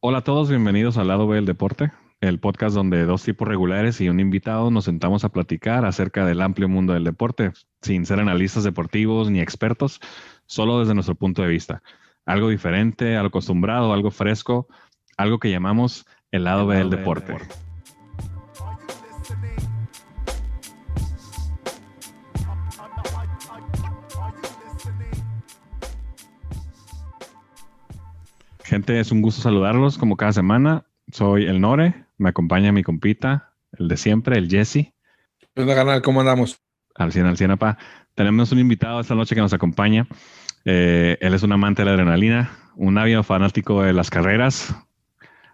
Hola 0.00 0.18
a 0.18 0.22
todos, 0.22 0.48
bienvenidos 0.48 0.96
al 0.96 1.08
lado 1.08 1.26
B 1.26 1.34
del 1.34 1.44
deporte, 1.44 1.90
el 2.20 2.38
podcast 2.38 2.72
donde 2.72 3.04
dos 3.04 3.24
tipos 3.24 3.48
regulares 3.48 4.00
y 4.00 4.08
un 4.08 4.20
invitado 4.20 4.70
nos 4.70 4.84
sentamos 4.84 5.24
a 5.24 5.30
platicar 5.30 5.84
acerca 5.84 6.24
del 6.24 6.40
amplio 6.40 6.68
mundo 6.68 6.92
del 6.92 7.02
deporte, 7.02 7.50
sin 7.82 8.06
ser 8.06 8.20
analistas 8.20 8.62
deportivos 8.62 9.28
ni 9.28 9.40
expertos, 9.40 10.00
solo 10.46 10.78
desde 10.78 10.94
nuestro 10.94 11.16
punto 11.16 11.42
de 11.42 11.48
vista. 11.48 11.82
Algo 12.26 12.48
diferente, 12.48 13.16
algo 13.16 13.26
acostumbrado, 13.26 13.92
algo 13.92 14.12
fresco, 14.12 14.68
algo 15.16 15.40
que 15.40 15.50
llamamos 15.50 16.06
el 16.30 16.44
lado 16.44 16.68
B 16.68 16.76
del 16.76 16.90
deporte. 16.90 17.36
Gente, 28.68 29.00
es 29.00 29.10
un 29.12 29.22
gusto 29.22 29.40
saludarlos 29.40 29.96
como 29.96 30.18
cada 30.18 30.34
semana. 30.34 30.84
Soy 31.10 31.46
el 31.46 31.58
Nore, 31.58 32.04
me 32.18 32.28
acompaña 32.28 32.70
mi 32.70 32.82
compita, 32.82 33.54
el 33.72 33.88
de 33.88 33.96
siempre, 33.96 34.36
el 34.36 34.50
Jesse. 34.50 34.92
¿Qué 35.54 35.66
canal? 35.66 36.02
¿Cómo 36.02 36.20
andamos? 36.20 36.60
Al 36.94 37.10
100, 37.10 37.24
al 37.24 37.38
100, 37.38 37.52
apa. 37.52 37.78
Tenemos 38.14 38.52
un 38.52 38.58
invitado 38.58 39.00
esta 39.00 39.14
noche 39.14 39.34
que 39.34 39.40
nos 39.40 39.54
acompaña. 39.54 40.06
Eh, 40.66 41.16
él 41.22 41.32
es 41.32 41.42
un 41.42 41.52
amante 41.52 41.80
de 41.80 41.86
la 41.86 41.92
adrenalina, 41.92 42.50
un 42.76 42.98
ávido 42.98 43.22
fanático 43.22 43.80
de 43.82 43.94
las 43.94 44.10
carreras. 44.10 44.76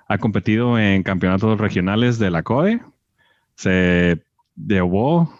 Ha 0.09 0.19
competido 0.19 0.77
en 0.77 1.05
campeonatos 1.05 1.61
regionales 1.61 2.19
de 2.19 2.33
la 2.33 2.43
CODE. 2.43 2.81
Se 3.55 4.25
llevó 4.57 5.33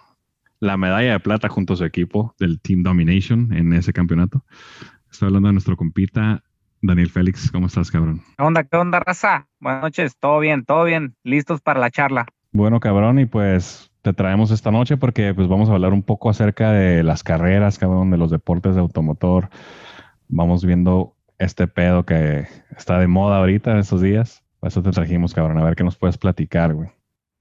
la 0.61 0.77
medalla 0.77 1.11
de 1.11 1.19
plata 1.19 1.49
junto 1.49 1.73
a 1.73 1.77
su 1.77 1.85
equipo 1.85 2.37
del 2.39 2.61
Team 2.61 2.85
Domination 2.85 3.53
en 3.53 3.73
ese 3.73 3.93
campeonato. 3.93 4.45
Estoy 5.11 5.27
hablando 5.27 5.49
de 5.49 5.55
nuestro 5.55 5.77
compita 5.77 6.44
Daniel 6.87 7.09
Félix, 7.09 7.51
¿cómo 7.51 7.67
estás, 7.67 7.91
cabrón? 7.91 8.21
¿Qué 8.37 8.45
onda, 8.45 8.63
qué 8.65 8.77
onda, 8.77 9.01
raza? 9.01 9.49
Buenas 9.59 9.83
noches, 9.83 10.19
todo 10.19 10.39
bien, 10.39 10.67
todo 10.67 10.85
bien, 10.85 11.15
listos 11.25 11.63
para 11.63 11.81
la 11.81 11.91
charla. 11.91 12.27
Bueno, 12.53 12.79
cabrón, 12.79 13.19
y 13.19 13.25
pues 13.25 13.91
te 14.03 14.13
traemos 14.13 14.51
esta 14.51 14.71
noche 14.71 14.99
porque 14.99 15.33
pues 15.33 15.49
vamos 15.49 15.71
a 15.71 15.73
hablar 15.73 15.95
un 15.95 16.03
poco 16.03 16.29
acerca 16.29 16.73
de 16.73 17.03
las 17.03 17.23
carreras, 17.23 17.79
cabrón, 17.79 18.11
de 18.11 18.19
los 18.19 18.31
deportes 18.31 18.75
de 18.75 18.83
automotor. 18.83 19.49
Vamos 20.29 20.63
viendo 20.63 21.15
este 21.39 21.67
pedo 21.67 22.05
que 22.05 22.47
está 22.77 22.99
de 22.99 23.07
moda 23.07 23.39
ahorita 23.39 23.73
en 23.73 23.79
estos 23.79 24.03
días. 24.03 24.43
Por 24.61 24.69
eso 24.69 24.83
te 24.83 24.91
trajimos, 24.91 25.33
cabrón, 25.33 25.57
a 25.59 25.65
ver 25.65 25.77
qué 25.77 25.85
nos 25.85 25.97
puedes 25.97 26.19
platicar, 26.19 26.75
güey. 26.75 26.91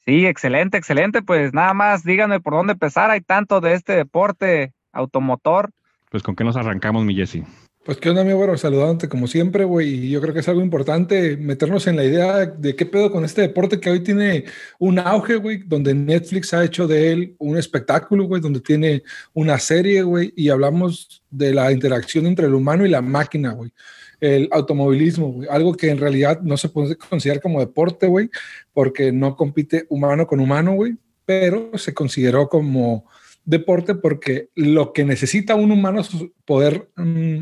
Sí, 0.05 0.25
excelente, 0.25 0.77
excelente. 0.77 1.21
Pues 1.21 1.53
nada 1.53 1.73
más 1.73 2.05
díganme 2.05 2.39
por 2.39 2.53
dónde 2.53 2.73
empezar. 2.73 3.11
Hay 3.11 3.19
tanto 3.19 3.59
de 3.59 3.73
este 3.73 3.93
deporte 3.93 4.73
automotor. 4.93 5.71
Pues 6.09 6.23
con 6.23 6.35
qué 6.35 6.45
nos 6.45 6.55
arrancamos, 6.55 7.03
mi 7.03 7.15
Jesse. 7.15 7.43
Pues 7.85 7.97
qué 7.97 8.09
onda, 8.09 8.21
amigo, 8.21 8.37
bueno, 8.37 8.57
saludándote 8.57 9.09
como 9.09 9.27
siempre, 9.27 9.65
güey. 9.65 10.05
Y 10.05 10.09
yo 10.09 10.21
creo 10.21 10.33
que 10.33 10.39
es 10.39 10.47
algo 10.47 10.61
importante 10.61 11.35
meternos 11.35 11.85
en 11.85 11.97
la 11.97 12.05
idea 12.05 12.45
de 12.45 12.77
qué 12.77 12.85
pedo 12.85 13.11
con 13.11 13.25
este 13.25 13.41
deporte 13.41 13.81
que 13.81 13.89
hoy 13.89 13.99
tiene 13.99 14.45
un 14.79 14.99
auge, 14.99 15.35
güey, 15.35 15.63
donde 15.65 15.93
Netflix 15.93 16.53
ha 16.53 16.63
hecho 16.63 16.87
de 16.87 17.11
él 17.11 17.35
un 17.39 17.57
espectáculo, 17.57 18.23
güey, 18.23 18.41
donde 18.41 18.61
tiene 18.61 19.03
una 19.33 19.59
serie, 19.59 20.01
güey, 20.01 20.31
y 20.37 20.47
hablamos 20.47 21.23
de 21.29 21.53
la 21.53 21.73
interacción 21.73 22.25
entre 22.25 22.47
el 22.47 22.53
humano 22.53 22.85
y 22.85 22.89
la 22.89 23.01
máquina, 23.01 23.51
güey. 23.51 23.73
El 24.21 24.47
automovilismo, 24.53 25.33
güey, 25.33 25.49
algo 25.51 25.73
que 25.73 25.89
en 25.89 25.97
realidad 25.97 26.39
no 26.41 26.55
se 26.55 26.69
puede 26.69 26.95
considerar 26.95 27.41
como 27.41 27.59
deporte, 27.59 28.07
güey, 28.07 28.29
porque 28.71 29.11
no 29.11 29.35
compite 29.35 29.87
humano 29.89 30.25
con 30.25 30.39
humano, 30.39 30.73
güey, 30.73 30.95
pero 31.25 31.77
se 31.77 31.93
consideró 31.93 32.47
como 32.47 33.05
deporte 33.43 33.93
porque 33.93 34.47
lo 34.55 34.93
que 34.93 35.03
necesita 35.03 35.55
un 35.55 35.73
humano 35.73 35.99
es 35.99 36.11
poder... 36.45 36.87
Mm, 36.95 37.41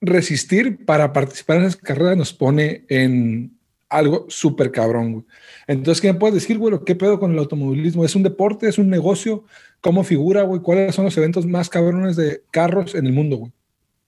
resistir 0.00 0.84
para 0.84 1.12
participar 1.12 1.58
en 1.58 1.64
esas 1.64 1.76
carreras 1.76 2.16
nos 2.16 2.32
pone 2.32 2.84
en 2.88 3.58
algo 3.88 4.26
súper 4.28 4.70
cabrón, 4.70 5.12
güey. 5.12 5.24
Entonces, 5.66 6.00
¿qué 6.00 6.12
me 6.12 6.18
puedes 6.18 6.34
decir, 6.34 6.58
güey? 6.58 6.78
¿Qué 6.86 6.94
pedo 6.94 7.18
con 7.18 7.32
el 7.32 7.38
automovilismo? 7.38 8.04
¿Es 8.04 8.14
un 8.14 8.22
deporte? 8.22 8.68
¿Es 8.68 8.78
un 8.78 8.88
negocio? 8.88 9.44
¿Cómo 9.80 10.04
figura, 10.04 10.42
güey? 10.42 10.60
¿Cuáles 10.60 10.94
son 10.94 11.04
los 11.04 11.16
eventos 11.16 11.46
más 11.46 11.68
cabrones 11.68 12.16
de 12.16 12.42
carros 12.50 12.94
en 12.94 13.06
el 13.06 13.12
mundo, 13.12 13.36
güey? 13.36 13.52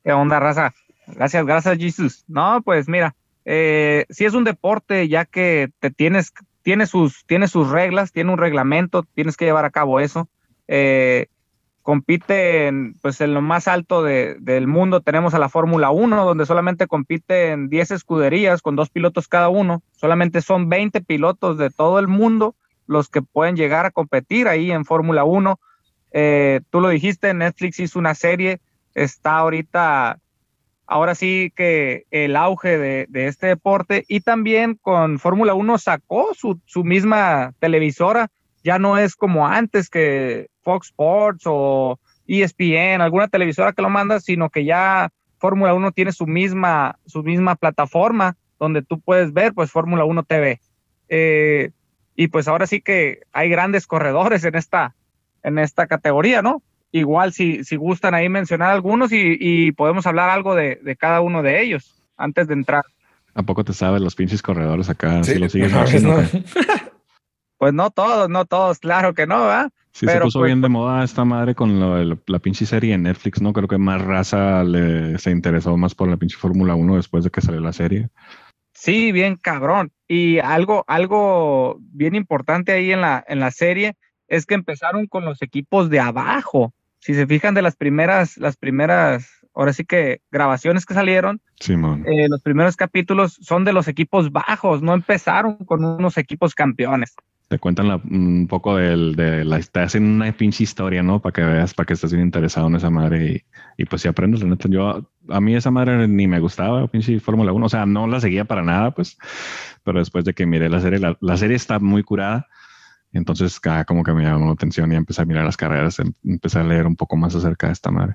¿Qué 0.05 0.13
onda, 0.13 0.41
raza? 0.41 0.73
Gracias, 1.07 1.45
gracias, 1.45 1.79
Jesus. 1.79 2.25
No, 2.29 2.63
pues 2.65 2.89
mira, 2.89 3.15
eh, 3.45 4.07
si 4.09 4.25
es 4.25 4.35
un 4.35 4.45
deporte, 4.45 5.09
ya 5.09 5.25
que 5.25 5.71
te 5.81 5.91
tienes, 5.91 6.33
tiene 6.63 6.87
sus, 6.87 7.25
tiene 7.27 7.49
sus 7.49 7.71
reglas, 7.71 8.13
tiene 8.13 8.33
un 8.33 8.39
reglamento, 8.39 9.05
tienes 9.15 9.37
que 9.37 9.45
llevar 9.45 9.65
a 9.65 9.71
cabo 9.71 10.01
eso. 10.01 10.29
Eh, 10.69 11.27
compiten 11.83 12.95
pues 13.03 13.21
en 13.21 13.35
lo 13.35 13.43
más 13.43 13.69
alto 13.69 14.03
del 14.03 14.67
mundo. 14.67 15.01
Tenemos 15.01 15.35
a 15.35 15.39
la 15.39 15.49
Fórmula 15.49 15.91
1 15.91 16.25
donde 16.25 16.47
solamente 16.47 16.87
compiten 16.87 17.69
10 17.69 17.91
escuderías 17.91 18.63
con 18.63 18.77
dos 18.77 18.91
pilotos 18.91 19.29
cada 19.29 19.49
uno. 19.49 19.83
Solamente 19.93 20.41
son 20.41 20.69
20 20.69 21.01
pilotos 21.03 21.59
de 21.59 21.71
todo 21.71 21.99
el 21.99 22.09
mundo 22.09 22.55
los 22.87 23.09
que 23.09 23.23
pueden 23.23 23.57
llegar 23.57 23.87
a 23.87 23.91
competir 23.91 24.49
ahí 24.49 24.71
en 24.71 24.85
Fórmula 24.85 25.25
1 25.25 25.59
eh, 26.13 26.61
tú 26.71 26.81
lo 26.81 26.89
dijiste 26.89 27.33
Netflix 27.35 27.81
hizo 27.81 27.99
una 27.99 28.15
serie. 28.15 28.61
Está 28.95 29.39
ahorita 29.39 30.19
ahora 30.87 31.15
sí 31.15 31.53
que 31.57 32.05
el 32.11 32.37
auge 32.37 32.79
de, 32.79 33.09
este 33.13 33.49
deporte. 33.49 34.05
Y 34.09 34.21
también 34.21 34.79
con 34.81 35.19
Fórmula 35.19 35.55
1 35.55 35.79
sacó 35.79 36.35
su, 36.35 36.61
su 36.67 36.85
misma 36.85 37.55
televisora. 37.59 38.29
Ya 38.63 38.79
no 38.79 38.99
es 38.99 39.17
como 39.17 39.49
antes 39.49 39.89
que 39.89 40.49
Fox 40.63 40.89
Sports 40.89 41.45
o 41.47 41.99
ESPN, 42.27 43.01
alguna 43.01 43.29
televisora 43.29 43.73
que 43.73 43.83
lo 43.83 43.91
manda, 43.91 44.21
sino 44.21 44.51
que 44.51 44.65
ya 44.65 45.11
Fórmula 45.39 45.75
1 45.75 45.93
tiene 45.93 46.13
su 46.13 46.27
misma, 46.27 46.99
su 47.07 47.23
misma 47.23 47.57
plataforma 47.57 48.37
donde 48.63 48.83
tú 48.83 49.01
puedes 49.01 49.33
ver 49.33 49.53
pues 49.55 49.73
Fórmula 49.73 50.05
1 50.05 50.23
TV. 50.23 50.61
Eh, 51.09 51.73
y 52.15 52.29
pues 52.29 52.47
ahora 52.47 52.69
sí 52.69 52.81
que 52.81 53.23
hay 53.33 53.49
grandes 53.49 53.89
corredores 53.89 54.45
en 54.45 54.55
esta, 54.55 54.95
en 55.43 55.59
esta 55.59 55.89
categoría, 55.89 56.43
¿no? 56.43 56.63
Igual 56.93 57.33
si, 57.33 57.65
si 57.65 57.75
gustan 57.75 58.15
ahí 58.15 58.29
mencionar 58.29 58.71
algunos 58.71 59.11
y, 59.13 59.73
podemos 59.73 60.07
hablar 60.07 60.31
algo 60.31 60.55
de, 60.55 60.97
cada 60.99 61.23
uno 61.23 61.43
de 61.43 61.63
ellos 61.63 61.97
antes 62.17 62.47
de 62.47 62.55
entrar. 62.55 62.85
¿A 63.35 63.43
poco 63.43 63.65
te 63.65 63.73
sabes 63.73 64.01
los 64.01 64.15
pinches 64.15 64.43
corredores 64.43 64.89
acá? 64.91 65.25
Sí, 65.25 65.39
lo 65.39 65.49
sigues 65.49 65.73
Pues 67.59 67.73
no 67.73 67.91
todos, 67.91 68.29
no 68.29 68.45
todos, 68.45 68.79
claro 68.79 69.15
que 69.15 69.27
no, 69.27 69.41
¿verdad? 69.41 69.73
Sí, 69.93 70.07
se 70.07 70.21
puso 70.21 70.41
pues, 70.41 70.49
bien 70.49 70.61
de 70.63 70.69
pues 70.69 70.73
moda 70.73 71.05
esta 71.05 71.25
madre 71.25 71.55
con 71.55 72.19
la 72.27 72.39
pinche 72.39 72.65
serie 72.65 72.95
en 72.95 73.03
Netflix, 73.03 73.43
¿no? 73.43 73.53
Creo 73.53 73.69
que 73.69 73.77
más 73.77 74.01
raza 74.01 74.65
le, 74.65 75.19
se 75.19 75.31
interesó 75.31 75.77
más 75.77 75.95
por 75.95 76.09
la 76.09 76.17
pinche 76.17 76.37
Fórmula 76.39 76.75
1 76.75 76.97
después 76.97 77.25
de 77.25 77.31
que 77.31 77.43
salió 77.43 77.61
la 77.61 77.75
serie. 77.75 78.09
Sí, 78.73 79.13
bien 79.13 79.37
cabrón. 79.37 79.93
Y 80.09 80.39
algo, 80.39 80.85
algo 80.89 81.77
bien 81.81 82.15
importante 82.15 82.73
ahí 82.73 82.91
en 82.91 83.03
la, 83.03 83.23
en 83.29 83.39
la 83.39 83.51
serie 83.51 83.95
es 84.29 84.47
que 84.47 84.55
empezaron 84.55 85.07
con 85.07 85.27
los 85.27 85.43
equipos 85.43 85.91
de 85.91 86.01
abajo. 86.01 86.73
Si 86.99 87.13
se 87.15 87.27
fijan 87.27 87.55
de 87.55 87.63
las 87.63 87.77
primeras, 87.77 88.39
las 88.39 88.57
primeras, 88.57 89.29
ahora 89.55 89.75
sí 89.75 89.85
que 89.85 90.23
grabaciones 90.31 90.87
que 90.87 90.95
salieron, 90.95 91.43
eh, 91.61 92.29
los 92.31 92.41
primeros 92.41 92.77
capítulos 92.77 93.39
son 93.43 93.65
de 93.65 93.75
los 93.75 93.89
equipos 93.89 94.33
bajos, 94.33 94.83
no 94.83 94.95
empezaron 94.95 95.57
con 95.57 95.85
unos 95.85 96.17
equipos 96.17 96.55
campeones 96.55 97.15
te 97.53 97.59
cuentan 97.59 98.01
un 98.11 98.47
poco 98.49 98.77
del, 98.77 99.15
de 99.15 99.45
la, 99.45 99.61
te 99.61 99.81
hacen 99.81 100.07
una 100.07 100.33
pinche 100.33 100.65
historia, 100.65 101.03
¿no? 101.03 101.21
Para 101.21 101.35
que 101.35 101.43
veas, 101.43 101.75
para 101.75 101.85
que 101.85 101.93
estés 101.93 102.11
bien 102.11 102.25
interesado 102.25 102.67
en 102.69 102.77
esa 102.77 102.89
madre 102.89 103.45
y, 103.77 103.85
pues 103.85 104.01
si 104.01 104.09
aprendes, 104.09 104.43
la 104.43 104.49
neta, 104.49 104.71
yo, 104.71 105.07
a 105.29 105.41
mí 105.43 105.55
esa 105.55 105.71
madre 105.71 106.09
ni 106.09 106.27
me 106.27 106.41
gustaba, 106.41 106.87
pinche 106.87 107.21
Fórmula 107.21 107.53
1, 107.53 107.67
o 107.67 107.69
sea, 107.69 107.85
no 107.85 108.07
la 108.07 108.21
seguía 108.21 108.47
para 108.47 108.63
nada, 108.63 108.93
pues, 108.93 109.19
pero 109.85 109.99
después 109.99 110.25
de 110.25 110.33
que 110.33 110.47
miré 110.47 110.71
la 110.71 110.81
serie, 110.81 110.99
la, 110.99 111.37
serie 111.37 111.57
está 111.57 111.79
muy 111.79 112.03
curada, 112.03 112.49
entonces 113.13 113.61
cada 113.61 113.85
como 113.85 114.03
que 114.03 114.15
me 114.15 114.23
llamó 114.23 114.47
la 114.47 114.53
atención 114.53 114.91
y 114.91 114.97
empecé 114.97 115.21
a 115.21 115.27
mirar 115.27 115.45
las 115.45 115.59
carreras, 115.59 115.99
em, 115.99 116.15
empecé 116.25 116.59
a 116.59 116.65
leer 116.65 116.87
un 116.87 116.97
poco 116.97 117.19
más 117.19 117.35
acerca 117.35 117.67
de 117.67 117.75
esta 117.75 117.91
madre. 117.91 118.15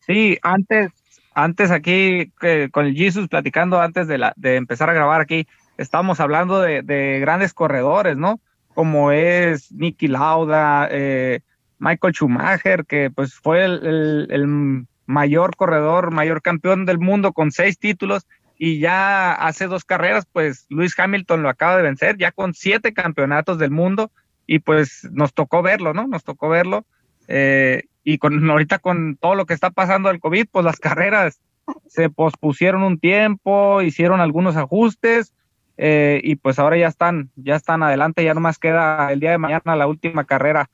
Sí, 0.00 0.38
antes, 0.42 0.90
antes 1.36 1.70
aquí 1.70 2.32
con 2.72 2.86
el 2.86 2.96
Jesus 2.96 3.28
platicando 3.28 3.80
antes 3.80 4.08
de, 4.08 4.18
la, 4.18 4.32
de 4.34 4.56
empezar 4.56 4.90
a 4.90 4.92
grabar 4.92 5.20
aquí, 5.20 5.46
estábamos 5.78 6.18
hablando 6.18 6.60
de, 6.60 6.82
de 6.82 7.20
grandes 7.20 7.54
corredores, 7.54 8.16
¿no? 8.16 8.40
Como 8.74 9.12
es 9.12 9.72
Nicky 9.72 10.08
Lauda, 10.08 10.88
eh, 10.90 11.40
Michael 11.78 12.14
Schumacher, 12.14 12.84
que 12.86 13.10
pues 13.10 13.34
fue 13.34 13.64
el, 13.64 14.86
mayor 15.04 15.56
corredor, 15.56 16.12
mayor 16.12 16.40
campeón 16.42 16.86
del 16.86 16.98
mundo 16.98 17.32
con 17.32 17.50
seis 17.50 17.78
títulos 17.78 18.26
y 18.56 18.78
ya 18.78 19.32
hace 19.32 19.66
dos 19.66 19.84
carreras, 19.84 20.26
pues 20.32 20.66
Luis 20.70 20.96
Hamilton 20.98 21.42
lo 21.42 21.48
acaba 21.48 21.76
de 21.76 21.82
vencer, 21.82 22.16
ya 22.16 22.30
con 22.30 22.54
siete 22.54 22.94
campeonatos 22.94 23.58
del 23.58 23.72
mundo 23.72 24.12
y 24.46 24.60
pues 24.60 25.08
nos 25.10 25.34
tocó 25.34 25.60
verlo, 25.60 25.92
¿no? 25.92 26.06
Nos 26.06 26.22
tocó 26.22 26.48
verlo. 26.48 26.86
Eh, 27.26 27.84
y 28.04 28.18
con 28.18 28.48
ahorita 28.48 28.78
con 28.78 29.16
todo 29.16 29.34
lo 29.34 29.46
que 29.46 29.54
está 29.54 29.70
pasando 29.70 30.08
del 30.08 30.20
COVID, 30.20 30.46
pues 30.50 30.64
las 30.64 30.78
carreras 30.80 31.40
se 31.88 32.10
pospusieron 32.10 32.82
un 32.82 32.98
tiempo, 32.98 33.82
hicieron 33.82 34.20
algunos 34.20 34.56
ajustes, 34.56 35.32
eh, 35.76 36.20
y 36.22 36.36
pues 36.36 36.58
ahora 36.58 36.76
ya 36.76 36.88
están, 36.88 37.30
ya 37.36 37.56
están 37.56 37.82
adelante, 37.82 38.24
ya 38.24 38.34
nomás 38.34 38.58
queda 38.58 39.12
el 39.12 39.20
día 39.20 39.32
de 39.32 39.38
mañana 39.38 39.76
la 39.76 39.86
última 39.86 40.24
carrera 40.24 40.70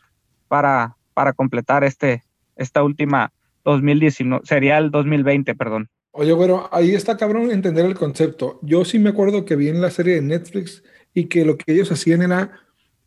para, 0.48 0.96
para 1.14 1.32
completar 1.32 1.84
este, 1.84 2.22
esta 2.56 2.82
última 2.82 3.32
2019, 3.64 4.44
sería 4.44 4.78
el 4.78 4.90
2020, 4.90 5.54
perdón. 5.54 5.88
Oye, 6.12 6.32
bueno, 6.32 6.68
ahí 6.72 6.94
está 6.94 7.16
cabrón 7.16 7.50
entender 7.50 7.84
el 7.84 7.94
concepto. 7.94 8.58
Yo 8.62 8.84
sí 8.84 8.98
me 8.98 9.10
acuerdo 9.10 9.44
que 9.44 9.56
vi 9.56 9.68
en 9.68 9.80
la 9.80 9.90
serie 9.90 10.16
de 10.16 10.22
Netflix 10.22 10.82
y 11.14 11.26
que 11.26 11.44
lo 11.44 11.56
que 11.56 11.72
ellos 11.72 11.92
hacían 11.92 12.22
era 12.22 12.50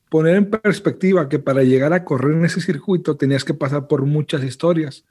poner 0.09 0.35
en 0.35 0.49
perspectiva 0.49 1.27
que 1.27 1.39
para 1.39 1.63
llegar 1.63 1.93
a 1.93 2.03
correr 2.03 2.33
en 2.33 2.45
ese 2.45 2.61
circuito 2.61 3.17
tenías 3.17 3.43
que 3.43 3.53
pasar 3.53 3.87
por 3.87 4.05
muchas 4.05 4.43
historias. 4.43 5.05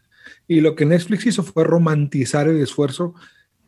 Y 0.46 0.60
lo 0.60 0.76
que 0.76 0.84
Netflix 0.84 1.26
hizo 1.26 1.42
fue 1.42 1.64
romantizar 1.64 2.48
el 2.48 2.60
esfuerzo 2.60 3.14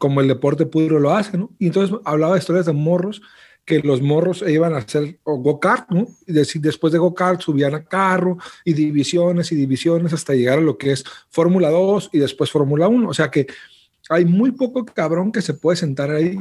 como 0.02 0.20
el 0.20 0.26
deporte 0.26 0.66
puro 0.66 0.98
lo 0.98 1.12
hace, 1.12 1.38
¿no? 1.38 1.52
Y 1.60 1.66
entonces 1.66 1.96
hablaba 2.04 2.32
de 2.32 2.40
historias 2.40 2.66
de 2.66 2.72
morros 2.72 3.22
que 3.64 3.78
los 3.78 4.02
morros 4.02 4.42
iban 4.44 4.74
a 4.74 4.78
hacer 4.78 5.20
go-kart, 5.24 5.88
¿no? 5.90 6.08
Y 6.26 6.32
después 6.58 6.92
de 6.92 6.98
go-kart 6.98 7.40
subían 7.40 7.76
a 7.76 7.84
carro 7.84 8.36
y 8.64 8.72
divisiones 8.72 9.52
y 9.52 9.54
divisiones 9.54 10.12
hasta 10.12 10.34
llegar 10.34 10.58
a 10.58 10.60
lo 10.60 10.76
que 10.76 10.90
es 10.90 11.04
Fórmula 11.30 11.70
2 11.70 12.10
y 12.14 12.18
después 12.18 12.50
Fórmula 12.50 12.88
1. 12.88 13.08
O 13.08 13.14
sea 13.14 13.30
que 13.30 13.46
hay 14.08 14.24
muy 14.24 14.50
poco 14.50 14.84
cabrón 14.84 15.30
que 15.30 15.40
se 15.40 15.54
puede 15.54 15.76
sentar 15.76 16.10
ahí. 16.10 16.36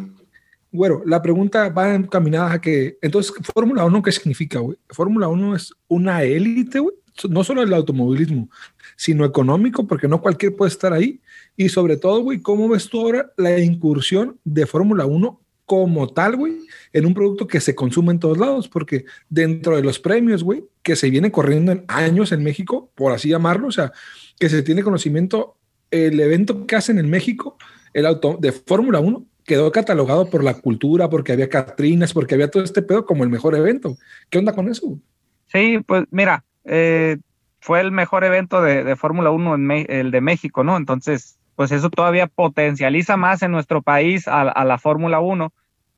Bueno, 0.72 1.04
la 1.06 1.22
pregunta 1.22 1.70
va 1.70 1.94
encaminada 1.94 2.54
a 2.54 2.62
que, 2.62 2.98
entonces, 3.00 3.32
Fórmula 3.54 3.86
1, 3.86 4.02
¿qué 4.02 4.12
significa, 4.12 4.58
güey? 4.58 4.80
Fórmula 4.90 5.28
1 5.28 5.56
es 5.56 5.72
una 5.88 6.24
élite, 6.24 6.80
güey. 6.80 6.96
No 7.30 7.44
solo 7.44 7.62
el 7.62 7.72
automovilismo, 7.76 8.50
sino 8.96 9.24
económico, 9.24 9.86
porque 9.86 10.08
no 10.08 10.20
cualquier 10.20 10.56
puede 10.56 10.72
estar 10.72 10.94
ahí. 10.94 11.22
Y 11.56 11.70
sobre 11.70 11.98
todo, 11.98 12.22
güey, 12.22 12.42
¿cómo 12.42 12.70
ves 12.70 12.90
tú 12.90 13.02
ahora 13.02 13.32
la 13.38 13.60
incursión 13.60 14.40
de 14.44 14.66
Fórmula 14.66 15.06
1 15.06 15.40
como 15.72 16.10
tal, 16.10 16.36
güey, 16.36 16.58
en 16.92 17.06
un 17.06 17.14
producto 17.14 17.48
que 17.48 17.62
se 17.62 17.76
consume 17.76 18.12
en 18.12 18.20
todos 18.20 18.38
lados, 18.38 18.68
porque 18.68 19.06
dentro 19.30 19.78
de 19.78 19.82
los 19.82 20.00
premios, 20.00 20.44
güey, 20.44 20.66
que 20.84 20.98
se 20.98 21.10
viene 21.10 21.32
corriendo 21.32 21.72
en 21.72 21.86
años 21.88 22.34
en 22.34 22.44
México, 22.44 22.92
por 22.94 23.14
así 23.14 23.30
llamarlo, 23.30 23.68
o 23.68 23.72
sea, 23.72 23.94
que 24.38 24.50
se 24.50 24.64
tiene 24.64 24.84
conocimiento, 24.84 25.56
el 25.90 26.20
evento 26.20 26.68
que 26.68 26.76
hacen 26.76 27.00
en 27.00 27.10
México, 27.10 27.58
el 27.94 28.06
auto 28.06 28.38
de 28.38 28.52
Fórmula 28.52 29.00
1, 29.00 29.26
quedó 29.46 29.72
catalogado 29.72 30.30
por 30.30 30.44
la 30.44 30.56
cultura, 30.56 31.10
porque 31.10 31.32
había 31.32 31.48
Catrinas, 31.50 32.14
porque 32.14 32.36
había 32.36 32.52
todo 32.52 32.64
este 32.64 32.82
pedo 32.82 33.06
como 33.06 33.24
el 33.24 33.30
mejor 33.30 33.56
evento. 33.56 33.96
¿Qué 34.30 34.40
onda 34.40 34.54
con 34.54 34.68
eso? 34.68 35.00
Sí, 35.48 35.80
pues 35.86 36.04
mira, 36.12 36.44
eh, 36.66 37.18
fue 37.60 37.80
el 37.82 37.92
mejor 37.92 38.24
evento 38.24 38.62
de, 38.62 38.96
Fórmula 38.96 39.32
1, 39.32 39.56
en 39.56 39.72
el 39.90 40.12
de 40.12 40.22
México, 40.22 40.64
¿no? 40.64 40.78
Entonces, 40.78 41.38
pues 41.62 41.72
eso 41.72 41.92
todavía 41.92 42.26
potencializa 42.26 43.18
más 43.18 43.44
en 43.44 43.52
nuestro 43.52 43.84
país 43.84 44.28
a, 44.28 44.66
la 44.66 44.80
Fórmula 44.80 45.20
1 45.20 45.54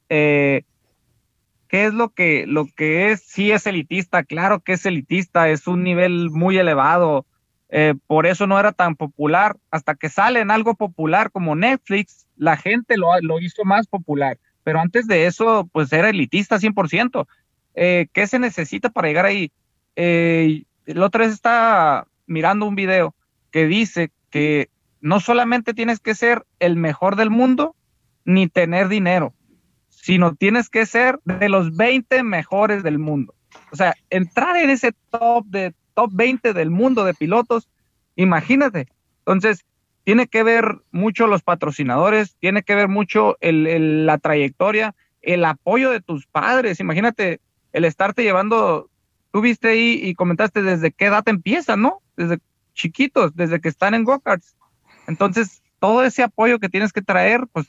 eh, 0.09 0.63
¿qué 1.69 1.85
es 1.85 1.93
lo 1.93 2.09
que, 2.09 2.45
lo 2.45 2.65
que 2.65 3.11
es? 3.11 3.23
Sí 3.23 3.49
es 3.53 3.65
elitista, 3.65 4.25
claro 4.25 4.59
que 4.59 4.73
es 4.73 4.85
elitista, 4.85 5.47
es 5.47 5.65
un 5.65 5.81
nivel 5.81 6.31
muy 6.31 6.57
elevado, 6.57 7.25
eh, 7.69 7.93
por 8.07 8.27
eso 8.27 8.45
no 8.45 8.59
era 8.59 8.73
tan 8.73 8.97
popular, 8.97 9.55
hasta 9.71 9.95
que 9.95 10.09
sale 10.09 10.41
en 10.41 10.51
algo 10.51 10.75
popular 10.75 11.31
como 11.31 11.55
Netflix, 11.55 12.27
la 12.35 12.57
gente 12.57 12.97
lo, 12.97 13.17
lo 13.21 13.39
hizo 13.39 13.63
más 13.63 13.87
popular, 13.87 14.37
pero 14.65 14.81
antes 14.81 15.07
de 15.07 15.27
eso, 15.27 15.69
pues 15.71 15.93
era 15.93 16.09
elitista 16.09 16.59
100%. 16.59 17.25
Eh, 17.75 18.07
¿Qué 18.11 18.27
se 18.27 18.37
necesita 18.37 18.89
para 18.89 19.07
llegar 19.07 19.27
ahí? 19.27 19.49
Eh, 19.95 20.65
el 20.87 21.01
otro 21.01 21.23
está 21.23 22.05
mirando 22.27 22.65
un 22.65 22.75
video 22.75 23.15
que 23.49 23.65
dice 23.65 24.11
que 24.29 24.67
no 25.03 25.19
solamente 25.19 25.75
tienes 25.75 25.99
que 25.99 26.15
ser 26.15 26.43
el 26.57 26.77
mejor 26.77 27.15
del 27.15 27.29
mundo, 27.29 27.75
ni 28.25 28.47
tener 28.47 28.87
dinero 28.87 29.35
sino 30.03 30.35
tienes 30.35 30.69
que 30.69 30.85
ser 30.85 31.21
de 31.23 31.47
los 31.47 31.77
20 31.77 32.23
mejores 32.23 32.83
del 32.83 32.99
mundo. 32.99 33.35
O 33.71 33.77
sea, 33.77 33.95
entrar 34.09 34.57
en 34.57 34.69
ese 34.69 34.91
top 35.09 35.45
de 35.45 35.73
top 35.93 36.09
20 36.11 36.51
del 36.51 36.71
mundo 36.71 37.05
de 37.05 37.13
pilotos, 37.13 37.69
imagínate. 38.17 38.89
Entonces, 39.19 39.63
tiene 40.03 40.27
que 40.27 40.43
ver 40.43 40.79
mucho 40.91 41.25
los 41.27 41.41
patrocinadores, 41.41 42.35
tiene 42.41 42.63
que 42.63 42.75
ver 42.75 42.89
mucho 42.89 43.37
la 43.39 44.17
trayectoria, 44.17 44.93
el 45.21 45.45
apoyo 45.45 45.89
de 45.89 46.01
tus 46.01 46.27
padres. 46.27 46.81
Imagínate 46.81 47.39
el 47.71 47.85
estarte 47.85 48.23
llevando, 48.23 48.89
tú 49.31 49.39
viste 49.39 49.69
ahí 49.69 50.01
y 50.03 50.15
comentaste 50.15 50.63
desde 50.63 50.91
qué 50.91 51.05
edad 51.05 51.23
empieza, 51.29 51.77
¿no? 51.77 52.01
Desde 52.17 52.39
chiquitos, 52.73 53.33
desde 53.37 53.61
que 53.61 53.69
están 53.69 53.93
en 53.93 54.03
go-karts. 54.03 54.57
Entonces, 55.07 55.61
todo 55.79 56.03
ese 56.03 56.23
apoyo 56.23 56.59
que 56.59 56.69
tienes 56.69 56.93
que 56.93 57.01
traer, 57.01 57.41
pues 57.51 57.67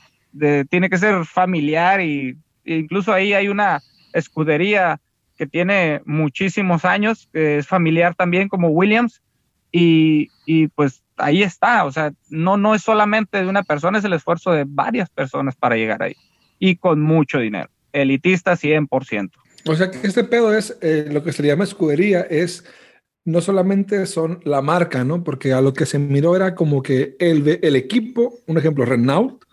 tiene 0.68 0.90
que 0.90 0.98
ser 0.98 1.24
familiar 1.24 2.00
y 2.00 2.36
e 2.64 2.76
incluso 2.76 3.12
ahí 3.12 3.32
hay 3.34 3.48
una 3.48 3.82
escudería 4.12 5.00
que 5.36 5.46
tiene 5.46 6.00
muchísimos 6.04 6.84
años, 6.84 7.28
que 7.32 7.58
es 7.58 7.66
familiar 7.66 8.14
también 8.14 8.48
como 8.48 8.68
Williams 8.68 9.20
y, 9.70 10.30
y, 10.46 10.68
pues 10.68 11.02
ahí 11.16 11.42
está, 11.42 11.84
o 11.84 11.92
sea, 11.92 12.12
no, 12.28 12.56
no 12.56 12.74
es 12.74 12.82
solamente 12.82 13.42
de 13.42 13.48
una 13.48 13.64
persona, 13.64 13.98
es 13.98 14.04
el 14.04 14.12
esfuerzo 14.12 14.52
de 14.52 14.64
varias 14.66 15.10
personas 15.10 15.56
para 15.56 15.76
llegar 15.76 16.02
ahí 16.02 16.14
y 16.58 16.76
con 16.76 17.00
mucho 17.00 17.38
dinero, 17.38 17.68
elitista 17.92 18.52
100%. 18.52 19.30
O 19.66 19.74
sea 19.74 19.90
que 19.90 20.06
este 20.06 20.24
pedo 20.24 20.56
es 20.56 20.76
eh, 20.80 21.08
lo 21.10 21.24
que 21.24 21.32
se 21.32 21.42
le 21.42 21.48
llama 21.48 21.64
escudería, 21.64 22.20
es 22.20 22.64
no 23.24 23.40
solamente 23.40 24.06
son 24.06 24.40
la 24.44 24.60
marca, 24.60 25.04
¿no? 25.04 25.24
Porque 25.24 25.52
a 25.52 25.60
lo 25.60 25.72
que 25.72 25.86
se 25.86 25.98
miró 25.98 26.36
era 26.36 26.54
como 26.54 26.82
que 26.82 27.16
el, 27.18 27.58
el 27.62 27.76
equipo, 27.76 28.40
un 28.46 28.58
ejemplo, 28.58 28.84
Renault, 28.84 29.44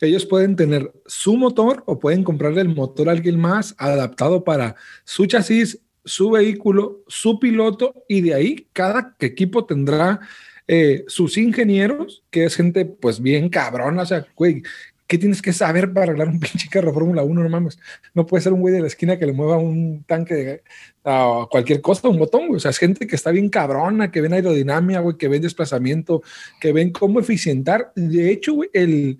ellos 0.00 0.24
pueden 0.24 0.56
tener 0.56 0.92
su 1.06 1.36
motor 1.36 1.82
o 1.86 1.98
pueden 1.98 2.24
comprarle 2.24 2.62
el 2.62 2.74
motor 2.74 3.08
a 3.08 3.12
alguien 3.12 3.38
más 3.38 3.74
adaptado 3.78 4.44
para 4.44 4.76
su 5.04 5.26
chasis, 5.26 5.80
su 6.04 6.30
vehículo, 6.30 7.02
su 7.06 7.38
piloto 7.38 8.04
y 8.08 8.22
de 8.22 8.34
ahí 8.34 8.66
cada 8.72 9.14
equipo 9.20 9.66
tendrá 9.66 10.20
eh, 10.66 11.04
sus 11.08 11.36
ingenieros, 11.36 12.22
que 12.30 12.44
es 12.44 12.56
gente 12.56 12.84
pues 12.84 13.20
bien 13.20 13.48
cabrona, 13.48 14.02
o 14.02 14.06
sea, 14.06 14.26
güey, 14.36 14.62
¿qué 15.10 15.18
tienes 15.18 15.42
que 15.42 15.52
saber 15.52 15.92
para 15.92 16.04
arreglar 16.04 16.28
un 16.28 16.38
pinche 16.40 16.68
carro 16.70 16.94
Fórmula 16.94 17.24
1? 17.24 17.42
No 17.42 17.48
mames, 17.48 17.78
no 18.14 18.24
puede 18.24 18.42
ser 18.42 18.52
un 18.52 18.60
güey 18.60 18.72
de 18.72 18.80
la 18.80 18.86
esquina 18.86 19.18
que 19.18 19.26
le 19.26 19.32
mueva 19.32 19.58
un 19.58 20.04
tanque 20.04 20.62
a 21.04 21.46
cualquier 21.50 21.80
cosa, 21.80 22.08
un 22.08 22.18
botón, 22.18 22.46
güey. 22.46 22.56
O 22.56 22.60
sea, 22.60 22.70
es 22.70 22.78
gente 22.78 23.06
que 23.06 23.16
está 23.16 23.32
bien 23.32 23.48
cabrona, 23.48 24.12
que 24.12 24.20
ven 24.20 24.32
aerodinámica, 24.32 25.00
güey, 25.00 25.16
que 25.16 25.28
ven 25.28 25.42
desplazamiento, 25.42 26.22
que 26.60 26.72
ven 26.72 26.92
cómo 26.92 27.18
eficientar. 27.18 27.92
De 27.96 28.30
hecho, 28.30 28.54
güey, 28.54 28.70
el 28.72 29.18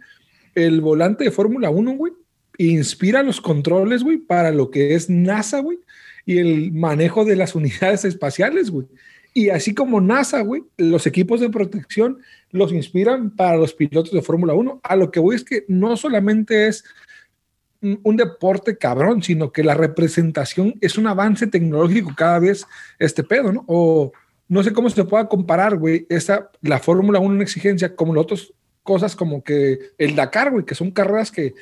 el 0.54 0.81
volante 0.81 1.25
de 1.25 1.31
Fórmula 1.31 1.70
1, 1.70 1.92
güey, 1.96 2.12
inspira 2.58 3.22
los 3.22 3.40
controles, 3.40 4.02
güey, 4.02 4.19
para 4.19 4.50
lo 4.50 4.70
que 4.70 4.94
es 4.94 5.08
NASA, 5.08 5.60
güey, 5.60 5.78
y 6.26 6.38
el 6.38 6.72
manejo 6.72 7.25
de 7.25 7.37
las 7.37 7.54
unidades 7.56 8.04
espaciales, 8.04 8.70
güey. 8.70 8.87
Y 9.32 9.50
así 9.50 9.75
como 9.75 10.00
NASA, 10.00 10.41
güey, 10.41 10.65
los 10.77 11.06
equipos 11.06 11.41
de 11.41 11.50
protección 11.50 12.19
los 12.50 12.73
inspiran 12.73 13.31
para 13.31 13.56
los 13.56 13.75
pilotos 13.75 14.12
de 14.12 14.23
Fórmula 14.23 14.55
1. 14.55 14.81
A 14.82 14.97
lo 14.97 15.11
que 15.11 15.21
voy 15.21 15.37
es 15.37 15.44
que 15.44 15.65
no 15.69 15.97
solamente 15.97 16.67
es 16.67 16.85
un 17.81 18.17
deporte 18.17 18.77
cabrón, 18.77 19.23
sino 19.23 19.53
que 19.53 19.65
la 19.65 19.75
representación 19.75 20.75
es 20.81 20.99
un 20.99 21.07
avance 21.07 21.47
tecnológico 21.47 22.12
cada 22.16 22.38
vez 22.38 22.66
este 22.99 23.25
pedo, 23.25 23.52
¿no? 23.52 23.64
O 23.69 24.12
no 24.49 24.62
sé 24.62 24.73
cómo 24.73 24.90
se 24.90 25.04
pueda 25.04 25.28
comparar, 25.28 25.76
güey, 25.76 26.07
esa, 26.11 26.50
la 26.61 26.78
Fórmula 26.81 27.21
1 27.21 27.35
una 27.35 27.43
exigencia 27.43 27.95
como 27.95 28.12
los 28.12 28.25
otros 28.25 28.54
cosas 28.83 29.14
como 29.14 29.43
que 29.43 29.78
el 29.97 30.16
Dakar, 30.16 30.50
güey, 30.50 30.64
que 30.64 30.75
son 30.75 30.90
carreras 30.90 31.31
que, 31.31 31.54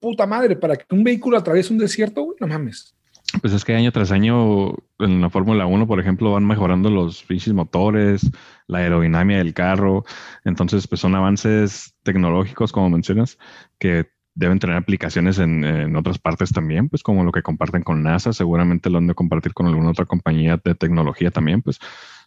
puta 0.00 0.26
madre, 0.26 0.56
para 0.56 0.76
que 0.76 0.94
un 0.94 1.02
vehículo 1.02 1.36
atraviese 1.36 1.72
un 1.72 1.78
desierto, 1.78 2.22
güey, 2.22 2.36
no 2.40 2.46
mames. 2.46 2.94
Pues 3.40 3.52
es 3.52 3.64
que 3.64 3.74
año 3.74 3.92
tras 3.92 4.10
año 4.10 4.74
en 4.98 5.20
la 5.20 5.30
Fórmula 5.30 5.66
1, 5.66 5.86
por 5.86 6.00
ejemplo, 6.00 6.32
van 6.32 6.46
mejorando 6.46 6.90
los 6.90 7.22
pinches 7.22 7.52
motores, 7.52 8.30
la 8.66 8.78
aerodinámica 8.78 9.38
del 9.38 9.54
carro. 9.54 10.04
Entonces, 10.44 10.88
pues 10.88 11.00
son 11.00 11.14
avances 11.14 11.94
tecnológicos, 12.02 12.72
como 12.72 12.88
mencionas, 12.90 13.38
que 13.78 14.08
deben 14.34 14.58
tener 14.58 14.76
aplicaciones 14.76 15.38
en, 15.38 15.64
en, 15.64 15.96
otras 15.96 16.18
partes 16.18 16.52
también, 16.52 16.88
pues 16.88 17.02
como 17.02 17.24
lo 17.24 17.32
que 17.32 17.42
comparten 17.42 17.82
con 17.82 18.02
NASA, 18.02 18.32
seguramente 18.32 18.88
lo 18.88 18.98
han 18.98 19.08
de 19.08 19.14
compartir 19.14 19.52
con 19.52 19.66
alguna 19.66 19.90
otra 19.90 20.06
compañía 20.06 20.60
de 20.62 20.74
tecnología 20.74 21.30
también, 21.30 21.60
pues 21.60 21.80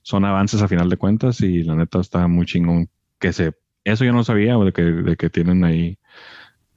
son 0.03 0.25
avances 0.25 0.61
a 0.61 0.67
final 0.67 0.89
de 0.89 0.97
cuentas 0.97 1.41
y 1.41 1.63
la 1.63 1.75
neta 1.75 2.01
está 2.01 2.27
muy 2.27 2.45
chingón 2.45 2.89
que 3.17 3.31
se 3.31 3.53
eso 3.83 4.05
yo 4.05 4.13
no 4.13 4.23
sabía, 4.23 4.57
de 4.57 4.73
que, 4.73 4.83
de 4.83 5.15
que 5.15 5.29
tienen 5.29 5.63
ahí 5.63 5.97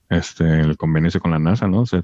este, 0.08 0.60
el 0.60 0.76
convenio 0.76 1.10
con 1.20 1.30
la 1.30 1.38
NASA, 1.38 1.68
¿no? 1.68 1.86
Se, 1.86 2.02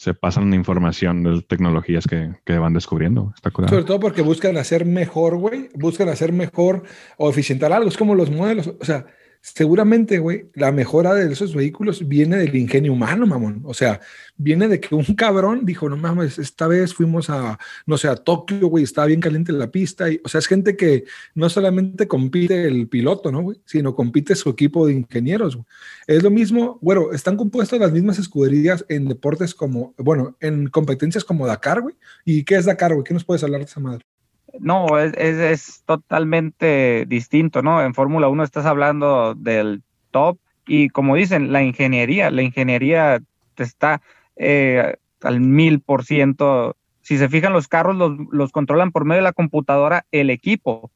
se 0.00 0.14
pasan 0.14 0.54
información 0.54 1.22
de 1.22 1.42
tecnologías 1.42 2.06
que, 2.06 2.30
que 2.46 2.56
van 2.56 2.72
descubriendo. 2.72 3.34
Está 3.36 3.50
Sobre 3.50 3.84
todo 3.84 4.00
porque 4.00 4.22
buscan 4.22 4.56
hacer 4.56 4.86
mejor, 4.86 5.36
güey. 5.36 5.68
Buscan 5.74 6.08
hacer 6.08 6.32
mejor 6.32 6.84
o 7.18 7.28
eficientar 7.28 7.70
algo. 7.74 7.90
Es 7.90 7.98
como 7.98 8.14
los 8.14 8.30
modelos. 8.30 8.72
O 8.80 8.84
sea, 8.86 9.04
seguramente, 9.42 10.18
güey, 10.18 10.50
la 10.54 10.72
mejora 10.72 11.14
de 11.14 11.32
esos 11.32 11.54
vehículos 11.54 12.06
viene 12.06 12.36
del 12.36 12.54
ingenio 12.56 12.92
humano, 12.92 13.26
mamón. 13.26 13.62
O 13.64 13.74
sea, 13.74 14.00
viene 14.36 14.68
de 14.68 14.80
que 14.80 14.94
un 14.94 15.04
cabrón 15.14 15.64
dijo, 15.64 15.88
no 15.88 15.96
mames, 15.96 16.38
esta 16.38 16.66
vez 16.66 16.94
fuimos 16.94 17.30
a, 17.30 17.58
no 17.86 17.96
sé, 17.98 18.08
a 18.08 18.16
Tokio, 18.16 18.68
güey, 18.68 18.84
estaba 18.84 19.06
bien 19.06 19.20
caliente 19.20 19.52
la 19.52 19.70
pista. 19.70 20.10
Y, 20.10 20.20
o 20.24 20.28
sea, 20.28 20.38
es 20.38 20.46
gente 20.46 20.76
que 20.76 21.04
no 21.34 21.48
solamente 21.48 22.06
compite 22.06 22.66
el 22.66 22.88
piloto, 22.88 23.32
¿no, 23.32 23.42
güey? 23.42 23.60
Sino 23.64 23.94
compite 23.94 24.34
su 24.34 24.50
equipo 24.50 24.86
de 24.86 24.94
ingenieros, 24.94 25.56
güey. 25.56 25.66
Es 26.06 26.22
lo 26.22 26.30
mismo, 26.30 26.78
bueno, 26.82 27.12
están 27.12 27.36
compuestas 27.36 27.80
las 27.80 27.92
mismas 27.92 28.18
escuderías 28.18 28.84
en 28.88 29.08
deportes 29.08 29.54
como, 29.54 29.94
bueno, 29.98 30.36
en 30.40 30.68
competencias 30.68 31.24
como 31.24 31.46
Dakar, 31.46 31.80
güey. 31.80 31.96
¿Y 32.24 32.44
qué 32.44 32.56
es 32.56 32.66
Dakar, 32.66 32.92
güey? 32.94 33.04
¿Qué 33.04 33.14
nos 33.14 33.24
puedes 33.24 33.42
hablar 33.44 33.60
de 33.60 33.66
esa 33.66 33.80
madre? 33.80 34.09
No, 34.58 34.98
es, 34.98 35.14
es, 35.14 35.82
totalmente 35.86 37.04
distinto, 37.06 37.62
¿no? 37.62 37.82
En 37.82 37.94
Fórmula 37.94 38.28
1 38.28 38.42
estás 38.42 38.66
hablando 38.66 39.34
del 39.34 39.82
top. 40.10 40.38
Y 40.66 40.88
como 40.88 41.16
dicen, 41.16 41.52
la 41.52 41.62
ingeniería, 41.62 42.30
la 42.30 42.42
ingeniería 42.42 43.20
está 43.56 44.02
eh, 44.36 44.96
al 45.22 45.40
mil 45.40 45.80
por 45.80 46.04
ciento. 46.04 46.76
Si 47.02 47.18
se 47.18 47.28
fijan, 47.28 47.52
los 47.52 47.68
carros 47.68 47.96
los, 47.96 48.12
los 48.30 48.52
controlan 48.52 48.92
por 48.92 49.04
medio 49.04 49.20
de 49.20 49.24
la 49.24 49.32
computadora 49.32 50.06
el 50.10 50.30
equipo. 50.30 50.90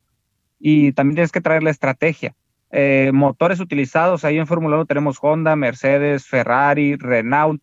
Y 0.58 0.92
también 0.92 1.16
tienes 1.16 1.32
que 1.32 1.40
traer 1.40 1.62
la 1.62 1.70
estrategia. 1.70 2.34
Eh, 2.76 3.12
motores 3.14 3.61
utilizados, 3.61 4.25
ahí 4.25 4.37
en 4.37 4.49
Fórmula 4.49 4.75
1 4.75 4.87
tenemos 4.87 5.18
Honda, 5.20 5.54
Mercedes, 5.54 6.26
Ferrari, 6.26 6.96
Renault, 6.96 7.62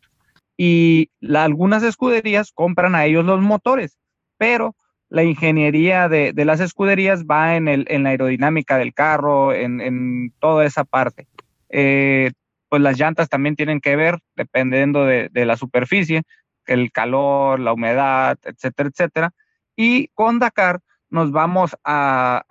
y 0.56 1.10
algunas 1.36 1.84
escuderías 1.84 2.54
compran 2.54 2.96
a 2.96 3.06
ellos 3.06 3.26
los 3.26 3.42
motores, 3.42 3.98
pero 4.38 4.74
la 5.12 5.24
ingeniería 5.24 6.08
de, 6.08 6.34
las 6.34 6.62
escuderías 6.62 7.26
va 7.26 7.58
en, 7.58 7.66
la 7.66 8.10
aerodinámica 8.10 8.78
del 8.78 8.94
carro, 8.94 9.54
en, 9.54 10.34
toda 10.40 10.66
esa 10.66 10.86
parte. 10.86 11.28
Eh, 11.68 12.32
pues 12.70 12.82
las 12.82 12.98
llantas 12.98 13.28
también 13.28 13.58
tienen 13.58 13.82
que 13.82 13.98
ver, 13.98 14.20
dependiendo 14.38 15.04
de, 15.04 15.30
la 15.34 15.58
superficie, 15.58 16.24
el 16.66 16.94
calor, 16.94 17.60
la 17.60 17.74
humedad, 17.74 18.38
etcétera, 18.44 18.88
etcétera. 18.88 19.32
Y 19.76 20.08
con 20.14 20.40
Dakar 20.40 20.80
nos 21.10 21.34
vamos 21.34 21.76
a, 21.84 22.42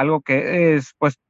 algo 0.00 0.20
que 0.20 0.74
es 0.74 0.94
pues 0.98 1.20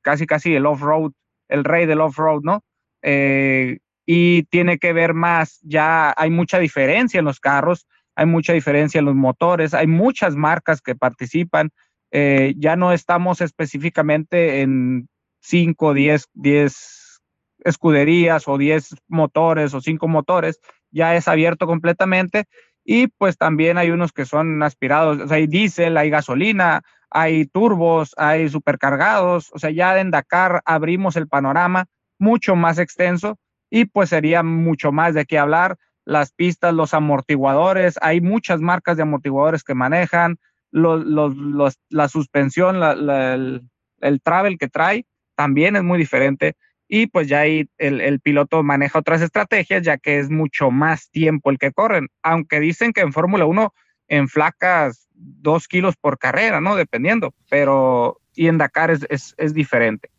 casi 0.00 0.26
casi 0.26 0.54
el 0.54 0.64
off-road, 0.64 1.12
el 1.48 1.64
rey 1.64 1.84
del 1.84 2.00
off-road, 2.00 2.40
¿no? 2.44 2.64
Eh, 3.02 3.80
y 4.06 4.44
tiene 4.44 4.78
que 4.78 4.94
ver 4.94 5.12
más, 5.12 5.60
ya 5.60 6.14
hay 6.16 6.30
mucha 6.30 6.58
diferencia 6.58 7.18
en 7.18 7.26
los 7.26 7.40
carros, 7.40 7.86
hay 8.20 8.26
mucha 8.26 8.52
diferencia 8.52 8.98
en 8.98 9.06
los 9.06 9.14
motores, 9.14 9.72
hay 9.72 9.86
muchas 9.86 10.36
marcas 10.36 10.82
que 10.82 10.94
participan, 10.94 11.70
eh, 12.10 12.52
ya 12.58 12.76
no 12.76 12.92
estamos 12.92 13.40
específicamente 13.40 14.60
en 14.60 15.08
5, 15.40 15.94
10, 15.94 16.26
10 16.34 17.20
escuderías 17.64 18.46
o 18.46 18.58
10 18.58 18.94
motores 19.08 19.72
o 19.72 19.80
5 19.80 20.06
motores, 20.06 20.60
ya 20.90 21.16
es 21.16 21.28
abierto 21.28 21.66
completamente 21.66 22.44
y 22.84 23.06
pues 23.06 23.38
también 23.38 23.78
hay 23.78 23.90
unos 23.90 24.12
que 24.12 24.26
son 24.26 24.62
aspirados, 24.62 25.32
hay 25.32 25.46
diésel, 25.46 25.96
hay 25.96 26.10
gasolina, 26.10 26.82
hay 27.08 27.46
turbos, 27.46 28.12
hay 28.18 28.50
supercargados, 28.50 29.48
o 29.54 29.58
sea, 29.58 29.70
ya 29.70 29.98
en 29.98 30.10
Dakar 30.10 30.60
abrimos 30.66 31.16
el 31.16 31.26
panorama 31.26 31.86
mucho 32.18 32.54
más 32.54 32.78
extenso 32.78 33.38
y 33.70 33.86
pues 33.86 34.10
sería 34.10 34.42
mucho 34.42 34.92
más 34.92 35.14
de 35.14 35.24
qué 35.24 35.38
hablar. 35.38 35.78
Las 36.10 36.32
pistas, 36.32 36.74
los 36.74 36.92
amortiguadores, 36.92 37.96
hay 38.02 38.20
muchas 38.20 38.60
marcas 38.60 38.96
de 38.96 39.04
amortiguadores 39.04 39.62
que 39.62 39.74
manejan, 39.74 40.38
los, 40.72 41.04
los, 41.04 41.78
la 41.88 42.08
suspensión, 42.08 42.82
el, 42.82 43.62
el, 44.00 44.20
travel 44.20 44.58
que 44.58 44.66
trae 44.66 45.06
también 45.36 45.76
es 45.76 45.84
muy 45.84 45.98
diferente 45.98 46.56
y 46.88 47.06
pues 47.06 47.28
ya 47.28 47.38
ahí 47.38 47.68
el, 47.78 48.00
el, 48.00 48.18
piloto 48.18 48.64
maneja 48.64 48.98
otras 48.98 49.22
estrategias 49.22 49.82
ya 49.82 49.98
que 49.98 50.18
es 50.18 50.30
mucho 50.30 50.72
más 50.72 51.10
tiempo 51.10 51.48
el 51.48 51.58
que 51.58 51.70
corren, 51.70 52.08
aunque 52.24 52.58
dicen 52.58 52.92
que 52.92 53.02
en 53.02 53.12
Fórmula 53.12 53.46
1 53.46 53.72
en 54.08 54.28
flacas 54.28 55.06
dos 55.12 55.68
kilos 55.68 55.94
por 55.96 56.18
carrera, 56.18 56.60
¿no? 56.60 56.74
Dependiendo, 56.74 57.34
pero 57.48 58.20
y 58.34 58.48
en 58.48 58.58
Dakar 58.58 58.90
es, 58.90 59.06
es, 59.10 59.36
es 59.38 59.54
diferente. 59.54 60.10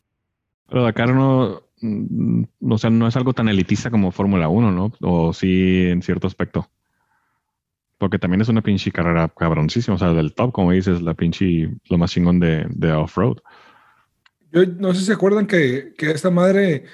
Pero 0.69 0.83
Dakar 0.83 1.09
no, 1.09 1.63
o 1.81 2.77
sea, 2.77 2.89
no 2.89 3.07
es 3.07 3.15
algo 3.15 3.33
tan 3.33 3.49
elitista 3.49 3.89
como 3.89 4.11
Fórmula 4.11 4.49
1, 4.49 4.71
¿no? 4.71 4.93
O 5.01 5.33
sí, 5.33 5.87
en 5.87 6.01
cierto 6.01 6.27
aspecto. 6.27 6.69
Porque 7.97 8.19
también 8.19 8.41
es 8.41 8.49
una 8.49 8.61
pinche 8.61 8.91
carrera 8.91 9.31
cabroncísima, 9.35 9.95
o 9.95 9.99
sea, 9.99 10.13
del 10.13 10.33
top, 10.33 10.51
como 10.51 10.71
dices, 10.71 11.01
la 11.01 11.13
pinche, 11.13 11.73
lo 11.89 11.97
más 11.97 12.11
chingón 12.11 12.39
de, 12.39 12.65
de 12.69 12.91
off-road. 12.91 13.37
Yo 14.51 14.65
no 14.65 14.93
sé 14.93 14.99
si 14.99 15.05
se 15.05 15.13
acuerdan 15.13 15.47
que, 15.47 15.93
que, 15.97 16.11
esta 16.11 16.29
madre 16.29 16.85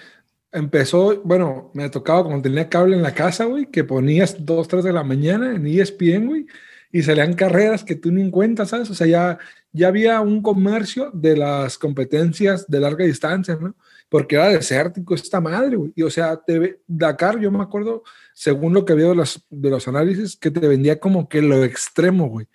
empezó, 0.52 1.22
bueno, 1.24 1.72
me 1.74 1.90
tocaba 1.90 2.24
cuando 2.24 2.44
tenía 2.44 2.70
cable 2.70 2.96
en 2.96 3.04
la 3.04 3.14
casa, 3.14 3.46
güey, 3.46 3.68
que 3.72 3.84
ponías 3.84 4.46
2, 4.46 4.68
3 4.68 4.84
de 4.84 4.94
la 4.94 5.04
mañana 5.04 5.56
en 5.56 5.66
ESPN, 5.66 6.28
güey, 6.28 6.46
y 6.92 7.02
salían 7.04 7.34
carreras 7.34 7.84
que 7.84 7.96
tú 7.96 8.12
ni 8.12 8.22
en 8.22 8.58
¿sabes? 8.66 8.90
O 8.90 8.94
sea, 8.94 9.08
ya, 9.08 9.38
ya 9.72 9.88
había 9.88 10.22
un 10.22 10.42
comercio 10.42 11.12
de 11.14 11.38
las 11.38 11.78
competencias 11.78 12.68
de 12.68 12.80
larga 12.80 13.06
distancia, 13.06 13.58
¿no? 13.60 13.76
Porque 14.10 14.36
era 14.36 14.50
desértico 14.50 15.16
esta 15.16 15.42
madre, 15.42 15.76
güey. 15.76 15.92
Y 15.96 16.04
o 16.04 16.10
sea, 16.10 16.38
te, 16.38 16.80
Dakar, 16.88 17.40
yo 17.40 17.52
me 17.52 17.62
acuerdo, 17.62 18.04
según 18.34 18.74
lo 18.74 18.86
que 18.86 18.94
había 18.94 19.08
de 19.08 19.16
los, 19.16 19.46
de 19.50 19.70
los 19.70 19.88
análisis, 19.88 20.36
que 20.36 20.52
te 20.52 20.68
vendía 20.68 21.00
como 21.00 21.28
que 21.28 21.42
lo 21.42 21.64
extremo, 21.64 22.28
güey. 22.28 22.48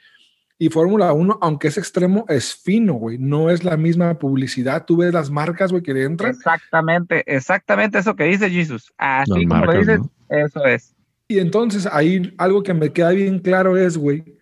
Y 0.58 0.68
Fórmula 0.68 1.12
1, 1.12 1.38
aunque 1.42 1.68
es 1.68 1.76
extremo, 1.76 2.24
es 2.28 2.54
fino, 2.54 2.94
güey. 2.94 3.18
No 3.18 3.50
es 3.50 3.64
la 3.64 3.76
misma 3.76 4.18
publicidad. 4.18 4.84
Tú 4.86 4.98
ves 4.98 5.12
las 5.12 5.28
marcas, 5.28 5.72
güey, 5.72 5.82
que 5.82 5.92
le 5.92 6.04
entran. 6.04 6.30
Exactamente, 6.30 7.24
exactamente 7.26 7.98
eso 7.98 8.14
que 8.14 8.24
dice 8.24 8.48
Jesus. 8.48 8.92
Así 8.96 9.44
como 9.46 9.66
lo 9.66 9.72
dices, 9.72 10.00
eso 10.28 10.64
es. 10.64 10.94
Y 11.26 11.40
entonces 11.40 11.88
ahí 11.90 12.32
algo 12.38 12.62
que 12.62 12.74
me 12.74 12.92
queda 12.92 13.10
bien 13.10 13.40
claro 13.40 13.76
es, 13.76 13.98
güey, 13.98 14.38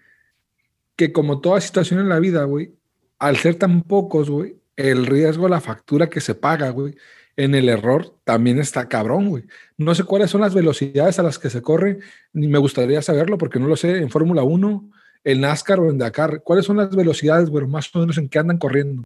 que 0.94 1.10
como 1.10 1.40
toda 1.40 1.60
situación 1.60 2.00
en 2.00 2.10
la 2.10 2.18
vida, 2.18 2.44
güey, 2.44 2.74
al 3.18 3.36
ser 3.36 3.54
tan 3.54 3.82
pocos, 3.82 4.28
güey, 4.28 4.59
el 4.80 5.06
riesgo, 5.06 5.48
la 5.48 5.60
factura 5.60 6.08
que 6.08 6.20
se 6.20 6.34
paga, 6.34 6.70
güey, 6.70 6.96
en 7.36 7.54
el 7.54 7.68
error 7.68 8.16
también 8.24 8.58
está 8.58 8.88
cabrón, 8.88 9.28
güey. 9.28 9.44
No 9.76 9.94
sé 9.94 10.04
cuáles 10.04 10.30
son 10.30 10.40
las 10.40 10.54
velocidades 10.54 11.18
a 11.18 11.22
las 11.22 11.38
que 11.38 11.50
se 11.50 11.62
corre, 11.62 11.98
ni 12.32 12.48
me 12.48 12.58
gustaría 12.58 13.02
saberlo 13.02 13.38
porque 13.38 13.58
no 13.58 13.66
lo 13.66 13.76
sé 13.76 13.98
en 13.98 14.10
Fórmula 14.10 14.42
1, 14.42 14.90
en 15.24 15.40
NASCAR 15.40 15.80
o 15.80 15.90
en 15.90 15.98
Dakar. 15.98 16.42
¿Cuáles 16.42 16.64
son 16.64 16.76
las 16.76 16.94
velocidades, 16.94 17.50
güey, 17.50 17.66
más 17.66 17.94
o 17.94 18.00
menos 18.00 18.18
en 18.18 18.28
qué 18.28 18.38
andan 18.38 18.58
corriendo? 18.58 19.04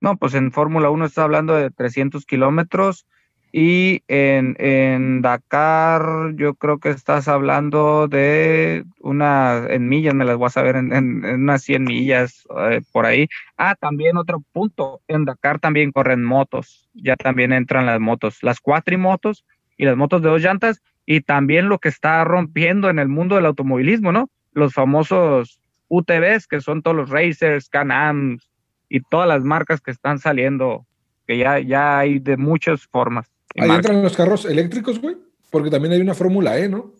No, 0.00 0.16
pues 0.16 0.34
en 0.34 0.52
Fórmula 0.52 0.90
1 0.90 1.04
está 1.04 1.24
hablando 1.24 1.54
de 1.54 1.70
300 1.70 2.24
kilómetros 2.24 3.06
y 3.52 4.02
en, 4.06 4.54
en, 4.58 5.22
Dakar, 5.22 6.34
yo 6.36 6.54
creo 6.54 6.78
que 6.78 6.90
estás 6.90 7.26
hablando 7.26 8.06
de 8.06 8.84
una, 9.00 9.66
en 9.68 9.88
millas, 9.88 10.14
me 10.14 10.24
las 10.24 10.36
voy 10.36 10.46
a 10.46 10.50
saber, 10.50 10.76
en, 10.76 10.92
en, 10.92 11.24
unas 11.24 11.62
100 11.62 11.84
millas 11.84 12.46
eh, 12.70 12.80
por 12.92 13.06
ahí. 13.06 13.28
Ah, 13.56 13.74
también 13.74 14.16
otro 14.16 14.42
punto, 14.52 15.00
en 15.08 15.24
Dakar 15.24 15.58
también 15.58 15.90
corren 15.90 16.22
motos, 16.22 16.88
ya 16.94 17.16
también 17.16 17.52
entran 17.52 17.86
las 17.86 17.98
motos, 17.98 18.42
las 18.42 18.60
cuatrimotos 18.60 19.44
y 19.76 19.84
las 19.84 19.96
motos 19.96 20.22
de 20.22 20.28
dos 20.28 20.42
llantas, 20.42 20.80
y 21.04 21.22
también 21.22 21.68
lo 21.68 21.78
que 21.78 21.88
está 21.88 22.22
rompiendo 22.24 22.88
en 22.88 23.00
el 23.00 23.08
mundo 23.08 23.34
del 23.34 23.46
automovilismo, 23.46 24.12
¿no? 24.12 24.30
Los 24.52 24.74
famosos 24.74 25.60
UTVs, 25.88 26.46
que 26.46 26.60
son 26.60 26.82
todos 26.82 26.96
los 26.96 27.10
racers, 27.10 27.68
can 27.68 28.38
y 28.88 29.00
todas 29.00 29.28
las 29.28 29.42
marcas 29.42 29.80
que 29.80 29.90
están 29.90 30.18
saliendo, 30.18 30.86
que 31.26 31.38
ya, 31.38 31.58
ya 31.58 31.98
hay 31.98 32.20
de 32.20 32.36
muchas 32.36 32.86
formas. 32.86 33.29
Ahí 33.56 33.70
entran 33.70 34.02
los 34.02 34.16
carros 34.16 34.44
eléctricos, 34.44 35.00
güey, 35.00 35.16
porque 35.50 35.70
también 35.70 35.92
hay 35.92 36.00
una 36.00 36.14
Fórmula 36.14 36.58
E, 36.58 36.68
¿no? 36.68 36.92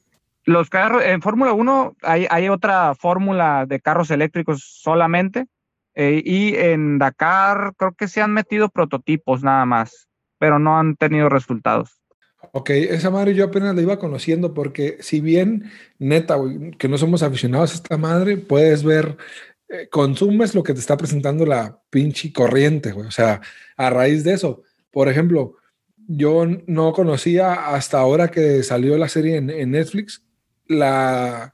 Los 0.45 0.71
carros, 0.71 1.03
en 1.05 1.21
Fórmula 1.23 1.53
1 1.53 1.97
hay, 2.03 2.27
hay, 2.31 2.49
otra 2.49 2.95
fórmula 2.95 3.67
de 3.67 3.81
carros 3.81 4.11
eléctricos 4.11 4.65
solamente, 4.65 5.47
eh, 5.95 6.23
y 6.25 6.55
en 6.57 6.99
Dakar 6.99 7.75
creo 7.77 7.93
que 7.93 8.09
se 8.09 8.23
han 8.23 8.33
metido 8.33 8.69
prototipos 8.69 9.43
nada 9.43 9.67
más, 9.67 10.09
pero 10.39 10.59
no 10.59 10.79
han 10.79 10.97
tenido 10.97 11.29
resultados. 11.29 12.01
Ok, 12.53 12.71
esa 12.71 13.11
madre 13.11 13.35
yo 13.35 13.45
apenas 13.45 13.75
la 13.75 13.83
iba 13.83 13.99
conociendo 13.99 14.55
porque 14.55 14.97
si 15.01 15.21
bien, 15.21 15.71
neta, 15.99 16.37
güey, 16.37 16.71
que 16.73 16.89
no 16.89 16.97
somos 16.97 17.23
aficionados 17.23 17.73
a 17.73 17.75
esta 17.75 17.99
madre, 17.99 18.39
puedes 18.39 18.83
ver, 18.83 19.19
eh, 19.69 19.89
consumes 19.91 20.55
lo 20.55 20.63
que 20.63 20.73
te 20.73 20.81
está 20.81 20.97
presentando 20.97 21.45
la 21.45 21.81
pinche 21.91 22.33
corriente, 22.33 22.93
güey. 22.93 23.07
O 23.07 23.11
sea, 23.11 23.41
a 23.77 23.91
raíz 23.91 24.25
de 24.25 24.33
eso, 24.33 24.63
por 24.91 25.09
ejemplo, 25.09 25.57
yo 26.13 26.45
no 26.67 26.93
conocía 26.93 27.69
hasta 27.73 28.01
ahora 28.01 28.33
que 28.33 28.65
salió 28.65 28.99
la 28.99 29.09
serie 29.09 29.37
en, 29.37 29.71
Netflix 29.71 30.25
la 30.67 31.53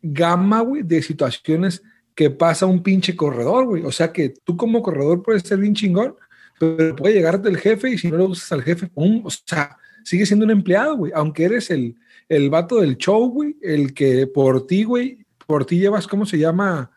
gama, 0.00 0.62
güey, 0.62 0.82
de 0.82 1.02
situaciones 1.02 1.82
que 2.14 2.30
pasa 2.30 2.64
un 2.64 2.82
pinche 2.82 3.14
corredor, 3.14 3.66
güey. 3.66 3.82
O 3.84 3.92
sea 3.92 4.10
que 4.10 4.30
tú 4.30 4.56
como 4.56 4.82
corredor 4.82 5.22
puedes 5.22 5.42
ser 5.42 5.58
bien 5.58 5.74
chingón, 5.74 6.16
pero 6.58 6.96
puede 6.96 7.14
llegarte 7.14 7.50
el 7.50 7.58
jefe 7.58 7.90
y 7.90 7.98
si 7.98 8.10
no 8.10 8.16
le 8.16 8.24
gustas 8.24 8.50
al 8.52 8.62
jefe, 8.62 8.86
¡pum! 8.86 9.20
o 9.26 9.30
sea, 9.30 9.76
sigue 10.04 10.24
siendo 10.24 10.46
un 10.46 10.52
empleado, 10.52 10.96
güey. 10.96 11.12
Aunque 11.14 11.44
eres 11.44 11.70
el, 11.70 11.96
el 12.30 12.48
vato 12.48 12.80
del 12.80 12.96
show, 12.96 13.28
güey, 13.30 13.58
el 13.60 13.92
que 13.92 14.26
por 14.26 14.66
ti, 14.66 14.84
güey, 14.84 15.18
por 15.46 15.66
ti 15.66 15.78
llevas, 15.78 16.06
¿cómo 16.06 16.24
se 16.24 16.38
llama? 16.38 16.90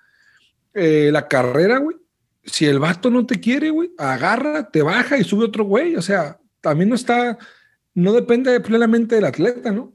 Eh, 0.74 1.10
la 1.12 1.28
carrera, 1.28 1.80
güey. 1.80 1.98
Si 2.46 2.66
el 2.66 2.80
vato 2.80 3.10
no 3.10 3.26
te 3.26 3.42
quiere, 3.42 3.70
güey, 3.70 3.92
agarra, 3.98 4.70
te 4.70 4.82
baja 4.82 5.18
y 5.18 5.26
sube 5.26 5.44
otro 5.44 5.66
güey. 5.66 5.98
O 5.98 6.02
sea, 6.02 6.40
también 6.66 6.90
no 6.90 6.96
está, 6.96 7.38
no 7.94 8.12
depende 8.14 8.60
plenamente 8.60 9.14
del 9.14 9.26
atleta, 9.26 9.72
¿no? 9.72 9.94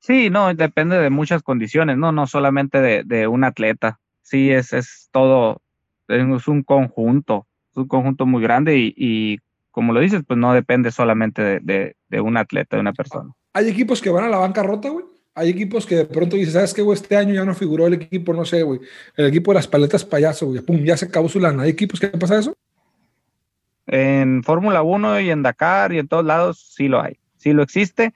Sí, 0.00 0.28
no, 0.28 0.52
depende 0.52 0.98
de 0.98 1.08
muchas 1.08 1.42
condiciones, 1.42 1.96
¿no? 1.96 2.12
No 2.12 2.26
solamente 2.26 2.82
de, 2.82 3.04
de 3.04 3.26
un 3.26 3.42
atleta. 3.42 4.00
Sí, 4.20 4.50
es, 4.50 4.74
es 4.74 5.08
todo, 5.12 5.62
es 6.08 6.46
un 6.46 6.62
conjunto, 6.62 7.46
es 7.70 7.78
un 7.78 7.88
conjunto 7.88 8.26
muy 8.26 8.42
grande 8.42 8.76
y, 8.76 8.94
y 8.98 9.38
como 9.70 9.94
lo 9.94 10.00
dices, 10.00 10.22
pues 10.26 10.38
no 10.38 10.52
depende 10.52 10.90
solamente 10.90 11.40
de, 11.40 11.60
de, 11.60 11.96
de, 12.10 12.20
un 12.20 12.36
atleta, 12.36 12.76
de 12.76 12.82
una 12.82 12.92
persona. 12.92 13.32
Hay 13.54 13.70
equipos 13.70 14.02
que 14.02 14.10
van 14.10 14.24
a 14.24 14.28
la 14.28 14.36
bancarrota, 14.36 14.90
güey. 14.90 15.06
Hay 15.34 15.48
equipos 15.48 15.86
que 15.86 15.96
de 15.96 16.04
pronto 16.04 16.36
dices, 16.36 16.52
¿sabes 16.52 16.74
qué, 16.74 16.82
güey? 16.82 16.96
Este 16.96 17.16
año 17.16 17.32
ya 17.32 17.46
no 17.46 17.54
figuró 17.54 17.86
el 17.86 17.94
equipo, 17.94 18.34
no 18.34 18.44
sé, 18.44 18.62
güey. 18.62 18.80
El 19.16 19.26
equipo 19.26 19.52
de 19.52 19.54
las 19.54 19.68
paletas 19.68 20.04
payaso, 20.04 20.46
güey. 20.48 20.60
Pum, 20.60 20.84
ya 20.84 20.98
se 20.98 21.06
acabó 21.06 21.30
su 21.30 21.40
lana. 21.40 21.62
¿Hay 21.62 21.70
equipos 21.70 21.98
que 21.98 22.08
pasa 22.08 22.38
eso? 22.38 22.54
En 23.92 24.44
Fórmula 24.44 24.82
1 24.82 25.18
y 25.18 25.30
en 25.30 25.42
Dakar 25.42 25.92
y 25.92 25.98
en 25.98 26.06
todos 26.06 26.24
lados 26.24 26.60
sí 26.76 26.86
lo 26.86 27.02
hay, 27.02 27.18
sí 27.36 27.52
lo 27.52 27.64
existe. 27.64 28.14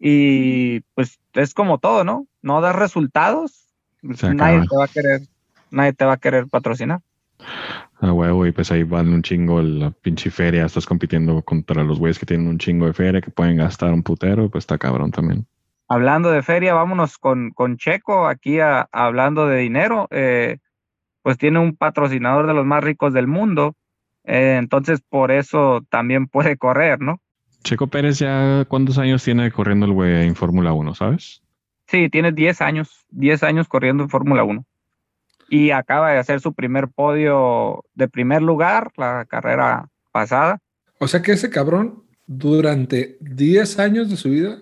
Y 0.00 0.80
pues 0.94 1.20
es 1.34 1.54
como 1.54 1.78
todo, 1.78 2.02
¿no? 2.02 2.26
No 2.42 2.60
das 2.60 2.74
resultados, 2.74 3.68
nadie 4.02 4.66
te 4.68 4.76
va 4.76 4.84
a 4.84 4.88
querer, 4.88 5.20
nadie 5.70 5.92
te 5.92 6.04
va 6.04 6.14
a 6.14 6.16
querer 6.16 6.48
patrocinar. 6.48 7.02
Ah, 8.00 8.12
huevo, 8.12 8.46
y 8.46 8.50
pues 8.50 8.72
ahí 8.72 8.82
van 8.82 9.12
un 9.12 9.22
chingo 9.22 9.62
la 9.62 9.92
pinche 9.92 10.28
feria, 10.28 10.64
estás 10.64 10.86
compitiendo 10.86 11.40
contra 11.42 11.84
los 11.84 12.00
güeyes 12.00 12.18
que 12.18 12.26
tienen 12.26 12.48
un 12.48 12.58
chingo 12.58 12.86
de 12.86 12.92
feria, 12.92 13.20
que 13.20 13.30
pueden 13.30 13.58
gastar 13.58 13.92
un 13.92 14.02
putero, 14.02 14.50
pues 14.50 14.62
está 14.62 14.76
cabrón 14.76 15.12
también. 15.12 15.46
Hablando 15.86 16.32
de 16.32 16.42
feria, 16.42 16.74
vámonos 16.74 17.16
con, 17.16 17.52
con 17.52 17.76
Checo, 17.76 18.26
aquí 18.26 18.58
hablando 18.58 19.46
de 19.46 19.58
dinero, 19.58 20.08
eh, 20.10 20.58
pues 21.22 21.38
tiene 21.38 21.60
un 21.60 21.76
patrocinador 21.76 22.48
de 22.48 22.54
los 22.54 22.66
más 22.66 22.82
ricos 22.82 23.12
del 23.12 23.28
mundo, 23.28 23.76
eh, 24.24 24.56
entonces 24.58 25.00
por 25.08 25.30
eso 25.30 25.84
también 25.90 26.26
puede 26.26 26.56
correr, 26.56 27.00
¿no? 27.00 27.20
Checo 27.62 27.86
Pérez 27.86 28.18
ya, 28.18 28.64
¿cuántos 28.68 28.98
años 28.98 29.22
tiene 29.22 29.50
corriendo 29.50 29.86
el 29.86 29.92
güey 29.92 30.26
en 30.26 30.34
Fórmula 30.34 30.72
1, 30.72 30.94
sabes? 30.94 31.42
Sí, 31.86 32.08
tiene 32.08 32.32
10 32.32 32.60
años, 32.60 33.06
10 33.10 33.42
años 33.42 33.68
corriendo 33.68 34.02
en 34.02 34.10
Fórmula 34.10 34.44
1. 34.44 34.64
Y 35.48 35.70
acaba 35.70 36.12
de 36.12 36.18
hacer 36.18 36.40
su 36.40 36.54
primer 36.54 36.88
podio 36.88 37.84
de 37.94 38.08
primer 38.08 38.42
lugar 38.42 38.90
la 38.96 39.26
carrera 39.26 39.88
pasada. 40.10 40.58
O 40.98 41.06
sea 41.06 41.22
que 41.22 41.32
ese 41.32 41.50
cabrón, 41.50 42.04
durante 42.26 43.18
10 43.20 43.78
años 43.78 44.08
de 44.08 44.16
su 44.16 44.30
vida, 44.30 44.58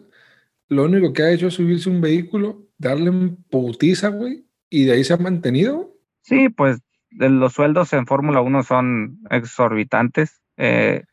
lo 0.69 0.85
único 0.85 1.13
que 1.13 1.23
ha 1.23 1.31
hecho 1.31 1.49
es 1.49 1.55
subirse 1.55 1.89
un 1.89 2.01
vehículo, 2.01 2.67
darle 2.79 3.11
un 3.11 3.45
putiza, 3.49 4.09
güey, 4.09 4.47
y 4.69 4.85
de 4.85 4.93
ahí 4.93 5.05
se 5.05 5.13
ha 5.13 5.19
mantenido. 5.19 5.95
Sí, 6.23 6.49
pues 6.49 6.81
los 7.11 7.53
sueldos 7.53 7.93
en 7.93 8.07
Fórmula 8.07 8.41
1 8.41 8.63
son 8.63 9.19
exorbitantes. 9.31 10.41
Eh, 10.57 11.05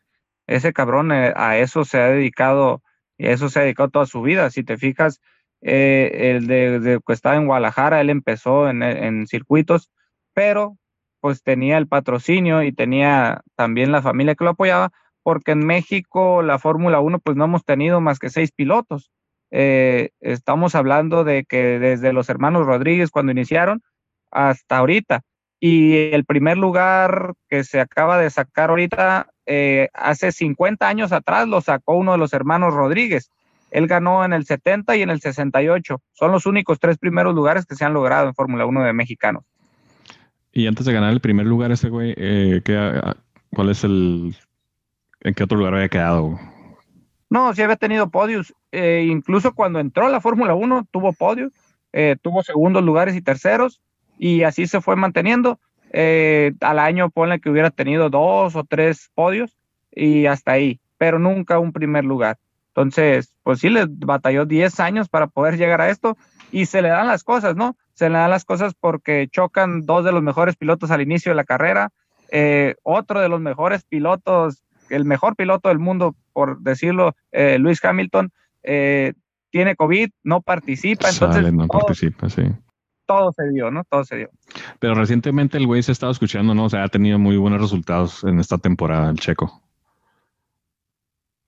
ese 0.46 0.72
cabrón 0.72 1.12
eh, 1.12 1.32
a 1.36 1.58
eso 1.58 1.84
se 1.84 1.98
ha 1.98 2.08
dedicado 2.08 2.82
y 3.18 3.26
a 3.26 3.32
eso 3.32 3.48
se 3.48 3.60
ha 3.60 3.62
dedicado 3.62 3.90
toda 3.90 4.06
su 4.06 4.22
vida. 4.22 4.50
Si 4.50 4.62
te 4.64 4.76
fijas, 4.76 5.20
eh, 5.60 6.36
el 6.36 6.46
de, 6.46 7.00
que 7.04 7.12
estaba 7.12 7.36
en 7.36 7.46
Guadalajara, 7.46 8.00
él 8.00 8.10
empezó 8.10 8.68
en, 8.68 9.26
circuitos, 9.26 9.90
pero 10.34 10.78
pues 11.20 11.42
tenía 11.42 11.78
el 11.78 11.88
patrocinio 11.88 12.62
y 12.62 12.72
tenía 12.72 13.42
también 13.56 13.90
la 13.90 14.02
familia 14.02 14.36
que 14.36 14.44
lo 14.44 14.50
apoyaba, 14.50 14.90
porque 15.24 15.50
en 15.52 15.66
México 15.66 16.42
la 16.42 16.60
Fórmula 16.60 17.00
1 17.00 17.18
pues 17.18 17.36
no 17.36 17.44
hemos 17.44 17.64
tenido 17.64 18.00
más 18.00 18.20
que 18.20 18.30
seis 18.30 18.52
pilotos. 18.52 19.10
estamos 19.50 20.74
hablando 20.76 21.24
de 21.24 21.44
que 21.44 21.80
desde 21.80 22.12
los 22.12 22.28
hermanos 22.28 22.66
Rodríguez 22.66 23.10
cuando 23.10 23.32
iniciaron 23.32 23.82
hasta 24.30 24.78
ahorita. 24.78 25.22
Y 25.60 26.12
el 26.12 26.24
primer 26.24 26.56
lugar 26.56 27.34
que 27.48 27.64
se 27.64 27.80
acaba 27.80 28.18
de 28.18 28.30
sacar 28.30 28.70
ahorita, 28.70 29.28
eh, 29.46 29.88
hace 29.92 30.30
50 30.30 30.86
años 30.86 31.12
atrás, 31.12 31.48
lo 31.48 31.60
sacó 31.60 31.94
uno 31.94 32.12
de 32.12 32.18
los 32.18 32.32
hermanos 32.32 32.74
Rodríguez. 32.74 33.30
Él 33.70 33.86
ganó 33.86 34.24
en 34.24 34.32
el 34.32 34.46
70 34.46 34.96
y 34.96 35.02
en 35.02 35.10
el 35.10 35.20
68. 35.20 36.00
Son 36.12 36.30
los 36.30 36.46
únicos 36.46 36.78
tres 36.78 36.96
primeros 36.96 37.34
lugares 37.34 37.66
que 37.66 37.74
se 37.74 37.84
han 37.84 37.92
logrado 37.92 38.28
en 38.28 38.34
Fórmula 38.34 38.66
1 38.66 38.84
de 38.84 38.92
mexicanos. 38.92 39.44
Y 40.52 40.66
antes 40.66 40.86
de 40.86 40.92
ganar 40.92 41.12
el 41.12 41.20
primer 41.20 41.46
lugar, 41.46 41.72
ese 41.72 41.88
güey, 41.88 42.14
eh, 42.16 42.62
¿cuál 43.50 43.68
es 43.70 43.84
el. 43.84 44.34
¿En 45.20 45.34
qué 45.34 45.42
otro 45.42 45.58
lugar 45.58 45.74
había 45.74 45.88
quedado? 45.88 46.38
No, 47.28 47.52
sí 47.52 47.62
había 47.62 47.76
tenido 47.76 48.08
podios. 48.10 48.54
Eh, 48.70 49.06
incluso 49.10 49.52
cuando 49.52 49.80
entró 49.80 50.06
a 50.06 50.10
la 50.10 50.20
Fórmula 50.20 50.54
1, 50.54 50.86
tuvo 50.90 51.12
podios. 51.12 51.52
tuvo 52.22 52.42
segundos 52.44 52.84
lugares 52.84 53.16
y 53.16 53.22
terceros 53.22 53.80
y 54.18 54.42
así 54.42 54.66
se 54.66 54.80
fue 54.80 54.96
manteniendo. 54.96 55.58
Eh, 55.92 56.52
al 56.60 56.78
año 56.78 57.08
ponle 57.08 57.40
que 57.40 57.48
hubiera 57.48 57.70
tenido 57.70 58.10
dos 58.10 58.56
o 58.56 58.64
tres 58.64 59.10
podios 59.14 59.56
y 59.90 60.26
hasta 60.26 60.52
ahí, 60.52 60.80
pero 60.98 61.18
nunca 61.18 61.58
un 61.58 61.72
primer 61.72 62.04
lugar. 62.04 62.38
Entonces, 62.68 63.34
pues 63.42 63.60
sí, 63.60 63.70
le 63.70 63.86
batalló 63.88 64.44
10 64.44 64.78
años 64.80 65.08
para 65.08 65.28
poder 65.28 65.56
llegar 65.56 65.80
a 65.80 65.88
esto 65.88 66.16
y 66.52 66.66
se 66.66 66.82
le 66.82 66.88
dan 66.88 67.06
las 67.06 67.24
cosas, 67.24 67.56
¿no? 67.56 67.76
Se 67.94 68.08
le 68.08 68.18
dan 68.18 68.30
las 68.30 68.44
cosas 68.44 68.74
porque 68.78 69.28
chocan 69.30 69.86
dos 69.86 70.04
de 70.04 70.12
los 70.12 70.22
mejores 70.22 70.56
pilotos 70.56 70.90
al 70.90 71.00
inicio 71.00 71.32
de 71.32 71.36
la 71.36 71.44
carrera, 71.44 71.90
eh, 72.30 72.76
otro 72.82 73.20
de 73.20 73.28
los 73.28 73.40
mejores 73.40 73.84
pilotos, 73.84 74.62
el 74.90 75.04
mejor 75.04 75.34
piloto 75.34 75.70
del 75.70 75.78
mundo, 75.78 76.14
por 76.32 76.60
decirlo, 76.60 77.16
eh, 77.32 77.58
Luis 77.58 77.84
Hamilton, 77.84 78.30
tiene 79.50 79.76
COVID, 79.76 80.10
no 80.24 80.42
participa, 80.42 81.08
entonces... 81.08 81.52
no 81.52 81.66
participa, 81.66 82.28
sí 82.28 82.42
todo 83.08 83.32
se 83.32 83.48
dio, 83.48 83.70
¿no? 83.70 83.84
Todo 83.84 84.04
se 84.04 84.16
dio. 84.16 84.30
Pero 84.78 84.94
recientemente 84.94 85.56
el 85.56 85.66
güey 85.66 85.82
se 85.82 85.90
ha 85.90 85.94
estado 85.94 86.12
escuchando, 86.12 86.54
¿no? 86.54 86.66
O 86.66 86.68
sea, 86.68 86.84
ha 86.84 86.88
tenido 86.88 87.18
muy 87.18 87.38
buenos 87.38 87.60
resultados 87.60 88.22
en 88.24 88.38
esta 88.38 88.58
temporada, 88.58 89.10
el 89.10 89.18
checo. 89.18 89.62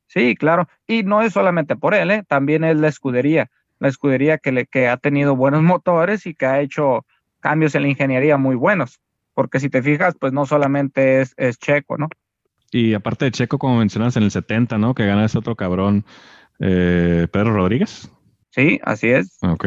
Sí, 0.08 0.34
claro. 0.34 0.66
Y 0.86 1.02
no 1.02 1.22
es 1.22 1.34
solamente 1.34 1.76
por 1.76 1.94
él, 1.94 2.10
¿eh? 2.10 2.24
También 2.26 2.64
es 2.64 2.76
la 2.76 2.88
escudería. 2.88 3.50
La 3.78 3.88
escudería 3.88 4.38
que, 4.38 4.52
le, 4.52 4.66
que 4.66 4.88
ha 4.88 4.96
tenido 4.96 5.36
buenos 5.36 5.62
motores 5.74 6.26
y 6.26 6.34
que 6.34 6.46
ha 6.46 6.60
hecho 6.60 7.04
cambios 7.40 7.74
en 7.74 7.82
la 7.82 7.88
ingeniería 7.88 8.38
muy 8.38 8.56
buenos. 8.56 9.00
Porque 9.34 9.60
si 9.60 9.68
te 9.68 9.82
fijas, 9.82 10.16
pues 10.18 10.32
no 10.32 10.46
solamente 10.46 11.20
es, 11.20 11.34
es 11.36 11.58
Checo, 11.58 11.98
¿no? 11.98 12.08
Y 12.72 12.94
aparte 12.94 13.26
de 13.26 13.32
Checo, 13.32 13.58
como 13.58 13.76
mencionas, 13.76 14.16
en 14.16 14.22
el 14.22 14.30
70, 14.30 14.78
¿no? 14.78 14.94
Que 14.94 15.06
gana 15.06 15.26
ese 15.26 15.38
otro 15.38 15.56
cabrón, 15.56 16.04
eh, 16.58 17.28
Pedro 17.30 17.52
Rodríguez. 17.52 18.10
Sí, 18.50 18.80
así 18.82 19.08
es. 19.10 19.38
Ok. 19.42 19.66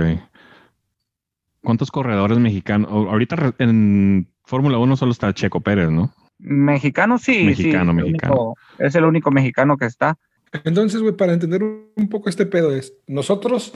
¿Cuántos 1.63 1.91
corredores 1.91 2.37
mexicanos? 2.39 2.91
Ahorita 2.91 3.55
en 3.59 4.27
Fórmula 4.43 4.77
1 4.77 4.97
solo 4.97 5.11
está 5.11 5.33
Checo 5.33 5.61
Pérez, 5.61 5.89
¿no? 5.89 6.13
Mexicano 6.39 7.17
sí. 7.17 7.45
Mexicano, 7.45 7.93
mexicano. 7.93 8.55
es 8.79 8.95
el 8.95 9.05
único 9.05 9.31
mexicano 9.31 9.77
que 9.77 9.85
está. 9.85 10.17
Entonces, 10.65 11.01
güey, 11.01 11.15
para 11.15 11.33
entender 11.33 11.63
un 11.63 12.09
poco 12.09 12.29
este 12.29 12.45
pedo 12.45 12.75
es, 12.75 12.93
nosotros 13.07 13.73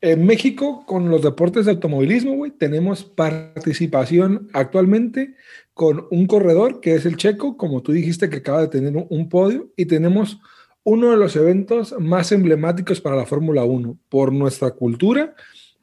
en 0.00 0.26
México 0.26 0.84
con 0.84 1.08
los 1.08 1.22
deportes 1.22 1.64
de 1.64 1.72
automovilismo, 1.72 2.34
güey, 2.34 2.50
tenemos 2.50 3.04
participación 3.04 4.48
actualmente 4.52 5.34
con 5.72 6.06
un 6.10 6.26
corredor 6.26 6.80
que 6.80 6.94
es 6.94 7.06
el 7.06 7.16
Checo, 7.16 7.56
como 7.56 7.82
tú 7.82 7.92
dijiste 7.92 8.28
que 8.28 8.36
acaba 8.36 8.60
de 8.60 8.68
tener 8.68 9.06
un 9.08 9.28
podio, 9.30 9.70
y 9.76 9.86
tenemos 9.86 10.40
uno 10.82 11.10
de 11.10 11.16
los 11.16 11.34
eventos 11.36 11.94
más 11.98 12.30
emblemáticos 12.32 13.00
para 13.00 13.16
la 13.16 13.24
Fórmula 13.24 13.64
1 13.64 13.96
por 14.10 14.30
nuestra 14.30 14.72
cultura 14.72 15.34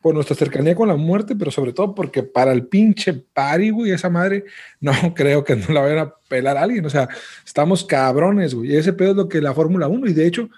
por 0.02 0.16
nuestra 0.16 0.36
cercanía 0.36 0.76
con 0.76 0.88
la 0.88 0.96
muerte, 0.96 1.36
pero 1.36 1.52
sobre 1.52 1.74
todo 1.74 1.94
porque 1.94 2.24
para 2.24 2.52
el 2.52 2.66
pinche 2.66 3.14
pari, 3.14 3.70
güey, 3.70 3.92
esa 3.92 4.10
madre, 4.10 4.46
no 4.80 4.92
creo 5.16 5.44
que 5.44 5.56
no 5.56 5.68
la 5.70 5.82
vayan 5.82 6.00
a 6.00 6.14
pelar 6.28 6.58
a 6.58 6.64
alguien. 6.64 6.86
O 6.86 6.90
sea, 6.90 7.08
estamos 7.46 7.86
cabrones, 7.86 8.54
güey. 8.54 8.76
Ese 8.76 8.94
pedo 8.94 9.12
es 9.12 9.18
lo 9.18 9.30
que 9.30 9.42
la 9.42 9.54
Fórmula 9.54 9.88
1. 9.88 10.08
Y 10.08 10.14
de 10.14 10.26
hecho, 10.26 10.50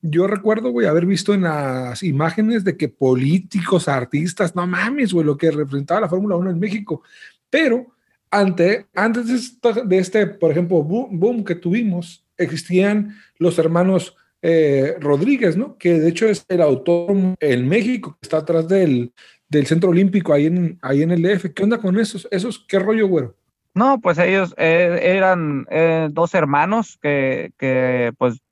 yo 0.00 0.26
recuerdo, 0.26 0.70
güey, 0.70 0.86
haber 0.86 1.06
visto 1.06 1.34
en 1.34 1.42
las 1.42 2.02
imágenes 2.02 2.64
de 2.64 2.76
que 2.76 2.88
políticos, 2.88 3.88
artistas, 3.88 4.54
no 4.54 4.66
mames, 4.66 5.12
güey, 5.12 5.26
lo 5.26 5.36
que 5.36 5.50
representaba 5.50 6.00
la 6.00 6.08
Fórmula 6.08 6.36
1 6.36 6.50
en 6.50 6.60
México. 6.60 7.02
Pero 7.50 7.88
ante, 8.30 8.86
antes 8.94 9.60
de 9.62 9.98
este, 9.98 10.26
por 10.26 10.50
ejemplo, 10.50 10.82
boom 10.82 11.44
que 11.44 11.54
tuvimos, 11.54 12.24
existían 12.36 13.16
los 13.38 13.58
hermanos 13.58 14.16
eh, 14.42 14.96
Rodríguez, 15.00 15.56
¿no? 15.56 15.78
Que 15.78 16.00
de 16.00 16.08
hecho 16.08 16.26
es 16.26 16.44
el 16.48 16.60
autor 16.60 17.36
en 17.38 17.68
México, 17.68 18.18
que 18.20 18.26
está 18.26 18.38
atrás 18.38 18.68
del, 18.68 19.12
del 19.48 19.66
Centro 19.66 19.90
Olímpico 19.90 20.32
ahí 20.32 20.46
en, 20.46 20.78
ahí 20.82 21.02
en 21.02 21.12
el 21.12 21.22
DF. 21.22 21.54
¿Qué 21.54 21.62
onda 21.62 21.78
con 21.78 21.98
esos? 21.98 22.26
¿Esos 22.30 22.58
qué 22.66 22.78
rollo, 22.78 23.06
güero? 23.06 23.36
No, 23.74 24.00
pues 24.00 24.18
ellos 24.18 24.54
eh, 24.58 24.98
eran 25.02 25.66
eh, 25.70 26.08
dos 26.10 26.34
hermanos 26.34 26.98
que, 27.00 27.52
que, 27.56 28.12
pues, 28.18 28.42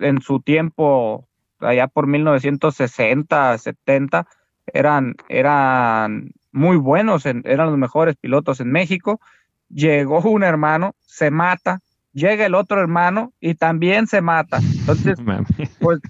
en 0.00 0.20
su 0.22 0.40
tiempo, 0.40 1.28
allá 1.58 1.86
por 1.88 2.06
1960, 2.06 3.58
70, 3.58 4.26
eran, 4.72 5.16
eran 5.28 6.32
muy 6.52 6.76
buenos, 6.76 7.26
eran 7.26 7.66
los 7.66 7.78
mejores 7.78 8.16
pilotos 8.16 8.60
en 8.60 8.72
México. 8.72 9.20
Llegó 9.68 10.20
un 10.20 10.42
hermano, 10.42 10.94
se 11.06 11.30
mata, 11.30 11.80
llega 12.12 12.46
el 12.46 12.54
otro 12.54 12.80
hermano 12.80 13.32
y 13.40 13.54
también 13.54 14.06
se 14.06 14.20
mata. 14.20 14.58
Entonces, 14.58 15.18
pues, 15.80 16.00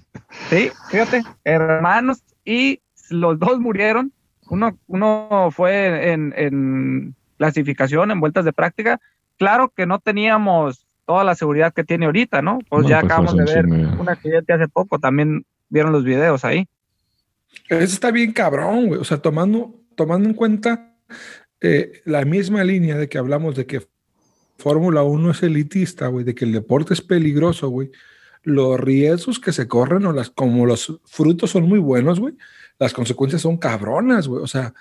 sí, 0.49 0.71
fíjate, 0.89 1.23
hermanos 1.43 2.23
y 2.45 2.81
los 3.09 3.39
dos 3.39 3.59
murieron. 3.59 4.11
Uno, 4.49 4.77
uno 4.87 5.49
fue 5.51 6.11
en, 6.11 7.15
clasificación, 7.37 8.11
en 8.11 8.19
vueltas 8.19 8.45
de 8.45 8.53
práctica. 8.53 8.99
Claro 9.37 9.71
que 9.75 9.85
no 9.85 9.99
teníamos 9.99 10.85
toda 11.05 11.23
la 11.23 11.35
seguridad 11.35 11.73
que 11.73 11.83
tiene 11.83 12.05
ahorita, 12.05 12.41
¿no? 12.41 12.59
Pues 12.69 12.87
ya 12.87 12.99
pues, 12.99 13.11
acabamos 13.11 13.35
de 13.35 13.43
ver 13.45 13.65
un 13.65 14.09
accidente 14.09 14.53
hace 14.53 14.67
poco, 14.67 14.99
también 14.99 15.45
vieron 15.69 15.91
los 15.91 16.03
videos 16.03 16.45
ahí. 16.45 16.67
Eso 17.69 17.93
está 17.93 18.11
bien 18.11 18.33
cabrón, 18.33 18.87
güey. 18.87 18.99
O 18.99 19.03
sea, 19.03 19.17
tomando, 19.17 19.73
tomando 19.95 20.27
en 20.27 20.35
cuenta 20.35 20.95
eh, 21.61 22.01
la 22.05 22.25
misma 22.25 22.63
línea 22.63 22.97
de 22.97 23.07
que 23.07 23.17
hablamos 23.17 23.55
de 23.55 23.65
que 23.65 23.87
Fórmula 24.61 25.03
1 25.03 25.31
es 25.31 25.43
elitista, 25.43 26.07
güey, 26.07 26.23
de 26.23 26.35
que 26.35 26.45
el 26.45 26.53
deporte 26.53 26.93
es 26.93 27.01
peligroso, 27.01 27.69
güey. 27.69 27.91
Los 28.43 28.79
riesgos 28.79 29.39
que 29.39 29.51
se 29.51 29.67
corren 29.67 30.05
o 30.05 30.13
las, 30.13 30.29
como 30.29 30.65
los 30.65 30.99
frutos 31.05 31.51
son 31.51 31.67
muy 31.67 31.79
buenos, 31.79 32.19
güey, 32.19 32.35
las 32.79 32.93
consecuencias 32.93 33.41
son 33.41 33.57
cabronas, 33.57 34.27
güey. 34.27 34.43
O 34.43 34.47
sea, 34.47 34.73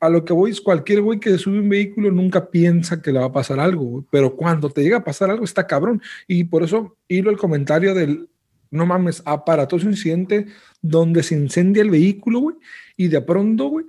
a 0.00 0.08
lo 0.08 0.24
que 0.24 0.32
voy 0.32 0.50
es 0.50 0.60
cualquier 0.60 1.02
güey 1.02 1.20
que 1.20 1.36
sube 1.38 1.60
un 1.60 1.68
vehículo 1.68 2.10
nunca 2.10 2.50
piensa 2.50 3.02
que 3.02 3.12
le 3.12 3.18
va 3.18 3.26
a 3.26 3.32
pasar 3.32 3.60
algo, 3.60 4.04
pero 4.10 4.36
cuando 4.36 4.70
te 4.70 4.82
llega 4.82 4.98
a 4.98 5.04
pasar 5.04 5.30
algo 5.30 5.44
está 5.44 5.66
cabrón. 5.66 6.00
Y 6.26 6.44
por 6.44 6.62
eso 6.62 6.96
hilo 7.08 7.30
el 7.30 7.36
comentario 7.36 7.94
del, 7.94 8.28
no 8.70 8.86
mames, 8.86 9.22
aparatoso 9.24 9.88
incidente 9.88 10.46
donde 10.80 11.22
se 11.22 11.34
incendia 11.34 11.82
el 11.82 11.90
vehículo, 11.90 12.40
güey, 12.40 12.56
y 12.96 13.08
de 13.08 13.20
pronto, 13.20 13.68
güey, 13.68 13.86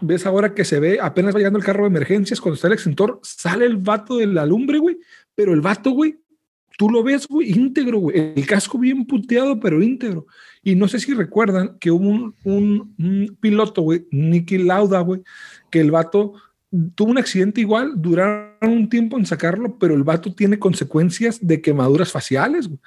ves 0.00 0.26
ahora 0.26 0.54
que 0.54 0.64
se 0.64 0.80
ve, 0.80 0.98
apenas 1.00 1.34
va 1.34 1.38
llegando 1.38 1.58
el 1.58 1.64
carro 1.64 1.82
de 1.82 1.90
emergencias, 1.90 2.40
cuando 2.40 2.54
está 2.54 2.68
el 2.68 2.74
extintor, 2.74 3.20
sale 3.22 3.66
el 3.66 3.76
vato 3.76 4.16
de 4.16 4.26
la 4.26 4.46
lumbre, 4.46 4.78
güey, 4.78 4.98
pero 5.34 5.52
el 5.52 5.60
vato, 5.60 5.90
güey, 5.90 6.18
tú 6.76 6.90
lo 6.90 7.02
ves, 7.02 7.28
güey, 7.28 7.50
íntegro, 7.52 7.98
güey, 7.98 8.32
el 8.36 8.46
casco 8.46 8.78
bien 8.78 9.04
puteado, 9.06 9.60
pero 9.60 9.82
íntegro. 9.82 10.26
Y 10.62 10.74
no 10.74 10.88
sé 10.88 10.98
si 10.98 11.14
recuerdan 11.14 11.76
que 11.78 11.90
hubo 11.90 12.08
un, 12.08 12.34
un, 12.44 13.36
piloto, 13.40 13.82
güey, 13.82 14.06
Nicky 14.10 14.58
Lauda, 14.58 15.00
güey, 15.00 15.22
que 15.70 15.80
el 15.80 15.90
vato 15.90 16.34
tuvo 16.94 17.10
un 17.10 17.18
accidente 17.18 17.60
igual, 17.60 17.92
duraron 17.96 18.56
un 18.62 18.88
tiempo 18.88 19.18
en 19.18 19.26
sacarlo, 19.26 19.76
pero 19.78 19.94
el 19.94 20.04
vato 20.04 20.34
tiene 20.34 20.58
consecuencias 20.58 21.38
de 21.46 21.60
quemaduras 21.60 22.10
faciales, 22.10 22.68
güey. 22.68 22.80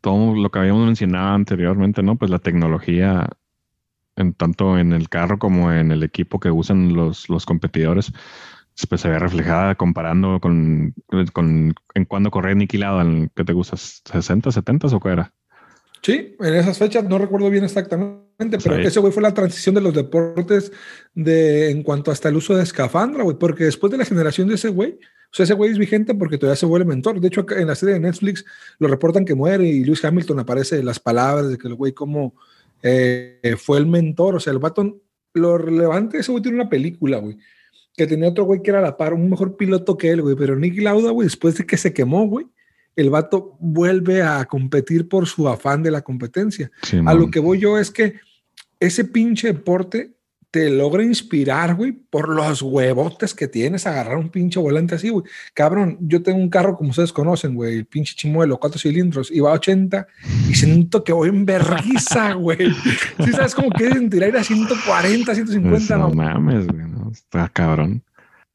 Todo 0.00 0.36
lo 0.36 0.50
que 0.50 0.58
habíamos 0.60 0.86
mencionado 0.86 1.34
anteriormente, 1.34 2.02
¿no? 2.02 2.16
Pues 2.16 2.30
la 2.30 2.38
tecnología 2.38 3.28
en 4.16 4.32
tanto 4.34 4.78
en 4.78 4.92
el 4.92 5.08
carro 5.08 5.38
como 5.38 5.72
en 5.72 5.92
el 5.92 6.02
equipo 6.02 6.40
que 6.40 6.50
usan 6.50 6.94
los, 6.94 7.28
los 7.28 7.46
competidores, 7.46 8.12
pues 8.88 9.00
se 9.00 9.08
ve 9.08 9.18
reflejada 9.18 9.74
comparando 9.74 10.38
con, 10.40 10.94
con 11.32 11.74
en 11.94 12.04
cuando 12.04 12.30
corría 12.30 12.52
aniquilado, 12.52 13.00
en, 13.00 13.30
¿qué 13.34 13.44
te 13.44 13.52
gusta? 13.52 13.76
¿60, 13.76 14.50
70 14.50 14.86
o 14.88 15.00
qué 15.00 15.08
era? 15.08 15.32
Sí, 16.02 16.36
en 16.38 16.54
esas 16.54 16.78
fechas 16.78 17.04
no 17.04 17.18
recuerdo 17.18 17.50
bien 17.50 17.64
exactamente, 17.64 18.58
pero 18.62 18.76
ese 18.76 19.00
güey 19.00 19.12
fue 19.12 19.22
la 19.22 19.34
transición 19.34 19.74
de 19.74 19.80
los 19.80 19.94
deportes 19.94 20.70
de 21.14 21.70
en 21.70 21.82
cuanto 21.82 22.10
hasta 22.10 22.28
el 22.28 22.36
uso 22.36 22.54
de 22.54 22.62
escafandra, 22.62 23.24
güey, 23.24 23.36
porque 23.38 23.64
después 23.64 23.90
de 23.90 23.98
la 23.98 24.04
generación 24.04 24.46
de 24.46 24.54
ese 24.54 24.68
güey, 24.68 24.98
o 25.32 25.34
sea, 25.34 25.44
ese 25.44 25.54
güey 25.54 25.72
es 25.72 25.78
vigente 25.78 26.14
porque 26.14 26.38
todavía 26.38 26.56
se 26.56 26.66
vuelve 26.66 26.86
mentor. 26.86 27.18
De 27.20 27.26
hecho, 27.26 27.44
en 27.50 27.66
la 27.66 27.74
serie 27.74 27.94
de 27.94 28.00
Netflix 28.00 28.44
lo 28.78 28.86
reportan 28.86 29.24
que 29.24 29.34
muere 29.34 29.66
y 29.66 29.84
Lewis 29.84 30.04
Hamilton 30.04 30.38
aparece 30.38 30.82
las 30.82 31.00
palabras 31.00 31.50
de 31.50 31.58
que 31.58 31.66
el 31.66 31.74
güey 31.74 31.92
como 31.92 32.36
eh, 32.88 33.56
fue 33.58 33.78
el 33.78 33.86
mentor, 33.86 34.36
o 34.36 34.40
sea, 34.40 34.52
el 34.52 34.58
vato, 34.58 35.02
lo 35.34 35.58
relevante, 35.58 36.18
ese 36.18 36.30
güey 36.30 36.42
tiene 36.42 36.60
una 36.60 36.68
película, 36.68 37.18
güey, 37.18 37.36
que 37.96 38.06
tenía 38.06 38.28
otro 38.28 38.44
güey 38.44 38.62
que 38.62 38.70
era 38.70 38.80
la 38.80 38.96
par, 38.96 39.12
un 39.12 39.28
mejor 39.28 39.56
piloto 39.56 39.96
que 39.96 40.10
él, 40.10 40.22
güey, 40.22 40.36
pero 40.36 40.56
Nicky 40.56 40.80
Lauda, 40.80 41.10
güey, 41.10 41.26
después 41.26 41.56
de 41.58 41.66
que 41.66 41.76
se 41.76 41.92
quemó, 41.92 42.26
güey, 42.28 42.46
el 42.94 43.10
vato 43.10 43.56
vuelve 43.60 44.22
a 44.22 44.44
competir 44.46 45.08
por 45.08 45.26
su 45.26 45.48
afán 45.48 45.82
de 45.82 45.90
la 45.90 46.02
competencia. 46.02 46.70
a 47.04 47.14
lo 47.14 47.30
que 47.30 47.40
voy 47.40 47.58
yo 47.58 47.78
es 47.78 47.90
que 47.90 48.14
ese 48.80 49.04
pinche 49.04 49.48
deporte 49.48 50.15
te 50.56 50.70
logra 50.70 51.02
inspirar, 51.02 51.74
güey, 51.74 51.92
por 51.92 52.30
los 52.30 52.62
huevotes 52.62 53.34
que 53.34 53.46
tienes 53.46 53.86
a 53.86 53.90
agarrar 53.90 54.16
un 54.16 54.30
pinche 54.30 54.58
volante 54.58 54.94
así, 54.94 55.10
güey. 55.10 55.26
Cabrón, 55.52 55.98
yo 56.00 56.22
tengo 56.22 56.38
un 56.38 56.48
carro, 56.48 56.78
como 56.78 56.88
ustedes 56.88 57.12
conocen, 57.12 57.54
güey, 57.54 57.76
el 57.76 57.84
pinche 57.84 58.14
chimuelo, 58.14 58.58
cuatro 58.58 58.80
cilindros, 58.80 59.30
y 59.30 59.40
va 59.40 59.50
a 59.50 59.56
80 59.56 60.06
y 60.48 60.54
siento 60.54 61.04
que 61.04 61.12
voy 61.12 61.28
en 61.28 61.44
berriza, 61.44 62.32
güey. 62.32 62.72
Sí, 63.22 63.32
sabes 63.32 63.54
cómo 63.54 63.68
quieren 63.68 64.08
tirar 64.08 64.34
a 64.34 64.42
140, 64.42 65.34
150, 65.34 65.68
pues 65.68 65.90
no, 65.90 66.08
mames, 66.08 66.66
güey, 66.68 66.88
no, 66.88 67.10
está 67.12 67.50
cabrón. 67.50 68.02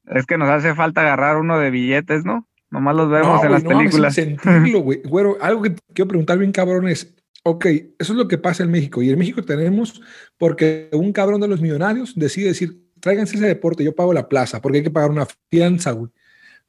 Es 0.06 0.26
que 0.26 0.36
nos 0.36 0.48
hace 0.48 0.74
falta 0.74 1.02
agarrar 1.02 1.36
uno 1.36 1.60
de 1.60 1.70
billetes, 1.70 2.24
¿no? 2.24 2.48
Nomás 2.72 2.96
los 2.96 3.10
vemos 3.10 3.44
en 3.44 3.52
las 3.52 3.62
películas. 3.62 4.14
sentirlo, 4.16 4.80
güey. 4.80 5.02
Güero, 5.04 5.36
algo 5.40 5.62
que 5.62 5.76
quiero 5.94 6.08
preguntar 6.08 6.36
bien, 6.36 6.50
cabrón, 6.50 6.88
es 6.88 7.14
Ok, 7.44 7.66
eso 7.66 7.92
es 7.98 8.10
lo 8.10 8.28
que 8.28 8.38
pasa 8.38 8.62
en 8.62 8.70
México. 8.70 9.02
Y 9.02 9.10
en 9.10 9.18
México 9.18 9.42
tenemos, 9.42 10.00
porque 10.38 10.88
un 10.92 11.12
cabrón 11.12 11.40
de 11.40 11.48
los 11.48 11.60
millonarios 11.60 12.14
decide 12.14 12.48
decir, 12.48 12.82
tráiganse 13.00 13.36
ese 13.36 13.46
deporte, 13.46 13.82
yo 13.82 13.94
pago 13.94 14.12
la 14.12 14.28
plaza, 14.28 14.62
porque 14.62 14.78
hay 14.78 14.84
que 14.84 14.90
pagar 14.90 15.10
una 15.10 15.26
fianza, 15.50 15.90
güey. 15.90 16.10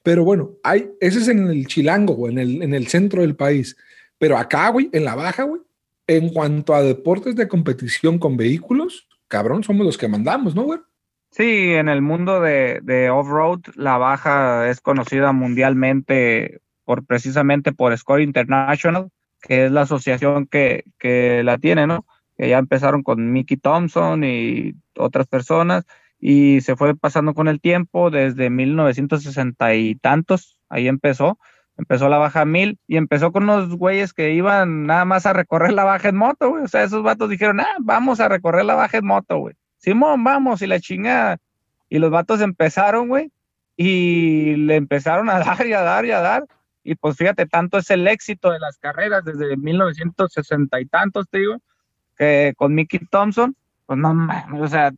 Pero 0.02 0.26
bueno, 0.26 0.54
hay, 0.64 0.90
ese 1.00 1.20
es 1.20 1.28
en 1.28 1.48
el 1.48 1.68
chilango, 1.68 2.16
güey, 2.16 2.34
en 2.34 2.40
el, 2.40 2.62
en 2.64 2.74
el 2.74 2.88
centro 2.88 3.22
del 3.22 3.36
país. 3.36 3.78
Pero 4.18 4.38
acá, 4.38 4.70
güey, 4.70 4.90
en 4.94 5.06
la 5.06 5.16
baja, 5.16 5.44
güey, 5.44 5.62
en 6.08 6.30
cuanto 6.30 6.74
a 6.74 6.82
deportes 6.82 7.36
de 7.36 7.48
competición 7.48 8.18
con 8.18 8.36
vehículos, 8.36 9.08
cabrón, 9.28 9.64
somos 9.64 9.86
los 9.86 9.98
que 9.98 10.08
mandamos, 10.08 10.56
¿no, 10.56 10.64
güey? 10.64 10.80
Sí, 11.30 11.74
en 11.74 11.88
el 11.88 12.02
mundo 12.02 12.42
de, 12.42 12.80
de 12.84 13.10
off-road, 13.10 13.62
la 13.76 13.98
baja 13.98 14.70
es 14.70 14.82
conocida 14.82 15.32
mundialmente 15.32 16.62
por 16.84 17.06
precisamente 17.06 17.72
por 17.72 17.98
Score 17.98 18.22
International 18.22 19.10
que 19.44 19.66
es 19.66 19.72
la 19.72 19.82
asociación 19.82 20.48
que, 20.48 20.86
que 20.98 21.44
la 21.44 21.58
tiene, 21.60 21.86
¿no? 21.86 22.06
Que 22.38 22.50
ya 22.50 22.58
empezaron 22.58 23.04
con 23.04 23.32
Mickey 23.32 23.58
Thompson 23.58 24.24
y 24.24 24.74
otras 24.96 25.28
personas 25.28 25.86
y 26.26 26.62
se 26.62 26.78
fue 26.78 26.96
pasando 26.96 27.34
con 27.34 27.50
el 27.50 27.60
tiempo 27.60 28.10
desde 28.10 28.50
1960 28.50 29.76
y 29.76 29.96
tantos, 29.96 30.58
ahí 30.70 30.88
empezó, 30.88 31.38
empezó 31.78 32.08
la 32.08 32.18
baja 32.18 32.46
mil 32.46 32.80
y 32.88 32.96
empezó 32.96 33.34
con 33.34 33.44
unos 33.44 33.76
güeyes 33.76 34.14
que 34.14 34.34
iban 34.34 34.86
nada 34.86 35.04
más 35.04 35.26
a 35.26 35.34
recorrer 35.34 35.74
la 35.74 35.84
baja 35.84 36.08
en 36.08 36.16
moto, 36.16 36.50
güey, 36.50 36.64
o 36.64 36.68
sea, 36.70 36.84
esos 36.84 37.04
vatos 37.04 37.30
dijeron, 37.30 37.60
ah, 37.60 37.76
vamos 37.82 38.22
a 38.22 38.30
recorrer 38.30 38.64
la 38.64 38.76
baja 38.76 39.00
en 39.00 39.06
moto, 39.06 39.38
güey, 39.38 39.56
Simón, 39.80 40.24
vamos, 40.24 40.62
y 40.62 40.68
la 40.68 40.80
chingada, 40.80 41.40
y 41.90 42.00
los 42.00 42.10
vatos 42.10 42.40
empezaron, 42.40 43.10
güey, 43.10 43.30
y 43.76 44.56
le 44.56 44.78
empezaron 44.78 45.30
a 45.30 45.40
dar 45.44 45.68
y 45.68 45.74
a 45.74 45.82
dar 45.82 46.06
y 46.06 46.12
a 46.12 46.22
dar, 46.22 46.46
y 46.84 46.96
pues 46.96 47.16
fíjate, 47.16 47.46
tanto 47.46 47.78
es 47.78 47.90
el 47.90 48.08
éxito 48.08 48.52
de 48.52 48.60
las 48.60 48.78
carreras 48.78 49.24
desde 49.24 49.56
1960 49.58 50.82
y 50.82 50.86
tantos, 50.86 51.30
te 51.30 51.40
digo, 51.40 51.58
que 52.18 52.54
con 52.58 52.76
Mickey 52.76 53.00
Thompson, 53.10 53.56
pues 53.86 54.00
no 54.00 54.14
mames, 54.14 54.62
o 54.62 54.68
sea, 54.68 54.92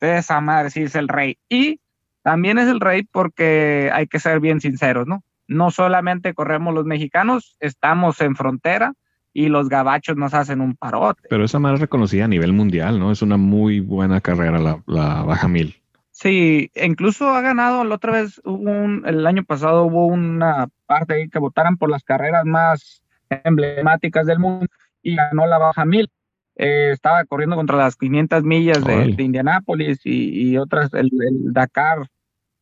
esa 0.00 0.40
madre 0.40 0.70
sí 0.70 0.82
es 0.82 0.94
el 0.94 1.08
rey. 1.08 1.38
Y 1.48 1.80
también 2.22 2.58
es 2.58 2.68
el 2.68 2.80
rey 2.80 3.04
porque 3.04 3.90
hay 3.92 4.06
que 4.06 4.20
ser 4.20 4.40
bien 4.40 4.60
sinceros, 4.60 5.06
¿no? 5.06 5.22
No 5.46 5.70
solamente 5.70 6.34
corremos 6.34 6.74
los 6.74 6.84
mexicanos, 6.84 7.56
estamos 7.60 8.20
en 8.20 8.34
frontera 8.34 8.94
y 9.32 9.48
los 9.48 9.68
gabachos 9.68 10.16
nos 10.16 10.32
hacen 10.32 10.60
un 10.60 10.76
parote. 10.76 11.22
Pero 11.28 11.44
esa 11.44 11.58
madre 11.58 11.76
es 11.76 11.80
reconocida 11.80 12.24
a 12.24 12.28
nivel 12.28 12.52
mundial, 12.52 12.98
¿no? 12.98 13.10
Es 13.10 13.20
una 13.20 13.36
muy 13.36 13.80
buena 13.80 14.20
carrera 14.20 14.58
la, 14.58 14.82
la 14.86 15.22
Baja 15.22 15.48
Mil. 15.48 15.76
Sí, 16.14 16.70
incluso 16.76 17.28
ha 17.28 17.40
ganado, 17.40 17.82
la 17.82 17.96
otra 17.96 18.12
vez, 18.12 18.40
un, 18.44 19.02
el 19.04 19.26
año 19.26 19.42
pasado 19.42 19.86
hubo 19.86 20.06
una 20.06 20.68
parte 20.86 21.14
ahí 21.14 21.28
que 21.28 21.40
votaran 21.40 21.76
por 21.76 21.90
las 21.90 22.04
carreras 22.04 22.44
más 22.44 23.02
emblemáticas 23.28 24.24
del 24.24 24.38
mundo 24.38 24.66
y 25.02 25.16
ganó 25.16 25.44
la 25.48 25.58
Baja 25.58 25.84
Mil. 25.84 26.08
Eh, 26.54 26.90
estaba 26.92 27.24
corriendo 27.24 27.56
contra 27.56 27.76
las 27.76 27.96
500 27.96 28.44
millas 28.44 28.84
de, 28.84 29.12
de 29.12 29.22
Indianápolis 29.24 30.02
y, 30.04 30.56
otras, 30.56 30.94
el, 30.94 31.10
Dakar, 31.52 32.08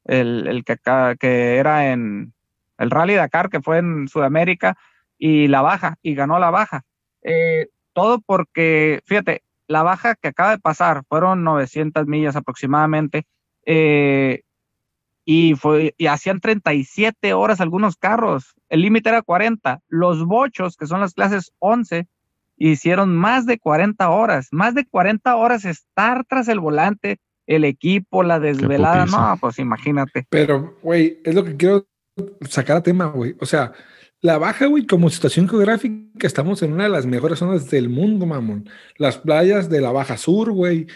el, 0.04 0.46
el 0.48 0.64
que, 0.64 0.78
que 1.20 1.56
era 1.58 1.92
en 1.92 2.32
el 2.78 2.90
Rally 2.90 3.16
Dakar, 3.16 3.50
que 3.50 3.60
fue 3.60 3.76
en 3.76 4.08
Sudamérica, 4.08 4.78
y 5.18 5.46
la 5.48 5.60
baja, 5.60 5.98
y 6.00 6.14
ganó 6.14 6.38
la 6.38 6.48
baja. 6.48 6.86
Eh, 7.20 7.68
todo 7.92 8.18
porque, 8.22 9.02
fíjate, 9.04 9.42
la 9.66 9.82
baja 9.82 10.14
que 10.14 10.28
acaba 10.28 10.52
de 10.52 10.58
pasar 10.58 11.02
fueron 11.06 11.44
900 11.44 12.06
millas 12.06 12.34
aproximadamente, 12.34 13.26
eh, 13.66 14.42
y, 15.24 15.54
fue, 15.54 15.94
y 15.98 16.06
hacían 16.06 16.40
37 16.40 17.34
horas 17.34 17.60
algunos 17.60 17.96
carros. 17.96 18.54
El 18.68 18.82
límite 18.82 19.08
era 19.08 19.22
40. 19.22 19.80
Los 19.88 20.24
bochos, 20.24 20.76
que 20.76 20.86
son 20.86 21.00
las 21.00 21.14
clases 21.14 21.52
11, 21.60 22.06
hicieron 22.56 23.16
más 23.16 23.46
de 23.46 23.58
40 23.58 24.08
horas. 24.10 24.48
Más 24.50 24.74
de 24.74 24.84
40 24.84 25.36
horas 25.36 25.64
estar 25.64 26.24
tras 26.24 26.48
el 26.48 26.60
volante, 26.60 27.18
el 27.46 27.64
equipo, 27.64 28.22
la 28.22 28.40
desvelada. 28.40 29.06
No, 29.06 29.36
pues 29.40 29.58
imagínate. 29.58 30.26
Pero, 30.28 30.78
güey, 30.82 31.20
es 31.24 31.34
lo 31.34 31.44
que 31.44 31.56
quiero 31.56 31.86
sacar 32.48 32.78
a 32.78 32.82
tema, 32.82 33.06
güey. 33.06 33.36
O 33.40 33.46
sea, 33.46 33.72
la 34.20 34.38
baja, 34.38 34.66
güey, 34.66 34.86
como 34.86 35.10
situación 35.10 35.48
geográfica, 35.48 36.26
estamos 36.26 36.62
en 36.62 36.72
una 36.72 36.84
de 36.84 36.90
las 36.90 37.06
mejores 37.06 37.38
zonas 37.38 37.70
del 37.70 37.88
mundo, 37.88 38.26
mamón. 38.26 38.68
Las 38.96 39.18
playas 39.18 39.68
de 39.68 39.80
la 39.80 39.92
Baja 39.92 40.16
Sur, 40.16 40.52
güey. 40.52 40.86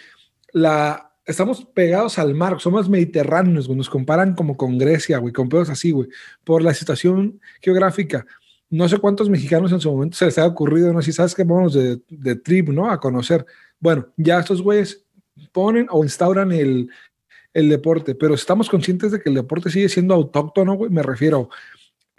La, 0.53 1.06
estamos 1.27 1.65
pegados 1.65 2.19
al 2.19 2.35
mar, 2.35 2.61
somos 2.61 2.89
mediterráneos, 2.89 3.67
güey, 3.67 3.77
nos 3.77 3.91
comparan 3.91 4.35
como 4.35 4.57
con 4.57 4.79
Grecia, 4.79 5.19
güey, 5.19 5.33
con 5.33 5.49
pedos 5.49 5.69
así, 5.69 5.91
güey, 5.91 6.09
por 6.45 6.63
la 6.63 6.73
situación 6.73 7.41
geográfica. 7.61 8.25
No 8.71 8.89
sé 8.89 8.99
cuántos 8.99 9.29
mexicanos 9.29 9.73
en 9.73 9.81
su 9.81 9.91
momento 9.91 10.17
se 10.17 10.27
les 10.27 10.39
ha 10.39 10.47
ocurrido, 10.47 10.93
no 10.93 11.01
sé 11.03 11.07
si 11.07 11.17
sabes 11.17 11.35
que 11.35 11.45
vamos 11.45 11.75
de, 11.75 12.37
trip, 12.37 12.69
¿no? 12.71 12.91
A 12.91 13.01
conocer. 13.01 13.45
Bueno, 13.79 14.09
ya 14.17 14.41
estos 14.41 14.63
güeyes 14.63 15.05
ponen 15.53 15.87
o 15.91 16.03
instauran 16.03 16.53
el, 16.53 16.91
el 17.53 17.69
deporte, 17.69 18.15
pero 18.15 18.35
estamos 18.35 18.69
conscientes 18.69 19.13
de 19.13 19.21
que 19.21 19.29
el 19.29 19.35
deporte 19.35 19.71
sigue 19.71 19.89
siendo 19.89 20.15
autóctono, 20.15 20.75
güey, 20.75 20.91
me 20.91 21.03
refiero 21.03 21.49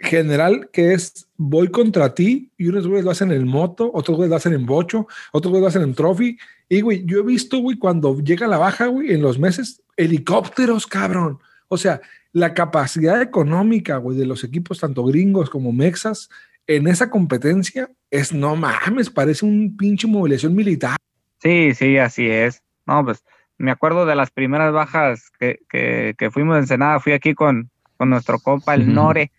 general 0.00 0.70
que 0.72 0.94
es 0.94 1.28
voy 1.36 1.68
contra 1.68 2.14
ti 2.14 2.50
y 2.56 2.68
unos 2.68 2.86
güeyes 2.86 3.04
lo 3.04 3.10
hacen 3.10 3.32
en 3.32 3.46
moto, 3.46 3.90
otros 3.92 4.16
güeyes 4.16 4.30
lo 4.30 4.36
hacen 4.36 4.52
en 4.52 4.66
bocho, 4.66 5.06
otros 5.32 5.50
güeyes 5.50 5.62
lo 5.62 5.68
hacen 5.68 5.82
en 5.82 5.94
trophy. 5.94 6.38
Y 6.68 6.80
güey, 6.80 7.04
yo 7.04 7.20
he 7.20 7.22
visto, 7.22 7.58
güey, 7.58 7.78
cuando 7.78 8.18
llega 8.20 8.46
la 8.46 8.58
baja, 8.58 8.86
güey, 8.86 9.12
en 9.12 9.22
los 9.22 9.38
meses, 9.38 9.82
helicópteros, 9.96 10.86
cabrón. 10.86 11.38
O 11.68 11.76
sea, 11.76 12.00
la 12.32 12.54
capacidad 12.54 13.20
económica, 13.20 13.96
güey, 13.96 14.16
de 14.16 14.26
los 14.26 14.44
equipos, 14.44 14.80
tanto 14.80 15.04
gringos 15.04 15.50
como 15.50 15.72
mexas, 15.72 16.28
en 16.66 16.86
esa 16.86 17.10
competencia 17.10 17.90
es, 18.10 18.32
no 18.32 18.54
mames, 18.54 19.10
parece 19.10 19.46
un 19.46 19.76
pinche 19.76 20.06
movilización 20.06 20.54
militar. 20.54 20.96
Sí, 21.42 21.74
sí, 21.74 21.96
así 21.96 22.28
es. 22.28 22.62
No, 22.86 23.04
pues 23.04 23.24
me 23.56 23.70
acuerdo 23.70 24.06
de 24.06 24.14
las 24.14 24.30
primeras 24.30 24.72
bajas 24.72 25.30
que, 25.38 25.60
que, 25.68 26.14
que 26.16 26.30
fuimos 26.30 26.56
en 26.56 26.62
Ensenada, 26.62 27.00
fui 27.00 27.12
aquí 27.12 27.34
con, 27.34 27.70
con 27.96 28.10
nuestro 28.10 28.38
compa 28.38 28.74
el 28.74 28.92
Nore, 28.94 29.32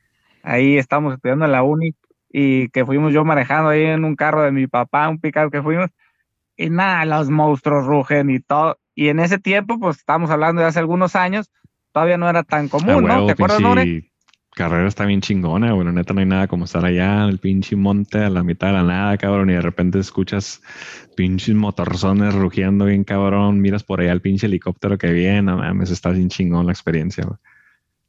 ahí 0.43 0.77
estábamos 0.77 1.13
estudiando 1.13 1.45
en 1.45 1.51
la 1.51 1.63
uni 1.63 1.93
y 2.31 2.69
que 2.69 2.85
fuimos 2.85 3.13
yo 3.13 3.25
manejando 3.25 3.69
ahí 3.69 3.83
en 3.83 4.05
un 4.05 4.15
carro 4.15 4.43
de 4.43 4.51
mi 4.51 4.67
papá, 4.67 5.09
un 5.09 5.19
picado 5.19 5.49
que 5.49 5.61
fuimos, 5.61 5.89
y 6.55 6.69
nada, 6.69 7.05
los 7.05 7.29
monstruos 7.29 7.85
rugen 7.85 8.29
y 8.29 8.39
todo. 8.39 8.77
Y 8.93 9.09
en 9.09 9.19
ese 9.19 9.39
tiempo, 9.39 9.79
pues 9.79 9.97
estamos 9.97 10.29
hablando 10.29 10.61
de 10.61 10.67
hace 10.67 10.79
algunos 10.79 11.15
años, 11.15 11.49
todavía 11.91 12.17
no 12.17 12.29
era 12.29 12.43
tan 12.43 12.67
común, 12.67 13.05
¿no? 13.05 13.25
¿Te 13.25 13.31
acuerdas, 13.31 13.61
Nore? 13.61 14.11
Carrera 14.55 14.87
está 14.87 15.05
bien 15.05 15.21
chingona, 15.21 15.73
bueno, 15.73 15.91
neta 15.91 16.13
no 16.13 16.19
hay 16.19 16.25
nada 16.25 16.47
como 16.47 16.65
estar 16.65 16.83
allá 16.83 17.23
en 17.23 17.29
el 17.29 17.37
pinche 17.37 17.75
monte 17.75 18.17
a 18.17 18.29
la 18.29 18.43
mitad 18.43 18.67
de 18.67 18.73
la 18.73 18.83
nada, 18.83 19.17
cabrón, 19.17 19.49
y 19.49 19.53
de 19.53 19.61
repente 19.61 19.99
escuchas 19.99 20.61
pinches 21.15 21.55
motorzones 21.55 22.33
rugiendo 22.33 22.85
bien 22.85 23.03
cabrón, 23.03 23.61
miras 23.61 23.83
por 23.83 24.01
allá 24.01 24.11
el 24.11 24.21
pinche 24.21 24.47
helicóptero 24.47 24.97
que 24.97 25.13
viene, 25.13 25.43
no 25.43 25.57
mames, 25.57 25.91
está 25.91 26.09
bien 26.09 26.29
chingón 26.29 26.65
la 26.65 26.73
experiencia, 26.73 27.25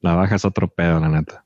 La 0.01 0.15
baja 0.15 0.35
es 0.35 0.45
otro 0.45 0.67
pedo, 0.67 0.99
la 0.99 1.09
neta. 1.09 1.45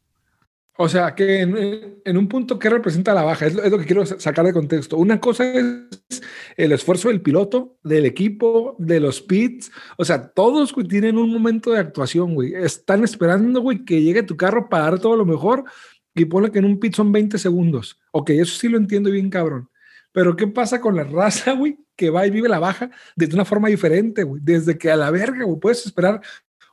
O 0.76 0.88
sea, 0.88 1.14
que 1.14 1.40
en, 1.42 2.16
un 2.16 2.28
punto, 2.28 2.58
¿qué 2.58 2.68
representa 2.68 3.14
la 3.14 3.22
baja? 3.22 3.46
Es 3.46 3.54
lo, 3.54 3.78
que 3.78 3.84
quiero 3.84 4.04
sacar 4.06 4.44
de 4.44 4.52
contexto. 4.52 4.96
Una 4.96 5.20
cosa 5.20 5.44
es 5.44 6.20
el 6.56 6.72
esfuerzo 6.72 7.08
del 7.08 7.22
piloto, 7.22 7.78
del 7.84 8.06
equipo, 8.06 8.74
de 8.80 8.98
los 8.98 9.22
pits. 9.22 9.70
O 9.96 10.04
sea, 10.04 10.30
todos 10.30 10.74
tienen 10.88 11.16
un 11.16 11.32
momento 11.32 11.70
de 11.70 11.78
actuación, 11.78 12.34
güey. 12.34 12.54
Están 12.54 13.04
esperando, 13.04 13.60
güey, 13.60 13.84
que 13.84 14.02
llegue 14.02 14.24
tu 14.24 14.36
carro 14.36 14.68
para 14.68 14.84
dar 14.84 14.98
todo 14.98 15.16
lo 15.16 15.24
mejor 15.24 15.64
y 16.12 16.24
pone 16.24 16.50
que 16.50 16.58
en 16.58 16.64
un 16.64 16.80
pit 16.80 16.94
son 16.94 17.12
20 17.12 17.38
segundos. 17.38 18.00
Ok, 18.10 18.30
eso 18.30 18.58
sí 18.58 18.68
lo 18.68 18.76
entiendo 18.76 19.10
bien, 19.10 19.30
cabrón. 19.30 19.68
Pero 20.10 20.34
¿qué 20.36 20.46
pasa 20.48 20.80
con 20.80 20.96
la 20.96 21.04
raza, 21.04 21.52
güey? 21.52 21.78
Que 21.96 22.10
va 22.10 22.26
y 22.26 22.30
vive 22.30 22.48
la 22.48 22.58
baja 22.58 22.90
de 23.14 23.26
una 23.26 23.44
forma 23.44 23.68
diferente, 23.68 24.24
güey. 24.24 24.40
Desde 24.44 24.76
que 24.76 24.90
a 24.90 24.96
la 24.96 25.12
verga, 25.12 25.44
güey, 25.44 25.60
puedes 25.60 25.86
esperar 25.86 26.20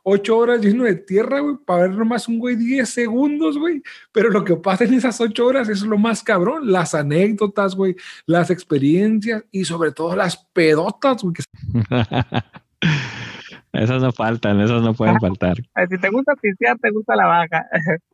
ocho 0.04 0.38
horas 0.38 0.62
lleno 0.62 0.84
de 0.84 0.96
tierra, 0.96 1.40
güey, 1.40 1.56
para 1.66 1.84
ver 1.84 1.92
nomás 1.92 2.28
un 2.28 2.40
güey 2.40 2.56
10 2.56 2.90
segundos, 2.90 3.58
güey. 3.58 3.82
Pero 4.12 4.30
lo 4.30 4.44
que 4.44 4.56
pasa 4.56 4.84
en 4.84 4.94
esas 4.94 5.20
ocho 5.22 5.46
horas 5.46 5.70
es 5.70 5.82
lo 5.82 5.98
más 5.98 6.24
cabrón. 6.24 6.72
Las 6.72 6.96
anécdotas, 6.96 7.76
güey, 7.76 7.96
las 8.26 8.50
experiencias 8.50 9.44
y 9.52 9.66
sobre 9.66 9.92
todo 9.92 10.16
las 10.16 10.38
pedotas, 10.54 11.24
güey. 11.24 11.36
esas 13.74 14.02
no 14.02 14.12
faltan, 14.12 14.60
esas 14.62 14.82
no 14.82 14.94
pueden 14.94 15.20
faltar. 15.20 15.58
Si 15.90 15.98
te 15.98 16.10
gusta 16.10 16.36
pistear, 16.36 16.78
te 16.80 16.92
gusta 16.92 17.16
la 17.16 17.28
baja. 17.28 17.68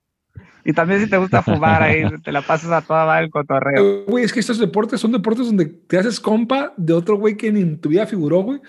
Y 0.68 0.74
también 0.74 1.00
si 1.00 1.10
te 1.10 1.16
gusta 1.16 1.42
fumar 1.42 1.82
ahí, 1.82 2.04
te 2.22 2.30
la 2.30 2.42
pasas 2.42 2.70
a 2.74 2.82
toda 2.82 3.22
el 3.22 3.30
cotorreo. 3.30 4.04
Güey, 4.04 4.26
es 4.26 4.34
que 4.34 4.42
estos 4.42 4.60
deportes 4.60 5.00
son 5.00 5.14
deportes 5.14 5.46
donde 5.46 5.66
te 5.66 5.98
haces 5.98 6.20
compa 6.20 6.74
de 6.76 6.92
otro 6.92 7.16
güey 7.16 7.38
que 7.38 7.50
ni 7.54 7.62
en 7.62 7.80
tu 7.80 7.88
vida 7.88 8.06
figuró, 8.06 8.42
güey. 8.42 8.60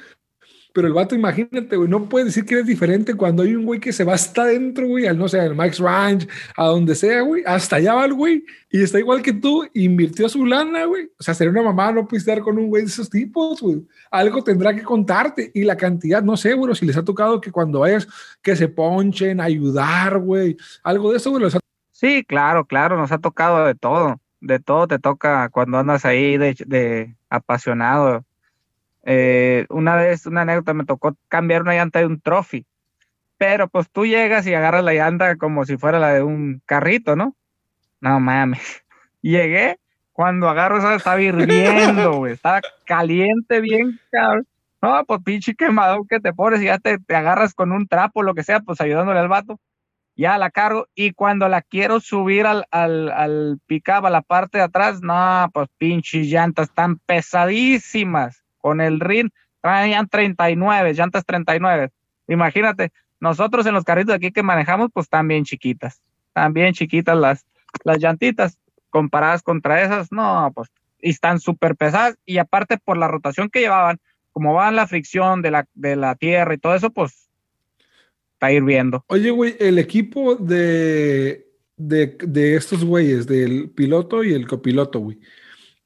Pero 0.72 0.87
el 0.87 0.92
vato, 0.92 1.14
imagínate, 1.14 1.76
güey, 1.76 1.88
no 1.88 2.09
puede 2.09 2.26
decir 2.26 2.44
que 2.44 2.54
eres 2.54 2.66
diferente 2.66 3.14
cuando 3.14 3.42
hay 3.42 3.54
un 3.54 3.64
güey 3.64 3.81
que 3.81 3.92
se 3.92 4.04
va 4.04 4.14
hasta 4.14 4.42
adentro, 4.42 4.87
güey, 4.87 5.07
al 5.07 5.18
no 5.18 5.26
sé, 5.28 5.40
al 5.40 5.54
Max 5.54 5.78
Ranch, 5.78 6.28
a 6.57 6.66
donde 6.66 6.94
sea, 6.94 7.22
güey, 7.22 7.42
hasta 7.46 7.76
allá 7.76 7.94
va 7.94 8.04
el 8.04 8.14
güey, 8.14 8.44
y 8.70 8.83
está 8.83 8.98
igual 8.98 9.22
que 9.22 9.33
tú, 9.33 9.66
invirtió 9.74 10.28
su 10.28 10.44
lana, 10.44 10.85
güey. 10.85 11.11
O 11.18 11.22
sea, 11.22 11.35
sería 11.35 11.50
una 11.50 11.62
mamá 11.62 11.90
no 11.92 12.07
pistear 12.07 12.40
con 12.40 12.59
un 12.59 12.68
güey 12.68 12.83
de 12.83 12.88
esos 12.88 13.09
tipos, 13.09 13.61
güey. 13.61 13.87
Algo 14.11 14.44
tendrá 14.44 14.74
que 14.74 14.83
contarte, 14.83 15.50
y 15.54 15.64
la 15.64 15.76
cantidad, 15.76 16.22
no 16.22 16.37
sé, 16.37 16.54
güey, 16.54 16.74
si 16.74 16.87
les 16.87 16.96
ha 16.96 17.04
tocado 17.04 17.40
que 17.40 17.50
cuando 17.50 17.81
vayas, 17.81 18.07
que 18.42 18.54
se 18.54 18.68
ponchen, 18.68 19.40
ayudar, 19.40 20.18
güey, 20.18 20.57
algo 20.83 21.11
de 21.11 21.16
eso, 21.16 21.31
güey. 21.31 21.50
Sí, 21.92 22.24
claro, 22.24 22.66
claro, 22.66 22.96
nos 22.96 23.11
ha 23.11 23.18
tocado 23.18 23.64
de 23.64 23.74
todo, 23.74 24.20
de 24.40 24.61
todo 24.61 24.87
te 24.87 24.98
toca 24.98 25.48
cuando 25.48 25.78
andas 25.78 26.04
ahí 26.04 26.37
de, 26.37 26.57
de 26.66 27.16
apasionado 27.28 28.24
eh, 29.11 29.64
una 29.71 29.97
vez, 29.97 30.27
una 30.27 30.42
anécdota, 30.42 30.75
me 30.75 30.85
tocó 30.85 31.16
cambiar 31.29 31.62
una 31.62 31.73
llanta 31.73 31.99
de 32.01 32.05
un 32.05 32.21
trophy, 32.21 32.66
pero 33.38 33.66
pues 33.66 33.90
tú 33.90 34.05
llegas 34.05 34.47
y 34.47 34.53
agarras 34.53 34.85
la 34.85 34.92
llanta 34.92 35.37
como 35.37 35.64
si 35.64 35.79
fuera 35.79 35.99
la 35.99 36.12
de 36.12 36.23
un 36.23 36.61
carrito, 36.66 37.16
¿no? 37.16 37.35
No 38.03 38.21
mames. 38.21 38.85
Llegué, 39.23 39.79
cuando 40.12 40.47
agarro 40.47 40.77
esa 40.77 40.94
estaba 40.94 41.23
hirviendo, 41.23 42.18
güey, 42.18 42.35
estaba 42.35 42.61
caliente, 42.85 43.62
bien 43.62 43.99
cabrón. 44.11 44.47
No, 44.83 45.03
pues 45.07 45.23
pinche 45.25 45.55
quemado 45.55 46.05
que 46.07 46.21
te 46.21 46.35
pones 46.35 46.61
y 46.61 46.66
ya 46.66 46.79
te, 46.79 46.99
te 46.99 47.16
agarras 47.16 47.55
con 47.55 47.73
un 47.73 47.88
trapo, 47.88 48.23
lo 48.23 48.35
que 48.35 48.44
sea, 48.44 48.61
pues 48.61 48.79
ayudándole 48.83 49.21
al 49.21 49.29
vato 49.29 49.59
ya 50.16 50.37
la 50.37 50.51
cargo 50.51 50.88
y 50.97 51.12
cuando 51.12 51.49
la 51.49 51.62
quiero 51.62 52.01
subir 52.01 52.44
al, 52.44 52.66
al, 52.73 53.09
al 53.11 53.61
a 53.87 54.11
la 54.11 54.21
parte 54.21 54.59
de 54.59 54.64
atrás, 54.64 55.01
no, 55.01 55.49
pues 55.55 55.68
pinches 55.79 56.27
llantas 56.27 56.75
tan 56.75 56.99
pesadísimas 56.99 58.44
con 58.59 58.81
el 58.81 59.01
RIN 59.01 59.33
traían 59.61 60.09
39, 60.09 60.94
llantas 60.94 61.25
39. 61.25 61.90
Imagínate, 62.29 62.92
nosotros 63.21 63.66
en 63.66 63.75
los 63.75 63.85
carritos 63.85 64.14
aquí 64.14 64.31
que 64.31 64.42
manejamos, 64.42 64.90
pues 64.92 65.09
también 65.09 65.44
chiquitas, 65.44 66.01
también 66.33 66.75
chiquitas 66.75 67.16
las, 67.16 67.47
las 67.85 67.99
llantitas, 67.99 68.59
comparadas 68.90 69.42
contra 69.42 69.83
esas, 69.83 70.12
no, 70.12 70.51
pues, 70.55 70.71
y 71.01 71.11
están 71.11 71.40
súper 71.40 71.77
pesadas, 71.77 72.16
y 72.25 72.38
aparte 72.38 72.79
por 72.79 72.97
la 72.97 73.09
rotación 73.09 73.51
que 73.51 73.61
llevaban, 73.61 73.99
como 74.33 74.55
van 74.55 74.77
la 74.77 74.87
fricción 74.87 75.42
de 75.42 75.51
la, 75.51 75.66
de 75.75 75.97
la 75.97 76.14
tierra 76.14 76.55
y 76.55 76.59
todo 76.59 76.75
eso, 76.75 76.90
pues, 76.90 77.29
está 78.33 78.53
hirviendo. 78.53 79.05
Oye, 79.09 79.31
güey, 79.31 79.57
el 79.59 79.79
equipo 79.79 80.37
de, 80.37 81.47
de, 81.77 82.16
de 82.21 82.57
estos 82.57 82.85
güeyes, 82.85 83.27
del 83.27 83.71
piloto 83.71 84.23
y 84.23 84.33
el 84.33 84.47
copiloto, 84.47 85.01
güey, 85.01 85.18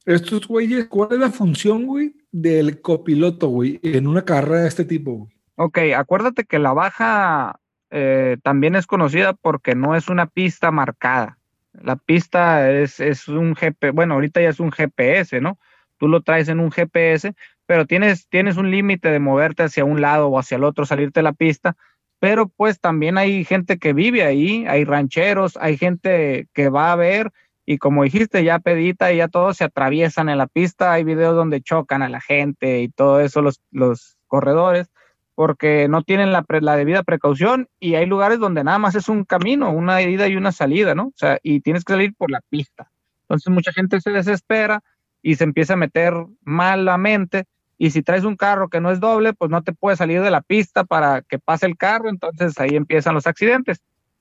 estos 0.04 0.46
güeyes, 0.46 0.86
¿cuál 0.86 1.12
es 1.12 1.18
la 1.18 1.30
función, 1.30 1.86
güey, 1.86 2.14
del 2.32 2.80
copiloto, 2.80 3.48
güey, 3.48 3.78
en 3.82 4.06
una 4.06 4.24
carrera 4.24 4.62
de 4.62 4.68
este 4.68 4.84
tipo, 4.84 5.12
güey? 5.12 5.32
Ok, 5.56 5.78
acuérdate 5.96 6.44
que 6.44 6.58
la 6.58 6.72
baja 6.72 7.60
eh, 7.90 8.38
también 8.42 8.74
es 8.74 8.86
conocida 8.86 9.34
porque 9.34 9.74
no 9.74 9.94
es 9.94 10.08
una 10.08 10.26
pista 10.26 10.70
marcada. 10.70 11.38
La 11.72 11.96
pista 11.96 12.70
es, 12.70 13.00
es 13.00 13.28
un 13.28 13.54
GPS, 13.54 13.92
bueno, 13.92 14.14
ahorita 14.14 14.40
ya 14.40 14.48
es 14.48 14.60
un 14.60 14.72
GPS, 14.72 15.40
¿no? 15.40 15.58
Tú 15.98 16.08
lo 16.08 16.22
traes 16.22 16.48
en 16.48 16.58
un 16.58 16.70
GPS, 16.70 17.34
pero 17.66 17.86
tienes, 17.86 18.28
tienes 18.28 18.56
un 18.56 18.70
límite 18.70 19.10
de 19.10 19.18
moverte 19.18 19.62
hacia 19.62 19.84
un 19.84 20.00
lado 20.00 20.28
o 20.28 20.38
hacia 20.38 20.56
el 20.56 20.64
otro, 20.64 20.86
salirte 20.86 21.20
de 21.20 21.24
la 21.24 21.32
pista, 21.32 21.76
pero 22.18 22.48
pues 22.48 22.80
también 22.80 23.18
hay 23.18 23.44
gente 23.44 23.78
que 23.78 23.92
vive 23.92 24.24
ahí, 24.24 24.64
hay 24.66 24.84
rancheros, 24.84 25.56
hay 25.58 25.76
gente 25.76 26.48
que 26.54 26.68
va 26.68 26.92
a 26.92 26.96
ver 26.96 27.32
y 27.72 27.78
como 27.78 28.04
dijiste, 28.04 28.44
ya 28.44 28.58
pedita 28.58 29.12
y 29.12 29.16
ya 29.18 29.28
todos 29.28 29.56
se 29.56 29.64
atraviesan 29.64 30.28
en 30.28 30.38
la 30.38 30.46
pista, 30.46 30.92
hay 30.92 31.04
videos 31.04 31.34
donde 31.34 31.62
chocan 31.62 32.02
a 32.02 32.08
la 32.08 32.20
gente 32.20 32.82
y 32.82 32.88
todo 32.88 33.20
eso 33.20 33.42
los, 33.42 33.60
los 33.70 34.16
corredores, 34.26 34.88
porque 35.34 35.88
no 35.88 36.02
tienen 36.02 36.32
la, 36.32 36.44
la 36.48 36.76
debida 36.76 37.02
precaución 37.02 37.68
y 37.80 37.94
hay 37.94 38.06
lugares 38.06 38.38
donde 38.38 38.62
nada 38.64 38.78
más 38.78 38.94
es 38.94 39.08
un 39.08 39.24
camino, 39.24 39.70
una 39.70 40.02
ida 40.02 40.28
y 40.28 40.36
una 40.36 40.52
salida, 40.52 40.94
¿no? 40.94 41.06
O 41.06 41.14
sea, 41.16 41.38
y 41.42 41.60
tienes 41.60 41.84
que 41.84 41.94
salir 41.94 42.14
por 42.14 42.30
la 42.30 42.40
pista. 42.48 42.90
Entonces 43.22 43.52
mucha 43.52 43.72
gente 43.72 44.00
se 44.00 44.10
desespera 44.10 44.82
y 45.22 45.36
se 45.36 45.44
empieza 45.44 45.72
a 45.72 45.76
meter 45.76 46.14
malamente 46.42 47.44
y 47.78 47.90
si 47.90 48.02
traes 48.02 48.24
un 48.24 48.36
carro 48.36 48.68
que 48.68 48.80
no 48.80 48.90
es 48.90 49.00
doble, 49.00 49.32
pues 49.32 49.50
no 49.50 49.62
te 49.62 49.72
puedes 49.72 49.98
salir 49.98 50.22
de 50.22 50.30
la 50.30 50.42
pista 50.42 50.84
para 50.84 51.22
que 51.22 51.38
pase 51.38 51.66
el 51.66 51.76
carro, 51.76 52.10
entonces 52.10 52.58
ahí 52.60 52.76
empiezan 52.76 53.14
los 53.14 53.26
accidentes. 53.26 53.80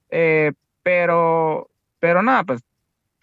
Eh, 0.10 0.54
pero, 0.82 1.70
pero 2.00 2.24
nada, 2.24 2.44
pues 2.44 2.62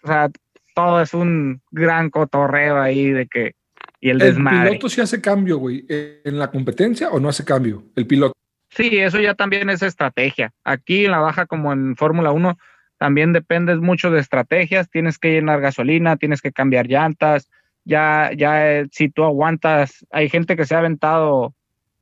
o 0.03 0.07
sea, 0.07 0.29
todo 0.73 1.01
es 1.01 1.13
un 1.13 1.61
gran 1.71 2.09
cotorreo 2.09 2.79
ahí 2.79 3.11
de 3.11 3.27
que. 3.27 3.55
Y 4.01 4.09
el, 4.11 4.19
desmadre. 4.19 4.59
¿El 4.59 4.67
piloto 4.69 4.89
sí 4.89 5.01
hace 5.01 5.19
cambio, 5.19 5.57
güey, 5.57 5.85
en 5.89 6.39
la 6.39 6.49
competencia 6.49 7.09
o 7.09 7.19
no 7.19 7.27
hace 7.27 7.43
cambio? 7.43 7.83
El 7.97 8.07
piloto. 8.07 8.33
Sí, 8.69 8.97
eso 8.97 9.19
ya 9.19 9.33
también 9.33 9.69
es 9.69 9.81
estrategia. 9.81 10.53
Aquí 10.63 11.05
en 11.05 11.11
la 11.11 11.19
baja, 11.19 11.47
como 11.47 11.73
en 11.73 11.97
Fórmula 11.97 12.31
1, 12.31 12.57
también 12.97 13.33
dependes 13.33 13.79
mucho 13.79 14.09
de 14.09 14.21
estrategias. 14.21 14.89
Tienes 14.89 15.17
que 15.17 15.31
llenar 15.33 15.59
gasolina, 15.59 16.15
tienes 16.15 16.41
que 16.41 16.53
cambiar 16.53 16.87
llantas. 16.87 17.49
Ya, 17.83 18.31
ya, 18.37 18.71
eh, 18.71 18.87
si 18.91 19.09
tú 19.09 19.25
aguantas, 19.25 20.05
hay 20.11 20.29
gente 20.29 20.55
que 20.55 20.65
se 20.65 20.75
ha 20.75 20.79
aventado, 20.79 21.53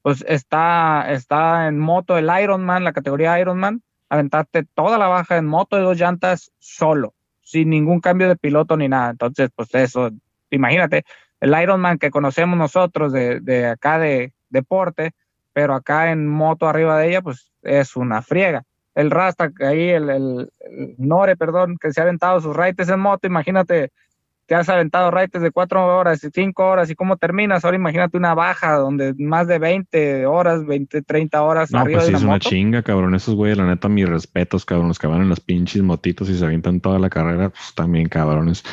pues 0.03 0.23
está, 0.27 1.11
está 1.11 1.67
en 1.67 1.79
moto 1.79 2.15
el 2.17 2.29
Ironman, 2.43 2.83
la 2.83 2.93
categoría 2.93 3.39
Ironman, 3.39 3.81
aventarte 4.09 4.65
toda 4.75 4.99
la 4.99 5.07
baja 5.07 5.37
en 5.37 5.47
moto 5.47 5.77
de 5.77 5.83
dos 5.83 5.97
llantas 5.97 6.51
solo 6.59 7.15
sin 7.47 7.69
ningún 7.69 8.01
cambio 8.01 8.27
de 8.27 8.35
piloto 8.35 8.75
ni 8.75 8.89
nada. 8.89 9.11
Entonces, 9.11 9.49
pues 9.55 9.73
eso, 9.73 10.11
imagínate, 10.49 11.05
el 11.39 11.55
Ironman 11.61 11.97
que 11.97 12.11
conocemos 12.11 12.57
nosotros 12.57 13.13
de, 13.13 13.39
de 13.39 13.67
acá 13.67 13.99
de 13.99 14.33
deporte, 14.49 15.11
pero 15.53 15.73
acá 15.73 16.11
en 16.11 16.27
moto 16.27 16.67
arriba 16.67 16.99
de 16.99 17.07
ella, 17.07 17.21
pues 17.21 17.49
es 17.61 17.95
una 17.95 18.21
friega. 18.21 18.63
El 18.95 19.11
Rasta, 19.11 19.51
ahí 19.61 19.89
el, 19.89 20.09
el, 20.09 20.49
Nore, 20.97 21.37
perdón, 21.37 21.77
que 21.79 21.93
se 21.93 22.01
ha 22.01 22.03
aventado 22.03 22.41
sus 22.41 22.55
raites 22.55 22.89
en 22.89 22.99
moto, 22.99 23.27
imagínate 23.27 23.91
te 24.47 24.55
has 24.55 24.69
aventado 24.69 25.11
raites 25.11 25.41
de 25.41 25.51
cuatro 25.51 25.85
horas 25.85 26.23
y 26.23 26.29
cinco 26.33 26.65
horas 26.65 26.89
y 26.89 26.95
cómo 26.95 27.17
terminas. 27.17 27.65
Ahora 27.65 27.75
imagínate 27.75 28.15
una 28.15 28.33
baja 28.33 28.77
donde 28.77 29.13
más 29.19 29.45
de 29.45 29.59
20 29.59 30.25
horas, 30.25 30.65
20, 30.65 31.01
30 31.01 31.43
horas. 31.43 31.71
No, 31.71 31.83
pues 31.83 32.05
sí, 32.05 32.13
es 32.13 32.23
una 32.23 32.39
chinga, 32.39 32.81
cabrón. 32.81 33.13
Esos 33.13 33.35
güeyes, 33.35 33.57
la 33.57 33.67
neta, 33.67 33.89
mis 33.89 34.07
respetos, 34.07 34.63
cabrón. 34.63 34.87
Los 34.87 34.99
que 34.99 35.07
van 35.07 35.21
en 35.21 35.29
las 35.29 35.41
pinches 35.41 35.83
motitos 35.83 36.29
y 36.29 36.37
se 36.37 36.45
avientan 36.45 36.79
toda 36.79 36.97
la 36.97 37.09
carrera, 37.09 37.49
pues 37.49 37.73
también, 37.75 38.07
cabrones. 38.07 38.63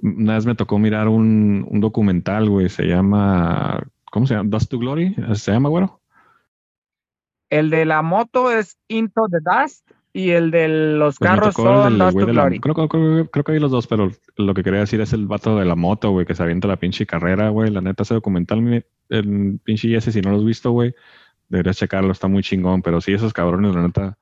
Una 0.00 0.34
vez 0.34 0.46
me 0.46 0.54
tocó 0.54 0.78
mirar 0.78 1.08
un, 1.08 1.66
un 1.68 1.80
documental, 1.80 2.48
güey. 2.48 2.68
Se 2.68 2.84
llama, 2.84 3.82
¿cómo 4.12 4.28
se 4.28 4.34
llama? 4.34 4.48
Dust 4.48 4.70
to 4.70 4.78
Glory. 4.78 5.16
¿Se 5.34 5.50
llama, 5.50 5.70
güero? 5.70 6.00
El 7.50 7.70
de 7.70 7.84
la 7.84 8.02
moto 8.02 8.52
es 8.52 8.78
Into 8.86 9.26
the 9.28 9.38
Dust 9.42 9.89
y 10.12 10.30
el 10.30 10.50
de 10.50 10.68
los 10.68 11.18
pues 11.18 11.30
carros 11.30 11.54
son 11.54 11.98
Dust 11.98 12.18
to 12.18 12.26
Glory. 12.26 12.58
Creo, 12.58 12.74
creo, 12.74 13.44
que 13.44 13.52
hay 13.52 13.60
los 13.60 13.70
dos, 13.70 13.86
pero 13.86 14.10
lo 14.36 14.54
que 14.54 14.64
quería 14.64 14.80
decir 14.80 15.00
es 15.00 15.12
el 15.12 15.26
vato 15.26 15.56
de 15.56 15.64
la 15.64 15.76
moto, 15.76 16.10
güey, 16.10 16.26
que 16.26 16.34
se 16.34 16.42
avienta 16.42 16.66
la 16.66 16.78
pinche 16.78 17.06
carrera, 17.06 17.50
güey. 17.50 17.70
La 17.70 17.80
neta, 17.80 18.02
ese 18.02 18.14
documental, 18.14 18.84
el 19.08 19.60
pinche 19.62 19.94
ese, 19.94 20.10
si 20.10 20.20
no 20.20 20.30
lo 20.30 20.38
has 20.38 20.44
visto, 20.44 20.72
güey, 20.72 20.94
deberías 21.48 21.76
checarlo, 21.76 22.10
está 22.10 22.26
muy 22.26 22.42
chingón. 22.42 22.82
Pero 22.82 23.00
sí, 23.00 23.12
esos 23.12 23.32
cabrones, 23.32 23.74
la 23.74 23.82
neta, 23.82 24.18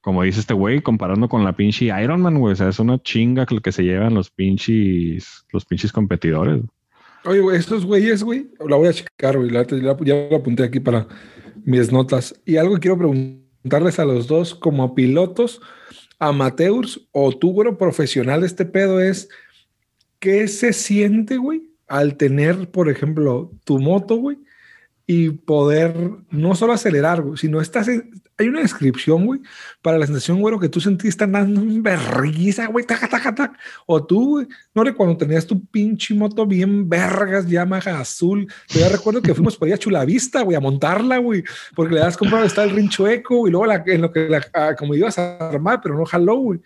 como 0.00 0.22
dice 0.22 0.38
este 0.38 0.54
güey, 0.54 0.80
comparando 0.80 1.28
con 1.28 1.42
la 1.42 1.56
pinche 1.56 1.86
Iron 1.86 2.20
Man, 2.20 2.38
güey, 2.38 2.52
o 2.52 2.56
sea, 2.56 2.68
es 2.68 2.78
una 2.78 3.02
chinga 3.02 3.44
lo 3.50 3.60
que 3.60 3.72
se 3.72 3.82
llevan 3.82 4.14
los 4.14 4.30
pinches, 4.30 5.44
los 5.52 5.64
pinches 5.64 5.92
competidores. 5.92 6.62
Oye, 7.24 7.40
güey, 7.40 7.56
estos 7.56 7.84
güeyes, 7.84 8.22
güey, 8.22 8.48
la 8.68 8.76
voy 8.76 8.88
a 8.88 8.92
checar, 8.92 9.36
güey, 9.36 9.50
ya 9.50 10.28
lo 10.30 10.36
apunté 10.36 10.62
aquí 10.62 10.78
para 10.78 11.08
mis 11.64 11.90
notas. 11.90 12.40
Y 12.44 12.56
algo 12.56 12.74
que 12.74 12.80
quiero 12.80 12.98
preguntarles 13.62 13.98
a 13.98 14.04
los 14.04 14.26
dos, 14.26 14.54
como 14.54 14.94
pilotos 14.94 15.60
amateurs 16.18 17.00
o 17.12 17.36
tú, 17.36 17.52
güey, 17.52 17.76
profesional, 17.76 18.44
este 18.44 18.64
pedo 18.64 19.00
es, 19.00 19.28
¿qué 20.18 20.46
se 20.48 20.72
siente, 20.72 21.36
güey, 21.36 21.62
al 21.88 22.16
tener, 22.16 22.70
por 22.70 22.88
ejemplo, 22.88 23.50
tu 23.64 23.78
moto, 23.78 24.16
güey, 24.16 24.38
y 25.06 25.30
poder 25.30 25.94
no 26.30 26.54
solo 26.54 26.72
acelerar, 26.72 27.24
sino 27.36 27.60
estás 27.60 27.88
hay 28.42 28.48
una 28.48 28.60
descripción, 28.60 29.26
güey, 29.26 29.40
para 29.80 29.98
la 29.98 30.06
sensación, 30.06 30.40
güey, 30.40 30.58
que 30.58 30.68
tú 30.68 30.80
sentiste 30.80 31.24
andando 31.24 31.60
en 31.60 31.82
berriza, 31.82 32.66
güey, 32.66 32.84
taca, 32.84 33.08
taca, 33.08 33.34
taca. 33.34 33.58
O 33.86 34.04
tú, 34.04 34.30
güey, 34.30 34.46
no 34.74 34.84
de 34.84 34.94
cuando 34.94 35.16
tenías 35.16 35.46
tu 35.46 35.64
pinche 35.66 36.14
moto 36.14 36.46
bien 36.46 36.88
vergas, 36.88 37.48
Yamaha 37.48 38.00
azul. 38.00 38.46
Yo 38.68 38.80
ya 38.80 38.88
recuerdo 38.88 39.22
que 39.22 39.34
fuimos 39.34 39.56
por 39.56 39.68
ahí 39.68 39.74
a 39.74 39.78
Chulavista, 39.78 40.42
güey, 40.42 40.56
a 40.56 40.60
montarla, 40.60 41.18
güey, 41.18 41.44
porque 41.74 41.94
le 41.94 42.00
das 42.00 42.16
comprar 42.16 42.44
está 42.44 42.64
el 42.64 42.70
rinchueco 42.70 43.48
y 43.48 43.50
luego 43.50 43.66
la, 43.66 43.82
en 43.86 44.02
lo 44.02 44.12
que 44.12 44.28
la, 44.28 44.44
ah, 44.54 44.74
como 44.78 44.94
ibas 44.94 45.18
a 45.18 45.36
armar, 45.48 45.80
pero 45.82 45.96
no 45.96 46.04
jaló, 46.04 46.36
güey. 46.36 46.60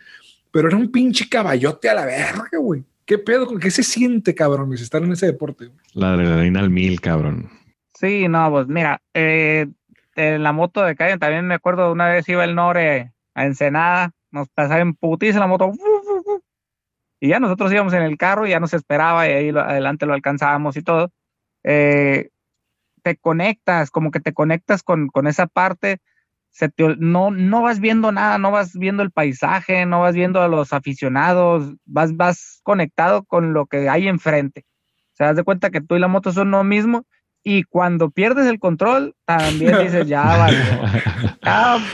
Pero 0.51 0.69
era 0.69 0.77
un 0.77 0.91
pinche 0.91 1.29
caballote 1.29 1.89
a 1.89 1.95
la 1.95 2.07
verga, 2.07 2.59
güey. 2.59 2.83
¿Qué 3.05 3.19
pedo? 3.19 3.47
¿Qué 3.59 3.71
se 3.71 3.85
siente, 3.85 4.35
cabrón, 4.35 4.73
estar 4.75 5.03
en 5.03 5.13
ese 5.13 5.27
deporte? 5.27 5.71
La 5.93 6.15
adrenalina 6.15 6.61
al 6.61 6.71
mil, 6.71 7.01
cabrón. 7.01 7.51
Sí, 7.99 8.27
no, 8.29 8.51
pues 8.51 8.67
mira, 8.67 9.01
eh, 9.15 9.69
en 10.17 10.43
la 10.43 10.53
moto 10.53 10.83
de 10.83 10.97
calle 10.97 11.19
también 11.19 11.47
me 11.47 11.55
acuerdo 11.55 11.93
una 11.93 12.09
vez 12.09 12.29
iba 12.29 12.45
el 12.45 12.55
Nore 12.55 13.13
a 13.35 13.45
Ensenada, 13.45 14.13
nos 14.31 14.49
pasaba 14.49 14.81
en 14.81 14.95
putiza 14.95 15.39
la 15.39 15.47
moto, 15.47 15.73
y 17.21 17.29
ya 17.29 17.41
nosotros 17.41 17.73
íbamos 17.73 17.95
en 17.95 18.03
el 18.03 18.19
carro 18.19 18.47
y 18.47 18.51
ya 18.51 18.61
nos 18.61 18.75
esperaba 18.75 19.29
y 19.29 19.33
ahí 19.33 19.49
adelante 19.51 20.07
lo 20.07 20.15
alcanzábamos 20.15 20.77
y 20.77 20.83
todo. 20.83 21.11
Eh, 21.65 22.31
te 23.03 23.17
conectas, 23.17 23.91
como 23.91 24.11
que 24.11 24.21
te 24.21 24.33
conectas 24.33 24.83
con, 24.83 25.09
con 25.09 25.27
esa 25.27 25.47
parte, 25.47 26.01
no, 26.99 27.31
no 27.31 27.63
vas 27.63 27.81
viendo 27.81 28.13
nada, 28.13 28.39
no 28.39 28.51
vas 28.51 28.73
viendo 28.75 29.03
el 29.03 29.11
paisaje, 29.11 29.87
no 29.87 30.01
vas 30.01 30.15
viendo 30.15 30.43
a 30.43 30.49
los 30.49 30.73
aficionados, 30.73 31.75
vas, 31.85 32.17
vas 32.17 32.61
conectado 32.63 33.25
con 33.25 33.53
lo 33.53 33.67
que 33.67 33.89
hay 33.89 34.09
enfrente. 34.09 34.65
Se 35.13 35.25
das 35.25 35.37
de 35.37 35.45
cuenta 35.45 35.71
que 35.71 35.81
tú 35.81 35.97
y 35.97 36.01
la 36.01 36.09
moto 36.09 36.33
son 36.33 36.51
lo 36.51 36.65
mismo 36.65 37.05
y 37.49 37.63
cuando 37.63 38.11
pierdes 38.11 38.49
el 38.49 38.59
control, 38.59 39.15
también 39.25 39.79
dices, 39.85 40.09
ya 40.09 40.25
vale. 40.25 40.59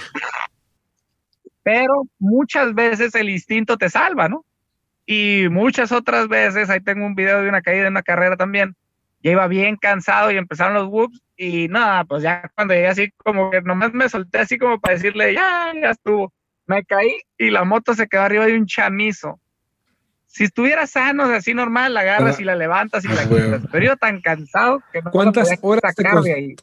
Pero 1.63 2.05
muchas 2.19 2.73
veces 2.73 3.15
el 3.15 3.29
instinto 3.29 3.77
te 3.77 3.91
salva, 3.91 4.31
¿no? 4.31 4.47
Y 5.05 5.49
muchas 5.51 5.93
otras 5.93 6.27
veces, 6.27 6.71
ahí 6.71 6.81
tengo 6.81 7.05
un 7.05 7.15
video 7.15 7.43
de 7.43 7.51
una 7.51 7.61
caída 7.61 7.83
en 7.83 7.93
una 7.93 8.03
carrera 8.03 8.39
también, 8.39 8.75
ya 9.23 9.33
iba 9.33 9.47
bien 9.47 9.77
cansado 9.77 10.31
y 10.31 10.39
empezaron 10.39 10.73
los 10.73 10.87
whoops 10.89 11.21
y 11.37 11.69
nada, 11.69 12.05
pues 12.05 12.23
ya 12.23 12.51
cuando 12.55 12.73
llegué 12.73 12.87
así 12.87 13.11
como 13.19 13.51
que 13.51 13.61
nomás 13.61 13.93
me 13.93 14.09
solté 14.09 14.39
así 14.39 14.57
como 14.57 14.81
para 14.81 14.95
decirle, 14.95 15.35
ya, 15.35 15.71
ya 15.79 15.91
estuvo. 15.91 16.33
Me 16.67 16.83
caí 16.83 17.13
y 17.37 17.51
la 17.51 17.65
moto 17.65 17.93
se 17.93 18.09
quedó 18.09 18.23
arriba 18.23 18.47
de 18.47 18.57
un 18.57 18.65
chamizo 18.65 19.39
si 20.33 20.45
estuviera 20.45 20.87
sano, 20.87 21.25
así 21.25 21.53
normal, 21.53 21.93
la 21.93 22.01
agarras 22.01 22.41
y 22.41 22.45
la 22.45 22.57
levantas 22.57 23.05
y 23.05 23.09
la 23.09 23.29
quitas. 23.29 23.63
Pero 23.71 23.85
yo 23.85 23.97
tan 23.99 24.23
cansado 24.23 24.83
que 24.91 25.03
no 25.03 25.11
¿Cuántas 25.11 25.51
horas 25.61 25.95
te 25.95 26.03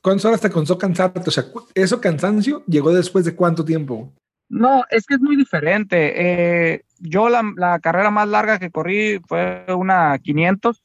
¿Cuántas 0.02 0.26
horas 0.26 0.42
te 0.42 0.50
cansó 0.50 0.76
cansarte? 0.80 1.20
O 1.20 1.32
sea, 1.32 1.46
¿eso 1.76 2.02
cansancio 2.02 2.64
llegó 2.66 2.92
después 2.92 3.26
de 3.26 3.36
cuánto 3.36 3.64
tiempo? 3.64 4.12
No, 4.50 4.86
es 4.90 5.06
que 5.06 5.14
es 5.14 5.22
muy 5.22 5.36
diferente. 5.36 6.14
Eh, 6.16 6.82
yo 6.98 7.30
la, 7.30 7.80
carrera 7.80 8.10
más 8.10 8.28
larga 8.28 8.58
que 8.58 8.72
corrí 8.72 9.22
fue 9.28 9.64
una 9.68 10.18
500, 10.18 10.84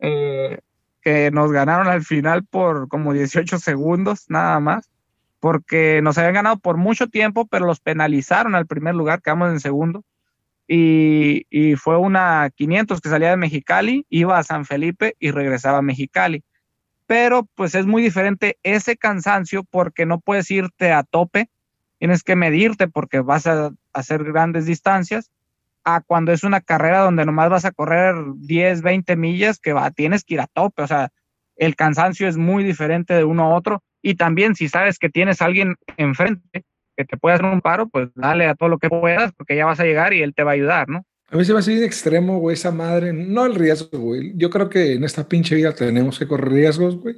eh, 0.00 0.58
que 1.00 1.30
nos 1.30 1.50
ganaron 1.50 1.88
al 1.88 2.04
final 2.04 2.44
por 2.44 2.88
como 2.88 3.14
18 3.14 3.58
segundos, 3.58 4.26
nada 4.28 4.60
más, 4.60 4.90
porque 5.40 6.02
nos 6.02 6.18
habían 6.18 6.34
ganado 6.34 6.58
por 6.58 6.76
mucho 6.76 7.06
tiempo, 7.06 7.46
pero 7.46 7.64
los 7.64 7.80
penalizaron 7.80 8.54
al 8.54 8.66
primer 8.66 8.94
lugar, 8.94 9.22
quedamos 9.22 9.50
en 9.52 9.60
segundo 9.60 10.04
y, 10.68 11.74
fue 11.76 11.96
una 11.96 12.50
500 12.54 13.00
que 13.00 13.08
salía 13.08 13.30
de 13.30 13.36
Mexicali, 13.36 14.04
iba 14.08 14.38
a 14.38 14.42
San 14.42 14.64
Felipe 14.64 15.16
y 15.18 15.30
regresaba 15.30 15.78
a 15.78 15.82
Mexicali. 15.82 16.42
Pero 17.06 17.46
pues 17.54 17.74
es 17.74 17.86
muy 17.86 18.02
diferente 18.02 18.58
ese 18.62 18.96
cansancio 18.96 19.62
porque 19.62 20.06
no 20.06 20.18
puedes 20.18 20.50
irte 20.50 20.92
a 20.92 21.04
tope, 21.04 21.48
tienes 21.98 22.22
que 22.24 22.36
medirte 22.36 22.88
porque 22.88 23.20
vas 23.20 23.46
a 23.46 23.70
hacer 23.92 24.24
grandes 24.24 24.66
distancias, 24.66 25.30
a 25.84 26.00
cuando 26.00 26.32
es 26.32 26.42
una 26.42 26.60
carrera 26.60 27.00
donde 27.00 27.24
nomás 27.24 27.48
vas 27.48 27.64
a 27.64 27.70
correr 27.70 28.16
10, 28.34 28.82
20 28.82 29.14
millas 29.14 29.60
que 29.60 29.72
va, 29.72 29.92
tienes 29.92 30.24
que 30.24 30.34
ir 30.34 30.40
a 30.40 30.48
tope, 30.48 30.82
o 30.82 30.86
sea, 30.88 31.10
el 31.54 31.76
cansancio 31.76 32.26
es 32.26 32.36
muy 32.36 32.64
diferente 32.64 33.14
de 33.14 33.22
uno 33.22 33.44
a 33.44 33.54
otro 33.54 33.84
y 34.02 34.16
también 34.16 34.56
si 34.56 34.68
sabes 34.68 34.98
que 34.98 35.08
tienes 35.08 35.40
alguien 35.40 35.76
enfrente, 35.96 36.64
que 36.96 37.04
te 37.04 37.16
pueda 37.16 37.36
hacer 37.36 37.46
un 37.46 37.60
paro, 37.60 37.88
pues 37.88 38.08
dale 38.14 38.46
a 38.46 38.54
todo 38.54 38.68
lo 38.68 38.78
que 38.78 38.88
puedas, 38.88 39.32
porque 39.32 39.56
ya 39.56 39.66
vas 39.66 39.80
a 39.80 39.84
llegar 39.84 40.12
y 40.12 40.22
él 40.22 40.34
te 40.34 40.42
va 40.42 40.52
a 40.52 40.54
ayudar, 40.54 40.88
¿no? 40.88 41.04
A 41.28 41.36
mí 41.36 41.44
se 41.44 41.52
me 41.52 41.58
hace 41.58 41.72
bien 41.72 41.84
extremo, 41.84 42.38
güey, 42.38 42.54
esa 42.54 42.70
madre. 42.70 43.12
No 43.12 43.44
el 43.46 43.56
riesgo, 43.56 43.98
güey. 43.98 44.32
Yo 44.36 44.48
creo 44.48 44.68
que 44.68 44.94
en 44.94 45.04
esta 45.04 45.28
pinche 45.28 45.56
vida 45.56 45.74
tenemos 45.74 46.18
que 46.18 46.26
correr 46.26 46.52
riesgos, 46.52 46.96
güey. 46.96 47.16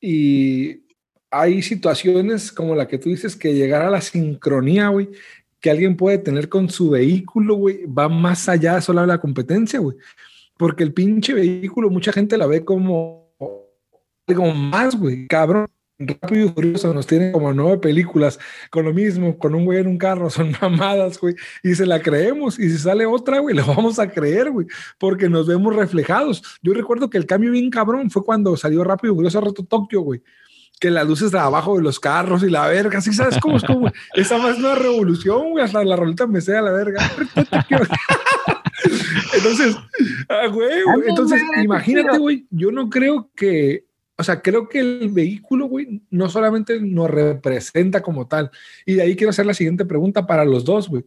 Y 0.00 0.82
hay 1.30 1.62
situaciones 1.62 2.52
como 2.52 2.74
la 2.74 2.86
que 2.86 2.98
tú 2.98 3.08
dices 3.08 3.36
que 3.36 3.54
llegar 3.54 3.82
a 3.82 3.90
la 3.90 4.00
sincronía, 4.00 4.88
güey, 4.88 5.08
que 5.60 5.70
alguien 5.70 5.96
puede 5.96 6.18
tener 6.18 6.48
con 6.48 6.68
su 6.68 6.90
vehículo, 6.90 7.54
güey, 7.54 7.86
va 7.86 8.08
más 8.08 8.48
allá 8.48 8.76
de 8.76 8.82
solo 8.82 9.04
la 9.06 9.18
competencia, 9.18 9.80
güey. 9.80 9.96
Porque 10.56 10.84
el 10.84 10.92
pinche 10.92 11.32
vehículo, 11.32 11.88
mucha 11.88 12.12
gente 12.12 12.36
la 12.36 12.46
ve 12.46 12.64
como 12.64 13.34
algo 14.26 14.52
más, 14.52 14.94
güey, 14.94 15.26
cabrón. 15.26 15.68
Rápido 16.00 16.46
y 16.46 16.48
Furioso 16.50 16.94
nos 16.94 17.08
tiene 17.08 17.32
como 17.32 17.52
nueve 17.52 17.78
películas 17.78 18.38
con 18.70 18.84
lo 18.84 18.94
mismo, 18.94 19.36
con 19.36 19.56
un 19.56 19.64
güey 19.64 19.80
en 19.80 19.88
un 19.88 19.98
carro, 19.98 20.30
son 20.30 20.54
mamadas, 20.60 21.18
güey, 21.18 21.34
y 21.64 21.74
se 21.74 21.86
la 21.86 22.00
creemos, 22.00 22.56
y 22.58 22.70
si 22.70 22.78
sale 22.78 23.04
otra, 23.04 23.40
güey, 23.40 23.56
la 23.56 23.64
vamos 23.64 23.98
a 23.98 24.08
creer, 24.08 24.50
güey, 24.50 24.68
porque 24.98 25.28
nos 25.28 25.48
vemos 25.48 25.74
reflejados. 25.74 26.42
Yo 26.62 26.72
recuerdo 26.72 27.10
que 27.10 27.18
el 27.18 27.26
cambio 27.26 27.50
bien 27.50 27.68
cabrón 27.70 28.10
fue 28.10 28.24
cuando 28.24 28.56
salió 28.56 28.84
Rápido 28.84 29.12
y 29.12 29.16
Furioso 29.16 29.40
Reto 29.40 29.64
Tokio, 29.64 30.02
güey, 30.02 30.22
que 30.78 30.90
las 30.92 31.04
luces 31.04 31.32
de 31.32 31.40
abajo 31.40 31.76
de 31.76 31.82
los 31.82 31.98
carros 31.98 32.44
y 32.44 32.50
la 32.50 32.68
verga, 32.68 33.00
¿sí 33.00 33.12
sabes 33.12 33.38
cómo 33.40 33.56
es 33.56 33.64
como? 33.64 33.90
Esa 34.14 34.38
más 34.38 34.56
una 34.58 34.76
revolución, 34.76 35.50
güey, 35.50 35.64
hasta 35.64 35.82
la 35.82 35.96
rolita 35.96 36.28
me 36.28 36.40
sea 36.40 36.62
la 36.62 36.70
verga. 36.70 37.02
entonces, 39.34 39.76
ah, 40.28 40.46
güey, 40.46 40.70
entonces, 41.08 41.42
imagínate, 41.60 42.18
güey, 42.18 42.46
yo 42.50 42.70
no 42.70 42.88
creo 42.88 43.32
que 43.34 43.87
o 44.18 44.24
sea, 44.24 44.42
creo 44.42 44.68
que 44.68 44.80
el 44.80 45.10
vehículo, 45.10 45.66
güey, 45.66 46.02
no 46.10 46.28
solamente 46.28 46.80
nos 46.80 47.08
representa 47.08 48.02
como 48.02 48.26
tal. 48.26 48.50
Y 48.84 48.94
de 48.94 49.02
ahí 49.02 49.14
quiero 49.14 49.30
hacer 49.30 49.46
la 49.46 49.54
siguiente 49.54 49.84
pregunta 49.84 50.26
para 50.26 50.44
los 50.44 50.64
dos, 50.64 50.88
güey. 50.88 51.04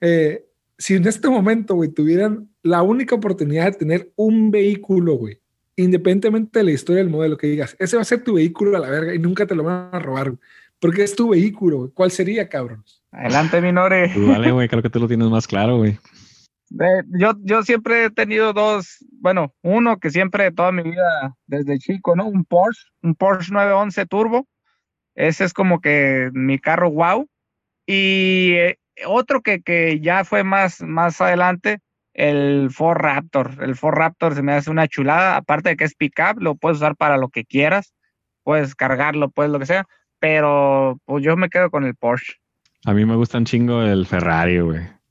Eh, 0.00 0.46
si 0.78 0.94
en 0.94 1.06
este 1.06 1.28
momento, 1.28 1.74
güey, 1.74 1.90
tuvieran 1.90 2.48
la 2.62 2.80
única 2.82 3.14
oportunidad 3.14 3.66
de 3.66 3.72
tener 3.72 4.12
un 4.16 4.50
vehículo, 4.50 5.16
güey, 5.16 5.40
independientemente 5.76 6.60
de 6.60 6.64
la 6.64 6.70
historia 6.72 7.02
del 7.02 7.12
modelo 7.12 7.36
que 7.36 7.48
digas, 7.48 7.76
ese 7.78 7.96
va 7.96 8.02
a 8.02 8.06
ser 8.06 8.24
tu 8.24 8.34
vehículo 8.34 8.78
a 8.78 8.80
la 8.80 8.88
verga 8.88 9.14
y 9.14 9.18
nunca 9.18 9.46
te 9.46 9.54
lo 9.54 9.64
van 9.64 9.90
a 9.92 9.98
robar, 9.98 10.30
güey. 10.30 10.40
Porque 10.80 11.04
es 11.04 11.14
tu 11.14 11.28
vehículo, 11.28 11.78
güey. 11.78 11.90
¿Cuál 11.92 12.10
sería, 12.10 12.48
cabrón? 12.48 12.82
Adelante, 13.10 13.60
Minore. 13.60 14.10
Vale, 14.16 14.52
güey, 14.52 14.68
creo 14.68 14.82
que 14.82 14.90
tú 14.90 15.00
lo 15.00 15.06
tienes 15.06 15.28
más 15.28 15.46
claro, 15.46 15.76
güey 15.76 15.98
yo, 17.18 17.32
yo 17.42 17.62
siempre 17.62 18.04
he 18.04 18.10
tenido 18.10 18.52
dos, 18.52 19.04
bueno, 19.22 19.54
uno 19.62 19.98
que 19.98 20.10
siempre 20.10 20.50
toda 20.50 20.72
mi 20.72 20.82
vida 20.82 21.36
desde 21.46 21.78
chico, 21.78 22.16
¿no? 22.16 22.26
Un 22.26 22.44
Porsche, 22.44 22.88
un 23.02 23.14
Porsche 23.14 23.52
911 23.52 24.06
Turbo. 24.06 24.48
Ese 25.14 25.44
es 25.44 25.52
como 25.52 25.80
que 25.80 26.30
mi 26.32 26.58
carro 26.58 26.90
wow. 26.90 27.28
Y 27.86 28.54
eh, 28.54 28.78
otro 29.06 29.40
que, 29.40 29.62
que 29.62 30.00
ya 30.00 30.24
fue 30.24 30.42
más, 30.42 30.82
más 30.82 31.20
adelante, 31.20 31.78
el 32.14 32.70
Ford 32.72 32.98
Raptor. 32.98 33.58
El 33.60 33.76
Ford 33.76 33.94
Raptor 33.94 34.34
se 34.34 34.42
me 34.42 34.54
hace 34.54 34.72
una 34.72 34.88
chulada, 34.88 35.36
aparte 35.36 35.68
de 35.70 35.76
que 35.76 35.84
es 35.84 35.94
pickup, 35.94 36.40
lo 36.40 36.56
puedes 36.56 36.78
usar 36.78 36.96
para 36.96 37.16
lo 37.16 37.28
que 37.28 37.44
quieras, 37.44 37.94
puedes 38.42 38.74
cargarlo, 38.74 39.30
puedes 39.30 39.52
lo 39.52 39.60
que 39.60 39.66
sea, 39.66 39.86
pero 40.18 40.98
pues 41.04 41.22
yo 41.22 41.36
me 41.36 41.48
quedo 41.48 41.70
con 41.70 41.84
el 41.84 41.94
Porsche. 41.94 42.34
A 42.84 42.92
mí 42.92 43.04
me 43.04 43.14
gusta 43.14 43.38
un 43.38 43.44
chingo 43.44 43.82
el 43.82 44.04
Ferrari, 44.04 44.58
güey 44.58 45.01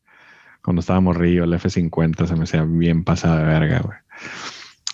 cuando 0.64 0.82
estábamos 0.82 1.18
río, 1.18 1.44
el 1.44 1.54
F50 1.54 2.28
se 2.28 2.36
me 2.36 2.44
hacía 2.44 2.64
bien 2.64 3.04
pasada 3.04 3.40
de 3.40 3.46
verga, 3.46 3.80
güey. 3.80 3.98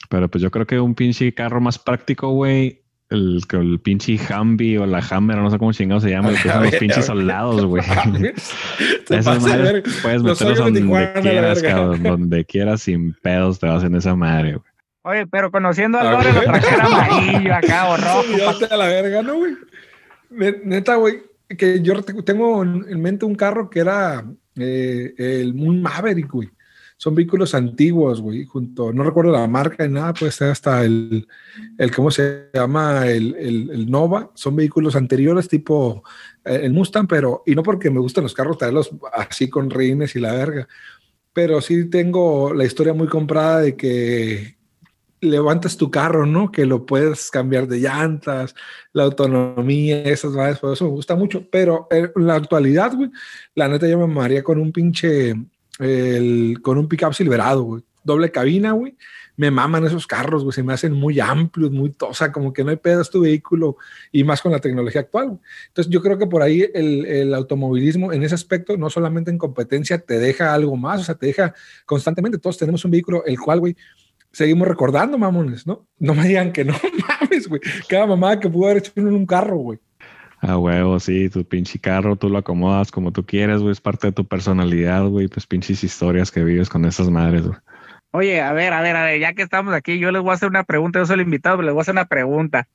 Pero 0.10 0.30
pues 0.30 0.42
yo 0.42 0.52
creo 0.52 0.66
que 0.66 0.80
un 0.80 0.96
pinche 0.96 1.34
carro 1.34 1.60
más 1.60 1.78
práctico, 1.78 2.30
güey, 2.32 2.84
el, 3.10 3.42
el 3.50 3.80
pinche 3.80 4.18
Humvee 4.18 4.80
o 4.80 4.86
la 4.86 5.00
Hammer, 5.00 5.38
no 5.38 5.50
sé 5.50 5.58
cómo 5.58 5.72
chingado 5.74 6.02
se 6.02 6.10
llama, 6.10 6.30
que 6.32 6.38
son 6.50 6.64
los 6.64 6.76
pinches 6.76 7.06
soldados, 7.06 7.66
güey. 7.66 7.84
Esas 9.10 9.42
madres 9.42 9.84
puedes 10.02 10.24
meterlos 10.24 10.58
donde 10.58 11.12
quieras, 11.22 11.62
cabrón, 11.62 12.04
donde 12.04 12.46
quieras, 12.46 12.82
sin 12.82 13.14
pedos 13.14 13.60
te 13.60 13.68
vas 13.68 13.84
en 13.84 13.96
esa 13.96 14.16
madre, 14.16 14.56
güey. 14.56 14.72
Oye, 15.04 15.26
pero 15.26 15.52
conociendo 15.52 15.98
al 15.98 16.12
Lore 16.12 16.34
lo 16.34 16.42
trajera 16.42 16.86
amarillo 16.86 17.56
acá 17.56 17.88
o 17.88 17.96
rojo. 17.96 18.66
a 18.70 18.76
la 18.76 18.88
verga, 18.88 19.22
¿no, 19.22 19.36
güey? 19.36 19.54
Neta, 20.66 20.96
güey, 20.96 21.24
que 21.58 21.82
yo 21.82 22.04
tengo 22.04 22.62
en 22.64 23.02
mente 23.02 23.24
un 23.24 23.36
carro 23.36 23.70
que 23.70 23.80
era 23.80 24.26
eh, 24.60 25.14
el 25.18 25.54
Moon 25.54 25.82
Maverick, 25.82 26.32
güey. 26.32 26.50
Son 27.00 27.14
vehículos 27.14 27.54
antiguos, 27.54 28.22
güey, 28.22 28.46
junto, 28.46 28.92
no 28.92 29.04
recuerdo 29.04 29.32
la 29.32 29.46
marca 29.46 29.88
ni 29.88 29.94
nada, 29.94 30.16
puede 30.16 30.32
ser 30.32 30.50
hasta 30.50 30.84
el, 30.84 31.28
el 31.78 31.96
¿cómo 31.96 32.10
se 32.10 32.50
llama? 32.52 33.06
El, 33.06 33.36
el, 33.36 33.92
Nova, 33.92 34.32
son 34.34 34.56
vehículos 34.56 34.96
anteriores 34.96 35.48
tipo 35.48 36.04
eh, 36.44 36.62
el 36.64 36.74
Mustang, 36.74 37.08
pero, 37.08 37.44
y 37.46 37.54
no 37.54 37.62
porque 37.62 37.92
me 37.92 38.00
gustan 38.00 38.24
los 38.24 38.34
carros, 38.34 38.58
traerlos 38.58 38.90
así 39.14 39.48
con 39.48 39.70
reines 39.70 40.16
y 40.16 40.20
la 40.20 40.34
verga, 40.34 40.68
pero 41.34 41.62
sí 41.62 41.88
tengo 41.88 42.52
la 42.52 42.66
historia 42.66 42.96
muy 42.96 43.08
comprada 43.08 43.62
de 43.62 43.76
que 43.76 44.57
levantas 45.22 45.78
tu 45.78 45.90
carro, 45.90 46.26
¿no? 46.26 46.52
Que 46.52 46.66
lo 46.66 46.86
puedes 46.86 47.32
cambiar 47.32 47.68
de 47.68 47.80
llantas, 47.80 48.56
la 48.94 49.04
autonomía, 49.04 50.04
esas 50.04 50.32
cosas, 50.32 50.60
por 50.60 50.74
eso 50.74 50.86
me 50.86 50.92
gusta 50.92 51.16
mucho, 51.16 51.48
pero 51.50 51.88
en 51.92 52.12
la 52.16 52.36
actualidad, 52.36 52.94
güey, 52.96 53.10
la 53.56 53.68
neta 53.68 53.88
yo 53.88 53.98
me 53.98 54.06
amaría 54.06 54.44
con 54.44 54.60
un 54.60 54.72
pinche 54.72 55.36
el, 55.80 56.60
con 56.62 56.78
un 56.78 56.88
pickup 56.88 57.14
silverado, 57.14 57.64
güey. 57.64 57.84
Doble 58.04 58.32
cabina, 58.32 58.72
güey. 58.72 58.96
Me 59.36 59.52
maman 59.52 59.86
esos 59.86 60.08
carros, 60.08 60.44
güey. 60.44 60.54
Se 60.54 60.64
me 60.64 60.74
hacen 60.74 60.94
muy 60.94 61.20
amplios, 61.20 61.72
muy 61.72 61.92
tosa, 61.92 62.32
como 62.32 62.54
que 62.54 62.64
no 62.64 62.72
hay 62.72 62.78
pedos 62.78 63.12
tu 63.12 63.22
vehículo 63.22 63.78
y 64.12 64.24
más 64.24 64.42
con 64.42 64.52
la 64.52 64.60
tecnología 64.60 65.02
actual. 65.02 65.40
Entonces, 65.68 65.92
yo 65.92 66.02
creo 66.02 66.18
que 66.18 66.26
por 66.26 66.42
ahí 66.42 66.66
el, 66.74 67.06
el, 67.06 67.34
automovilismo 67.34 68.14
en 68.14 68.24
ese 68.24 68.34
aspecto, 68.34 68.78
no 68.78 68.90
solamente 68.90 69.30
en 69.30 69.38
competencia, 69.38 70.00
te 70.00 70.18
deja 70.18 70.54
algo 70.54 70.76
más, 70.78 71.02
o 71.02 71.04
sea, 71.04 71.16
te 71.16 71.28
deja 71.28 71.54
constantemente. 71.86 72.40
Todos 72.40 72.58
tenemos 72.58 72.84
un 72.86 72.92
vehículo, 72.92 73.26
el 73.26 73.38
cual, 73.38 73.60
güey, 73.60 73.76
seguimos 74.38 74.68
recordando, 74.68 75.18
mamones, 75.18 75.66
¿no? 75.66 75.88
No 75.98 76.14
me 76.14 76.28
digan 76.28 76.52
que 76.52 76.64
no 76.64 76.74
mames, 77.22 77.48
güey. 77.48 77.60
Cada 77.90 78.06
mamá 78.06 78.40
que 78.40 78.48
pudo 78.48 78.66
haber 78.66 78.78
hecho 78.78 78.92
en 78.96 79.08
un 79.08 79.26
carro, 79.26 79.58
güey. 79.58 79.80
A 80.42 80.60
huevo, 80.60 81.00
sí, 81.00 81.28
tu 81.30 81.44
pinche 81.44 81.80
carro, 81.80 82.16
tú 82.16 82.30
lo 82.30 82.38
acomodas 82.38 82.92
como 82.92 83.12
tú 83.12 83.26
quieres, 83.26 83.62
güey, 83.62 83.72
es 83.72 83.82
parte 83.82 84.06
de 84.06 84.14
tu 84.14 84.26
personalidad, 84.26 85.08
güey, 85.08 85.28
pues 85.28 85.48
pinches 85.48 85.84
historias 85.84 86.30
que 86.30 86.44
vives 86.44 86.70
con 86.70 86.86
esas 86.86 87.10
madres, 87.10 87.48
güey. 87.48 87.58
Oye, 88.12 88.40
a 88.40 88.54
ver, 88.54 88.74
a 88.74 88.82
ver, 88.84 88.96
a 88.96 89.06
ver, 89.06 89.20
ya 89.20 89.34
que 89.34 89.42
estamos 89.42 89.74
aquí, 89.74 89.98
yo 89.98 90.12
les 90.12 90.22
voy 90.22 90.30
a 90.30 90.36
hacer 90.36 90.50
una 90.50 90.64
pregunta, 90.64 91.00
yo 91.00 91.08
soy 91.08 91.16
el 91.16 91.22
invitado, 91.22 91.58
pero 91.58 91.66
les 91.66 91.74
voy 91.74 91.80
a 91.80 91.82
hacer 91.82 91.96
una 91.96 92.06
pregunta. 92.06 92.68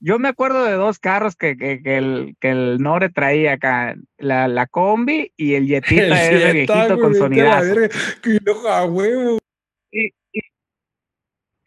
Yo 0.00 0.18
me 0.18 0.28
acuerdo 0.28 0.66
de 0.66 0.74
dos 0.74 0.98
carros 0.98 1.34
que, 1.34 1.56
que, 1.56 1.82
que 1.82 1.96
el, 1.96 2.36
que 2.40 2.50
el 2.50 2.76
Nore 2.78 3.08
traía 3.08 3.54
acá, 3.54 3.94
la, 4.18 4.48
la 4.48 4.66
combi 4.66 5.32
y 5.38 5.54
el 5.54 5.66
Yetita 5.66 6.22
ese 6.26 6.52
viejito 6.52 7.00
con 7.00 7.14
sonidazo. 7.14 7.74
Y, 9.92 10.12
y, 10.32 10.40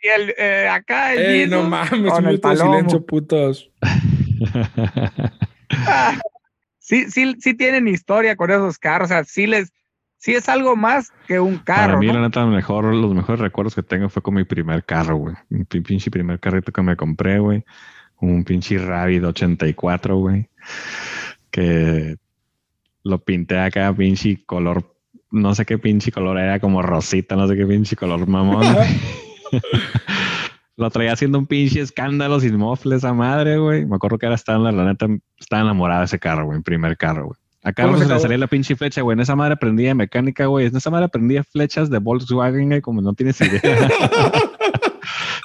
y 0.03 0.09
el, 0.09 0.33
eh, 0.37 0.67
acá 0.69 1.13
el 1.13 1.43
eh, 1.43 1.47
no 1.47 1.63
mames, 1.63 2.11
con 2.11 2.27
el 2.27 2.41
silencio, 2.41 3.05
putos. 3.05 3.71
sí, 6.79 7.09
sí, 7.09 7.35
sí 7.39 7.53
tienen 7.53 7.87
historia 7.87 8.35
con 8.35 8.51
esos 8.51 8.77
carros, 8.77 9.05
o 9.05 9.13
sea, 9.13 9.23
sí 9.23 9.47
les, 9.47 9.71
sí 10.17 10.35
es 10.35 10.49
algo 10.49 10.75
más 10.75 11.13
que 11.25 11.39
un 11.39 11.57
carro. 11.57 11.93
Para 11.93 11.99
mí, 11.99 12.07
la 12.07 12.19
neta, 12.19 12.45
mejor, 12.45 12.93
los 12.93 13.15
mejores 13.15 13.39
recuerdos 13.39 13.75
que 13.75 13.83
tengo 13.83 14.09
fue 14.09 14.21
con 14.21 14.33
mi 14.33 14.43
primer 14.43 14.83
carro, 14.83 15.15
güey. 15.15 15.35
Mi 15.47 15.63
pinche 15.63 16.11
primer 16.11 16.37
carrito 16.41 16.73
que 16.73 16.81
me 16.81 16.97
compré, 16.97 17.39
güey. 17.39 17.63
Un 18.19 18.43
pinche 18.43 18.77
Rabbit 18.77 19.23
84, 19.23 20.17
güey. 20.17 20.49
Que 21.49 22.17
lo 23.03 23.19
pinté 23.19 23.57
acá, 23.57 23.95
pinche 23.95 24.43
color, 24.45 24.93
no 25.31 25.55
sé 25.55 25.65
qué 25.65 25.77
pinche 25.77 26.11
color 26.11 26.39
era, 26.39 26.59
como 26.59 26.81
rosita, 26.81 27.37
no 27.37 27.47
sé 27.47 27.55
qué 27.55 27.65
pinche 27.65 27.95
color 27.95 28.27
mamón. 28.27 28.65
Lo 30.75 30.89
traía 30.89 31.13
haciendo 31.13 31.37
un 31.37 31.45
pinche 31.45 31.81
escándalo 31.81 32.39
sin 32.39 32.57
mofle 32.57 32.95
esa 32.95 33.13
madre, 33.13 33.57
güey. 33.57 33.85
Me 33.85 33.95
acuerdo 33.95 34.17
que 34.17 34.25
era 34.25 34.35
estaba, 34.35 34.71
la 34.71 34.85
neta, 34.85 35.07
estaba 35.39 35.61
enamorada 35.61 35.99
de 35.99 36.05
ese 36.05 36.19
carro, 36.19 36.45
güey, 36.45 36.61
primer 36.61 36.97
carro, 36.97 37.27
güey. 37.27 37.37
Acá 37.63 37.87
no 37.87 37.97
se 37.97 38.05
le 38.05 38.19
salía 38.19 38.37
la 38.37 38.47
pinche 38.47 38.75
flecha, 38.75 39.01
güey. 39.01 39.15
En 39.15 39.21
esa 39.21 39.35
madre 39.37 39.53
aprendía 39.53 39.95
mecánica, 39.95 40.47
güey. 40.47 40.65
En 40.65 40.75
esa 40.75 40.89
madre 40.89 41.05
aprendía 41.05 41.43
flechas 41.43 41.89
de 41.89 41.97
Volkswagen, 41.99 42.67
güey, 42.67 42.81
como 42.81 43.01
no 43.01 43.13
tienes 43.13 43.39
idea. 43.39 43.61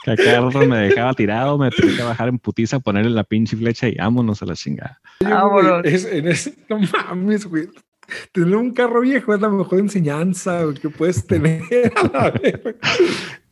que 0.04 0.10
acá 0.10 0.40
rato 0.40 0.58
me 0.66 0.78
dejaba 0.78 1.14
tirado, 1.14 1.58
me 1.58 1.70
tenía 1.70 1.96
que 1.96 2.02
bajar 2.02 2.28
en 2.28 2.38
putiza, 2.38 2.80
ponerle 2.80 3.10
la 3.10 3.22
pinche 3.22 3.56
flecha 3.56 3.86
y 3.86 3.94
vámonos 3.94 4.42
a 4.42 4.46
la 4.46 4.54
chingada. 4.54 5.00
Vámonos. 5.20 5.84
no 6.68 6.78
mames, 6.92 7.46
güey. 7.46 7.68
Tener 8.32 8.56
un 8.56 8.72
carro 8.72 9.02
viejo 9.02 9.34
es 9.34 9.40
la 9.40 9.50
mejor 9.50 9.78
enseñanza 9.78 10.62
que 10.80 10.88
puedes 10.88 11.26
tener. 11.26 11.62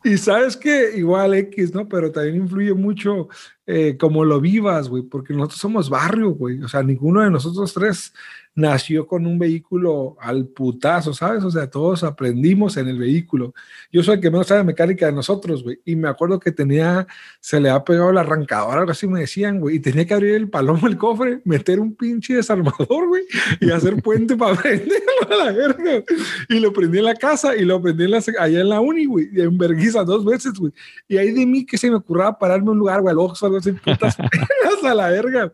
Y 0.07 0.17
sabes 0.19 0.57
que 0.57 0.97
igual 0.97 1.35
X, 1.35 1.75
¿no? 1.75 1.89
Pero 1.89 2.13
también 2.13 2.37
influye 2.37 2.73
mucho 2.73 3.29
eh, 3.67 3.97
cómo 3.99 4.25
lo 4.25 4.41
vivas, 4.41 4.89
güey, 4.89 5.03
porque 5.03 5.35
nosotros 5.35 5.61
somos 5.61 5.91
barrio, 5.91 6.31
güey. 6.31 6.63
O 6.63 6.69
sea, 6.69 6.83
ninguno 6.83 7.23
de 7.23 7.31
nosotros 7.31 7.75
tres 7.75 8.13
nació 8.57 9.07
con 9.07 9.27
un 9.27 9.39
vehículo 9.39 10.17
al 10.19 10.47
putazo, 10.47 11.13
¿sabes? 11.13 11.45
O 11.45 11.51
sea, 11.51 11.69
todos 11.69 12.03
aprendimos 12.03 12.79
en 12.79 12.89
el 12.89 12.99
vehículo. 12.99 13.55
Yo 13.93 14.03
soy 14.03 14.15
el 14.15 14.21
que 14.21 14.31
menos 14.31 14.47
sabe 14.47 14.65
mecánica 14.65 15.07
de 15.07 15.13
nosotros, 15.13 15.63
güey. 15.63 15.79
Y 15.85 15.95
me 15.95 16.09
acuerdo 16.09 16.41
que 16.41 16.53
tenía, 16.53 17.07
se 17.39 17.61
le 17.61 17.69
ha 17.69 17.85
pegado 17.85 18.11
la 18.13 18.23
arrancadora, 18.23 18.81
algo 18.81 18.93
así 18.93 19.07
me 19.07 19.21
decían, 19.21 19.61
güey. 19.61 19.77
Y 19.77 19.81
tenía 19.81 20.07
que 20.07 20.15
abrir 20.15 20.35
el 20.35 20.49
palomo 20.49 20.89
del 20.89 20.97
cofre, 20.97 21.43
meter 21.45 21.79
un 21.79 21.95
pinche 21.95 22.35
desarmador, 22.35 23.09
güey, 23.09 23.25
y 23.61 23.71
hacer 23.71 24.03
puente 24.03 24.37
para 24.37 24.55
prenderlo 24.61 24.97
a 25.31 25.45
la 25.45 25.53
verga. 25.53 26.03
Y 26.49 26.59
lo 26.59 26.73
prendí 26.73 26.99
en 26.99 27.05
la 27.05 27.15
casa 27.15 27.55
y 27.55 27.65
lo 27.67 27.81
prendí 27.83 28.07
allá 28.15 28.61
en 28.61 28.69
la 28.71 28.81
uni, 28.81 29.05
güey. 29.05 29.29
En 29.35 29.59
Berguisa 29.59 30.03
dos 30.03 30.25
veces, 30.25 30.55
güey. 30.55 30.73
Y 31.09 31.19
ahí 31.19 31.31
de 31.33 31.45
mí 31.45 31.67
que 31.67 31.77
se 31.77 31.91
me 31.91 31.97
ocurraba 31.97 32.39
pararme 32.39 32.71
un 32.71 32.79
lugar, 32.79 33.03
güey, 33.03 33.13
al 33.13 33.19
ojo, 33.19 33.35
algo 33.57 33.59
así, 33.59 33.73
putas 33.73 34.17
a 34.85 34.95
la 34.95 35.09
verga. 35.09 35.53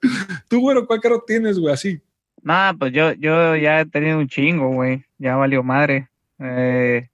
Tú, 0.48 0.60
bueno, 0.60 0.86
¿cuál 0.86 1.00
carro 1.00 1.22
tienes, 1.26 1.58
güey, 1.58 1.72
así? 1.72 2.00
Nah, 2.42 2.74
pues 2.74 2.92
yo, 2.92 3.12
yo 3.12 3.56
ya 3.56 3.80
he 3.80 3.86
tenido 3.86 4.18
un 4.18 4.28
chingo, 4.28 4.68
güey. 4.70 5.04
Ya 5.18 5.36
valió 5.36 5.62
madre. 5.62 6.08
Eh, 6.38 7.08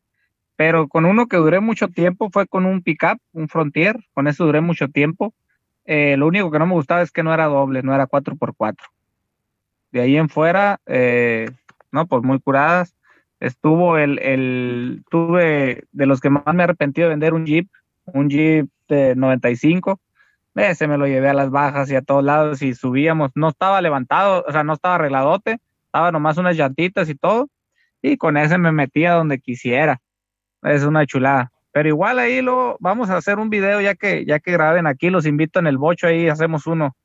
pero 0.56 0.88
con 0.88 1.04
uno 1.04 1.26
que 1.26 1.36
duré 1.36 1.60
mucho 1.60 1.88
tiempo 1.88 2.30
fue 2.30 2.46
con 2.46 2.64
un 2.64 2.82
pickup, 2.82 3.18
un 3.32 3.48
Frontier. 3.48 3.96
Con 4.14 4.26
eso 4.26 4.46
duré 4.46 4.60
mucho 4.60 4.88
tiempo. 4.88 5.34
Eh, 5.84 6.16
lo 6.16 6.26
único 6.26 6.50
que 6.50 6.58
no 6.58 6.66
me 6.66 6.74
gustaba 6.74 7.02
es 7.02 7.10
que 7.10 7.22
no 7.22 7.32
era 7.32 7.46
doble, 7.46 7.82
no 7.82 7.94
era 7.94 8.08
4x4. 8.08 8.76
De 9.92 10.00
ahí 10.00 10.16
en 10.16 10.28
fuera, 10.28 10.80
eh, 10.86 11.50
no, 11.92 12.06
pues 12.06 12.22
muy 12.22 12.40
curadas. 12.40 12.94
Estuvo 13.40 13.96
el, 13.98 14.18
el, 14.18 15.04
tuve 15.10 15.84
de 15.92 16.06
los 16.06 16.20
que 16.20 16.30
más 16.30 16.44
me 16.54 16.62
he 16.62 16.64
arrepentido 16.64 17.06
de 17.06 17.14
vender 17.14 17.34
un 17.34 17.46
Jeep, 17.46 17.68
un 18.06 18.28
Jeep 18.28 18.68
de 18.88 19.14
95 19.14 20.00
ese 20.58 20.88
me 20.88 20.98
lo 20.98 21.06
llevé 21.06 21.28
a 21.28 21.34
las 21.34 21.50
bajas 21.50 21.90
y 21.90 21.96
a 21.96 22.02
todos 22.02 22.24
lados 22.24 22.62
y 22.62 22.74
subíamos. 22.74 23.30
No 23.34 23.48
estaba 23.48 23.80
levantado, 23.80 24.44
o 24.46 24.52
sea, 24.52 24.64
no 24.64 24.74
estaba 24.74 24.96
arregladote, 24.96 25.58
estaba 25.86 26.12
nomás 26.12 26.36
unas 26.36 26.56
llantitas 26.56 27.08
y 27.08 27.14
todo. 27.14 27.48
Y 28.02 28.16
con 28.16 28.36
ese 28.36 28.58
me 28.58 28.72
metía 28.72 29.14
donde 29.14 29.38
quisiera. 29.38 30.00
Es 30.62 30.82
una 30.82 31.06
chulada. 31.06 31.52
Pero 31.72 31.88
igual 31.88 32.18
ahí 32.18 32.42
lo 32.42 32.76
vamos 32.80 33.10
a 33.10 33.16
hacer 33.16 33.38
un 33.38 33.50
video 33.50 33.80
ya 33.80 33.94
que 33.94 34.24
ya 34.24 34.40
que 34.40 34.52
graben 34.52 34.86
aquí, 34.86 35.10
los 35.10 35.26
invito 35.26 35.58
en 35.58 35.66
el 35.66 35.78
bocho 35.78 36.06
ahí, 36.06 36.28
hacemos 36.28 36.66
uno. 36.66 36.96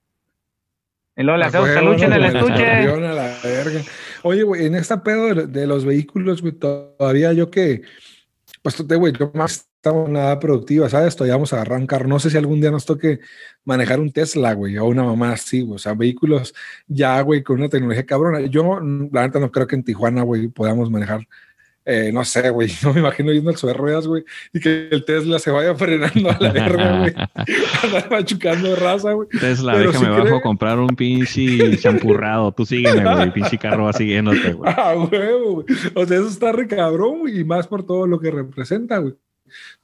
Y 1.15 1.23
luego 1.23 1.37
le 1.37 1.45
hacemos 1.45 1.69
peluche 1.69 2.05
en 2.05 2.13
el 2.13 2.25
estuche. 2.25 3.83
Oye, 4.23 4.43
güey, 4.43 4.65
en 4.65 4.75
esta 4.75 5.03
pedo 5.03 5.45
de, 5.45 5.67
los 5.67 5.85
vehículos, 5.85 6.41
güey, 6.41 6.53
todavía 6.53 7.33
yo 7.33 7.51
que, 7.51 7.83
pues, 8.63 8.87
te, 8.87 8.95
güey, 8.95 9.13
yo 9.13 9.31
más 9.35 9.69
estamos 9.83 10.09
nada 10.09 10.39
productiva, 10.39 10.87
¿sabes? 10.89 11.13
Todavía 11.13 11.35
vamos 11.35 11.51
a 11.51 11.59
arrancar. 11.59 12.07
No 12.07 12.17
sé 12.17 12.29
si 12.29 12.37
algún 12.37 12.61
día 12.61 12.71
nos 12.71 12.85
toque 12.85 13.19
manejar 13.65 13.99
un 13.99 14.13
Tesla, 14.13 14.53
güey, 14.53 14.77
o 14.77 14.85
una 14.85 15.03
mamá 15.03 15.33
así, 15.33 15.59
güey. 15.59 15.75
O 15.75 15.77
sea, 15.77 15.93
vehículos 15.93 16.55
ya, 16.87 17.19
güey, 17.19 17.43
con 17.43 17.57
una 17.57 17.67
tecnología 17.67 18.05
cabrona. 18.05 18.39
Yo, 18.47 18.79
la 18.79 19.23
verdad, 19.23 19.41
no 19.41 19.51
creo 19.51 19.67
que 19.67 19.75
en 19.75 19.83
Tijuana, 19.83 20.23
güey, 20.23 20.47
podamos 20.47 20.89
manejar 20.89 21.27
eh, 21.85 22.11
no 22.13 22.23
sé, 22.23 22.49
güey, 22.49 22.69
no 22.83 22.93
me 22.93 23.01
imagino 23.01 23.33
yendo 23.33 23.49
al 23.49 23.57
sobre 23.57 23.73
ruedas, 23.73 24.07
güey, 24.07 24.23
y 24.53 24.61
que 24.61 24.87
el 24.89 25.03
Tesla 25.03 25.37
se 25.37 25.51
vaya 25.51 25.75
frenando 25.75 26.31
a 26.31 26.37
la 26.39 26.53
verga, 26.53 26.99
güey, 26.99 27.13
andar 27.83 28.09
machucando 28.09 28.73
raza, 28.77 29.11
güey. 29.11 29.27
Tesla, 29.27 29.77
déjame 29.77 30.07
bajo 30.07 30.37
a 30.37 30.41
comprar 30.41 30.79
un 30.79 30.95
pinche 30.95 31.75
champurrado, 31.75 32.53
tú 32.53 32.65
sígueme, 32.65 33.03
güey, 33.03 33.33
pinche 33.33 33.57
carro 33.57 33.83
va 33.83 33.91
siguiéndote, 33.91 34.53
güey. 34.53 34.73
Ah, 34.73 34.93
güey, 34.93 35.33
güey. 35.41 35.65
O 35.93 36.05
sea, 36.05 36.19
eso 36.19 36.29
está 36.29 36.53
re 36.53 36.67
cabrón, 36.67 37.19
güey, 37.19 37.41
y 37.41 37.43
más 37.43 37.67
por 37.67 37.85
todo 37.85 38.07
lo 38.07 38.17
que 38.17 38.31
representa, 38.31 38.99
güey. 38.99 39.15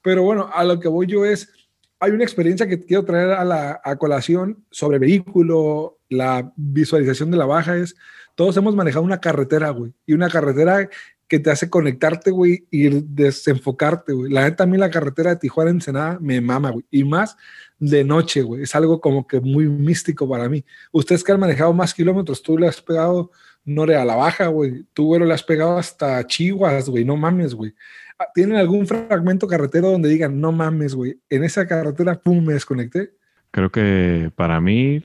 Pero 0.02 0.22
bueno, 0.22 0.50
a 0.52 0.64
lo 0.64 0.80
que 0.80 0.88
voy 0.88 1.06
yo 1.06 1.24
es, 1.24 1.52
hay 1.98 2.12
una 2.12 2.24
experiencia 2.24 2.66
que 2.66 2.80
quiero 2.80 3.04
traer 3.04 3.30
a 3.32 3.44
la 3.44 3.80
a 3.84 3.96
colación 3.96 4.64
sobre 4.70 4.98
vehículo, 4.98 5.98
la 6.08 6.52
visualización 6.56 7.30
de 7.30 7.36
la 7.36 7.46
baja 7.46 7.76
es, 7.76 7.94
todos 8.34 8.56
hemos 8.56 8.74
manejado 8.74 9.04
una 9.04 9.20
carretera, 9.20 9.70
güey, 9.70 9.92
y 10.06 10.14
una 10.14 10.30
carretera 10.30 10.88
que 11.30 11.38
te 11.38 11.50
hace 11.50 11.70
conectarte, 11.70 12.32
güey, 12.32 12.66
y 12.72 12.88
desenfocarte, 12.88 14.12
güey. 14.12 14.32
La 14.32 14.42
neta, 14.42 14.64
a 14.64 14.66
mí 14.66 14.76
la 14.76 14.90
carretera 14.90 15.30
de 15.30 15.36
Tijuana 15.36 15.70
Ensenada 15.70 16.18
me 16.20 16.40
mama, 16.40 16.70
güey. 16.70 16.84
Y 16.90 17.04
más 17.04 17.36
de 17.78 18.02
noche, 18.02 18.42
güey. 18.42 18.64
Es 18.64 18.74
algo 18.74 19.00
como 19.00 19.28
que 19.28 19.40
muy 19.40 19.68
místico 19.68 20.28
para 20.28 20.48
mí. 20.48 20.64
Ustedes 20.90 21.22
que 21.22 21.30
han 21.30 21.38
manejado 21.38 21.72
más 21.72 21.94
kilómetros, 21.94 22.42
tú 22.42 22.58
le 22.58 22.66
has 22.66 22.82
pegado, 22.82 23.30
no 23.64 23.84
a 23.84 24.04
la 24.04 24.16
baja, 24.16 24.48
güey. 24.48 24.84
Tú, 24.92 25.06
güey, 25.06 25.24
le 25.24 25.32
has 25.32 25.44
pegado 25.44 25.78
hasta 25.78 26.26
Chihuahua, 26.26 26.80
güey. 26.88 27.04
No 27.04 27.16
mames, 27.16 27.54
güey. 27.54 27.74
¿Tienen 28.34 28.56
algún 28.56 28.86
fragmento 28.86 29.46
carretero 29.46 29.90
donde 29.90 30.08
digan, 30.08 30.40
no 30.40 30.52
mames, 30.52 30.94
güey? 30.94 31.20
En 31.28 31.44
esa 31.44 31.66
carretera, 31.66 32.20
pum, 32.20 32.44
me 32.44 32.54
desconecté. 32.54 33.12
Creo 33.50 33.70
que 33.70 34.30
para 34.36 34.60
mí 34.60 35.04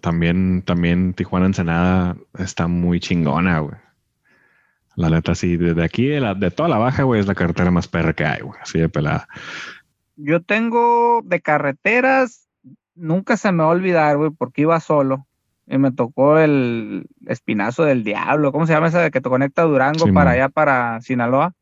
también, 0.00 0.62
también 0.62 1.14
Tijuana 1.14 1.46
Ensenada 1.46 2.16
está 2.38 2.66
muy 2.66 3.00
chingona, 3.00 3.58
güey. 3.60 3.76
La 4.96 5.10
neta, 5.10 5.34
sí, 5.34 5.56
desde 5.56 5.82
aquí, 5.84 6.06
de, 6.06 6.20
la, 6.20 6.34
de 6.34 6.50
toda 6.50 6.68
la 6.68 6.78
baja, 6.78 7.02
güey, 7.02 7.20
es 7.20 7.26
la 7.26 7.34
carretera 7.34 7.70
más 7.70 7.88
perra 7.88 8.12
que 8.12 8.24
hay, 8.24 8.40
güey, 8.42 8.58
así 8.62 8.78
de 8.78 8.88
pelada. 8.88 9.28
Yo 10.16 10.40
tengo 10.40 11.22
de 11.24 11.40
carreteras, 11.40 12.48
nunca 12.94 13.36
se 13.36 13.50
me 13.50 13.64
va 13.64 13.70
a 13.70 13.72
olvidar, 13.72 14.16
güey, 14.16 14.30
porque 14.30 14.62
iba 14.62 14.78
solo 14.80 15.26
y 15.66 15.78
me 15.78 15.90
tocó 15.92 16.38
el 16.38 17.06
espinazo 17.26 17.84
del 17.84 18.04
diablo, 18.04 18.52
¿cómo 18.52 18.66
se 18.66 18.72
llama 18.72 18.88
esa 18.88 19.00
de 19.00 19.10
que 19.10 19.20
te 19.20 19.28
conecta 19.28 19.62
Durango 19.62 20.12
para 20.12 20.32
allá, 20.32 20.48
para 20.48 21.00
Sinaloa? 21.00 21.54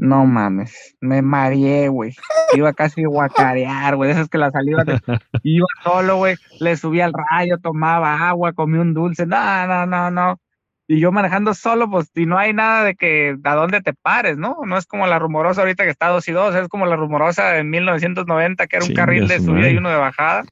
No 0.00 0.24
mames, 0.24 0.96
me 1.00 1.20
mareé, 1.20 1.88
güey. 1.88 2.14
Iba 2.54 2.72
casi 2.72 3.04
a 3.04 3.08
guacarear, 3.08 3.96
güey. 3.96 4.10
Esas 4.10 4.30
que 4.30 4.38
la 4.38 4.50
salida 4.50 4.82
de... 4.82 4.98
iba 5.42 5.66
solo, 5.84 6.16
güey. 6.16 6.36
Le 6.58 6.74
subí 6.78 7.02
al 7.02 7.12
rayo, 7.12 7.58
tomaba 7.58 8.26
agua, 8.30 8.54
comí 8.54 8.78
un 8.78 8.94
dulce. 8.94 9.26
No, 9.26 9.66
no, 9.66 9.84
no, 9.84 10.10
no. 10.10 10.40
Y 10.88 11.00
yo 11.00 11.12
manejando 11.12 11.52
solo, 11.52 11.90
pues, 11.90 12.10
y 12.14 12.24
no 12.24 12.38
hay 12.38 12.54
nada 12.54 12.82
de 12.82 12.94
que 12.94 13.36
a 13.44 13.54
dónde 13.54 13.82
te 13.82 13.92
pares, 13.92 14.38
¿no? 14.38 14.56
No 14.64 14.78
es 14.78 14.86
como 14.86 15.06
la 15.06 15.18
rumorosa 15.18 15.60
ahorita 15.60 15.84
que 15.84 15.90
está 15.90 16.08
dos 16.08 16.26
y 16.28 16.32
dos, 16.32 16.54
es 16.54 16.68
como 16.68 16.86
la 16.86 16.96
rumorosa 16.96 17.58
en 17.58 17.68
1990, 17.68 18.66
que 18.66 18.76
era 18.76 18.86
un 18.86 18.94
carril 18.94 19.28
de 19.28 19.38
subida 19.38 19.68
y 19.68 19.76
uno 19.76 19.90
de 19.90 19.96
bajada. 19.96 20.44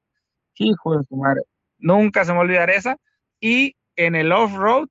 Hijo 0.56 0.98
de 0.98 1.04
su 1.04 1.16
madre. 1.16 1.40
Nunca 1.78 2.26
se 2.26 2.34
me 2.34 2.40
olvidará 2.40 2.74
esa. 2.74 2.98
Y 3.40 3.76
en 3.96 4.14
el 4.14 4.30
off-road, 4.30 4.88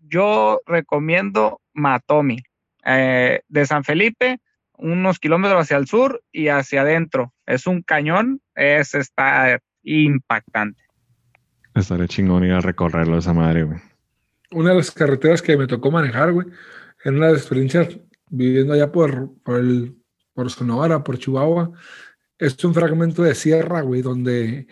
yo 0.00 0.58
recomiendo 0.66 1.60
Matomi 1.74 2.38
eh, 2.84 3.40
de 3.48 3.66
San 3.66 3.84
Felipe, 3.84 4.40
unos 4.76 5.18
kilómetros 5.18 5.62
hacia 5.62 5.76
el 5.76 5.86
sur 5.86 6.22
y 6.32 6.48
hacia 6.48 6.82
adentro. 6.82 7.32
Es 7.46 7.66
un 7.66 7.82
cañón, 7.82 8.40
es, 8.54 8.94
está 8.94 9.58
impactante. 9.82 10.82
Estaré 11.74 12.08
chingón 12.08 12.44
ir 12.44 12.52
a 12.52 12.60
recorrerlo 12.60 13.18
esa 13.18 13.32
madre, 13.32 13.64
güey. 13.64 13.78
Una 14.50 14.70
de 14.70 14.76
las 14.76 14.90
carreteras 14.90 15.42
que 15.42 15.56
me 15.56 15.66
tocó 15.66 15.90
manejar, 15.90 16.32
güey, 16.32 16.46
en 17.04 17.16
una 17.16 17.26
de 17.26 17.32
las 17.32 17.42
experiencias 17.42 17.98
viviendo 18.30 18.72
allá 18.72 18.92
por, 18.92 19.36
por, 19.42 19.58
el, 19.58 19.96
por 20.32 20.50
Sonora, 20.50 21.02
por 21.02 21.18
Chihuahua, 21.18 21.72
es 22.38 22.62
un 22.64 22.74
fragmento 22.74 23.22
de 23.22 23.34
sierra, 23.34 23.80
güey, 23.80 24.02
donde 24.02 24.66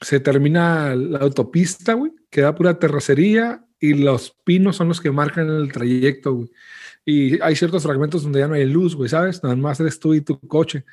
se 0.00 0.20
termina 0.20 0.94
la 0.94 1.18
autopista, 1.18 1.94
güey, 1.94 2.12
queda 2.30 2.54
pura 2.54 2.78
terracería 2.78 3.64
y 3.78 3.94
los 3.94 4.36
pinos 4.44 4.76
son 4.76 4.88
los 4.88 5.00
que 5.00 5.10
marcan 5.10 5.48
el 5.48 5.72
trayecto, 5.72 6.34
güey. 6.34 6.50
Y 7.10 7.40
hay 7.42 7.56
ciertos 7.56 7.82
fragmentos 7.82 8.22
donde 8.22 8.38
ya 8.38 8.46
no 8.46 8.54
hay 8.54 8.64
luz, 8.64 8.94
güey, 8.94 9.08
¿sabes? 9.08 9.42
Nada 9.42 9.56
más 9.56 9.80
eres 9.80 9.98
tú 9.98 10.14
y 10.14 10.20
tu 10.20 10.38
coche. 10.38 10.84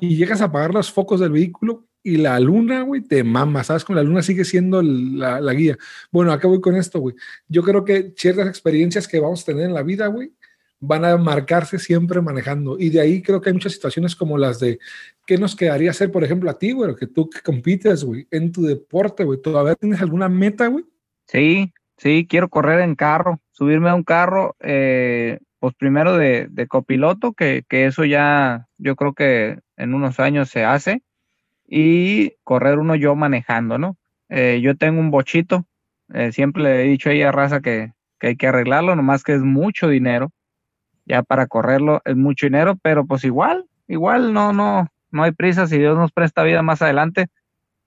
Y 0.00 0.16
llegas 0.16 0.40
a 0.40 0.46
apagar 0.46 0.72
los 0.72 0.90
focos 0.90 1.20
del 1.20 1.30
vehículo 1.30 1.86
y 2.02 2.16
la 2.16 2.40
luna, 2.40 2.82
güey, 2.82 3.02
te 3.02 3.22
mama, 3.22 3.62
¿sabes? 3.62 3.84
Con 3.84 3.94
la 3.94 4.02
luna 4.02 4.22
sigue 4.22 4.46
siendo 4.46 4.80
la, 4.80 5.42
la, 5.42 5.52
guía. 5.52 5.76
Bueno, 6.10 6.32
acá 6.32 6.48
voy 6.48 6.62
con 6.62 6.74
esto, 6.74 7.00
güey. 7.00 7.16
Yo 7.48 7.62
creo 7.62 7.84
que 7.84 8.14
ciertas 8.16 8.48
experiencias 8.48 9.06
que 9.06 9.20
vamos 9.20 9.42
a 9.42 9.44
tener 9.44 9.66
en 9.66 9.74
la 9.74 9.82
vida, 9.82 10.06
güey, 10.06 10.32
van 10.80 11.04
a 11.04 11.18
marcarse 11.18 11.78
siempre 11.78 12.22
manejando. 12.22 12.78
Y 12.78 12.88
de 12.88 13.00
ahí 13.00 13.20
creo 13.20 13.42
que 13.42 13.50
hay 13.50 13.54
muchas 13.54 13.74
situaciones 13.74 14.16
como 14.16 14.38
las 14.38 14.58
de 14.58 14.78
qué 15.26 15.36
nos 15.36 15.54
quedaría 15.54 15.90
hacer, 15.90 16.10
por 16.10 16.24
ejemplo, 16.24 16.48
a 16.48 16.58
ti, 16.58 16.72
güey, 16.72 16.96
que 16.96 17.08
tú 17.08 17.28
que 17.28 17.40
compites, 17.40 18.04
güey, 18.04 18.26
en 18.30 18.52
tu 18.52 18.62
deporte, 18.62 19.22
güey. 19.22 19.38
¿Todavía 19.42 19.74
tienes 19.74 20.00
alguna 20.00 20.30
meta, 20.30 20.68
güey? 20.68 20.86
Sí, 21.26 21.74
sí, 21.98 22.26
quiero 22.26 22.48
correr 22.48 22.80
en 22.80 22.94
carro 22.94 23.38
subirme 23.52 23.90
a 23.90 23.94
un 23.94 24.02
carro, 24.02 24.56
eh, 24.60 25.38
pues 25.60 25.74
primero 25.74 26.16
de, 26.16 26.66
copiloto, 26.68 27.32
que, 27.32 27.64
eso 27.70 28.04
ya 28.04 28.66
yo 28.78 28.96
creo 28.96 29.14
que 29.14 29.60
en 29.76 29.94
unos 29.94 30.18
años 30.18 30.48
se 30.48 30.64
hace, 30.64 31.02
y 31.66 32.32
correr 32.42 32.78
uno 32.78 32.96
yo 32.96 33.14
manejando, 33.14 33.78
¿no? 33.78 33.96
Eh, 34.28 34.60
yo 34.62 34.76
tengo 34.76 35.00
un 35.00 35.10
bochito, 35.10 35.66
eh, 36.12 36.32
siempre 36.32 36.62
le 36.62 36.82
he 36.82 36.88
dicho 36.88 37.08
a 37.08 37.12
ella 37.12 37.32
raza 37.32 37.60
que, 37.60 37.92
que 38.18 38.28
hay 38.28 38.36
que 38.36 38.48
arreglarlo, 38.48 38.96
nomás 38.96 39.22
que 39.22 39.34
es 39.34 39.42
mucho 39.42 39.88
dinero, 39.88 40.32
ya 41.04 41.22
para 41.22 41.46
correrlo 41.46 42.02
es 42.04 42.16
mucho 42.16 42.46
dinero, 42.46 42.76
pero 42.82 43.06
pues 43.06 43.24
igual, 43.24 43.66
igual 43.86 44.32
no, 44.32 44.52
no, 44.52 44.88
no 45.10 45.22
hay 45.22 45.32
prisa, 45.32 45.66
si 45.66 45.78
Dios 45.78 45.96
nos 45.96 46.12
presta 46.12 46.42
vida 46.42 46.62
más 46.62 46.82
adelante, 46.82 47.26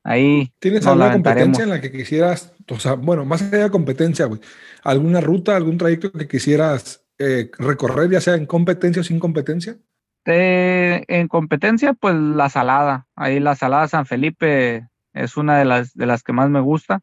Ahí. 0.05 0.53
¿Tienes 0.59 0.85
alguna 0.85 1.11
competencia 1.11 1.63
en 1.63 1.71
la 1.71 1.81
que 1.81 1.91
quisieras, 1.91 2.53
o 2.69 2.79
sea, 2.79 2.93
bueno, 2.93 3.25
más 3.25 3.41
allá 3.41 3.63
de 3.63 3.71
competencia, 3.71 4.27
güey, 4.27 4.39
alguna 4.83 5.19
ruta, 5.19 5.55
algún 5.55 5.79
trayecto 5.79 6.11
que 6.11 6.27
quisieras 6.27 7.03
eh, 7.17 7.49
recorrer, 7.57 8.11
ya 8.11 8.21
sea 8.21 8.35
en 8.35 8.45
competencia 8.45 9.01
o 9.01 9.03
sin 9.03 9.19
competencia? 9.19 9.77
en 10.27 11.27
competencia, 11.27 11.93
pues 11.93 12.15
la 12.15 12.49
salada. 12.49 13.05
Ahí 13.15 13.39
la 13.39 13.55
salada 13.55 13.87
San 13.87 14.07
Felipe 14.07 14.87
es 15.13 15.37
una 15.37 15.59
de 15.59 15.65
las, 15.65 15.93
de 15.93 16.07
las 16.07 16.23
que 16.23 16.33
más 16.33 16.49
me 16.49 16.61
gusta. 16.61 17.01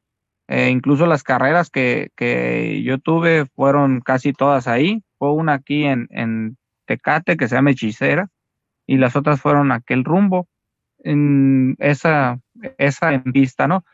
Eh, 0.49 0.71
incluso 0.71 1.07
las 1.07 1.23
carreras 1.23 1.71
que, 1.71 2.11
que, 2.17 2.83
yo 2.85 2.99
tuve 2.99 3.47
fueron 3.55 4.01
casi 4.01 4.33
todas 4.33 4.67
ahí. 4.67 5.03
Fue 5.19 5.33
una 5.33 5.55
aquí 5.55 5.85
en, 5.85 6.09
en 6.11 6.57
Tecate 6.87 7.37
que 7.37 7.47
se 7.47 7.55
llama 7.55 7.71
Hechicera 7.71 8.29
y 8.89 8.97
las 8.97 9.15
otras 9.15 9.41
fueron 9.41 9.71
aquel 9.71 10.05
rumbo. 10.05 10.49
En 11.05 11.77
esa 11.79 12.41
esa 12.79 13.13
en 13.13 13.25
vista, 13.25 13.67
¿no? 13.67 13.85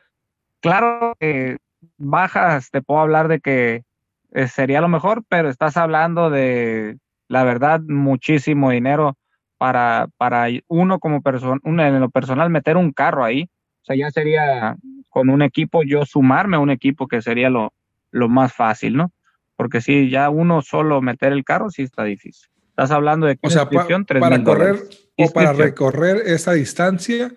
Claro 0.60 1.14
que 1.18 1.58
bajas, 1.96 2.70
te 2.70 2.82
puedo 2.82 3.00
hablar 3.00 3.28
de 3.28 3.40
que 3.40 3.84
eh, 4.32 4.48
sería 4.48 4.80
lo 4.80 4.88
mejor, 4.88 5.24
pero 5.28 5.48
estás 5.48 5.76
hablando 5.76 6.30
de, 6.30 6.98
la 7.28 7.44
verdad, 7.44 7.80
muchísimo 7.80 8.70
dinero 8.70 9.16
para, 9.56 10.08
para 10.16 10.46
uno 10.68 10.98
como 10.98 11.22
persona, 11.22 11.60
en 11.64 12.00
lo 12.00 12.10
personal, 12.10 12.50
meter 12.50 12.76
un 12.76 12.92
carro 12.92 13.24
ahí. 13.24 13.48
O 13.82 13.84
sea, 13.84 13.96
ya 13.96 14.10
sería 14.10 14.76
con 15.08 15.30
un 15.30 15.42
equipo, 15.42 15.82
yo 15.82 16.04
sumarme 16.04 16.56
a 16.56 16.60
un 16.60 16.70
equipo 16.70 17.08
que 17.08 17.22
sería 17.22 17.50
lo, 17.50 17.72
lo 18.10 18.28
más 18.28 18.52
fácil, 18.52 18.96
¿no? 18.96 19.12
Porque 19.56 19.80
si 19.80 20.10
ya 20.10 20.30
uno 20.30 20.62
solo 20.62 21.00
meter 21.00 21.32
el 21.32 21.44
carro, 21.44 21.70
sí 21.70 21.82
está 21.82 22.04
difícil. 22.04 22.48
Estás 22.68 22.92
hablando 22.92 23.26
de 23.26 23.36
que 23.36 23.48
o 23.48 23.50
sea, 23.50 23.68
para 23.68 24.44
correr 24.44 24.76
o 25.16 25.32
para 25.32 25.52
recorrer 25.52 26.22
esa 26.26 26.52
distancia, 26.52 27.32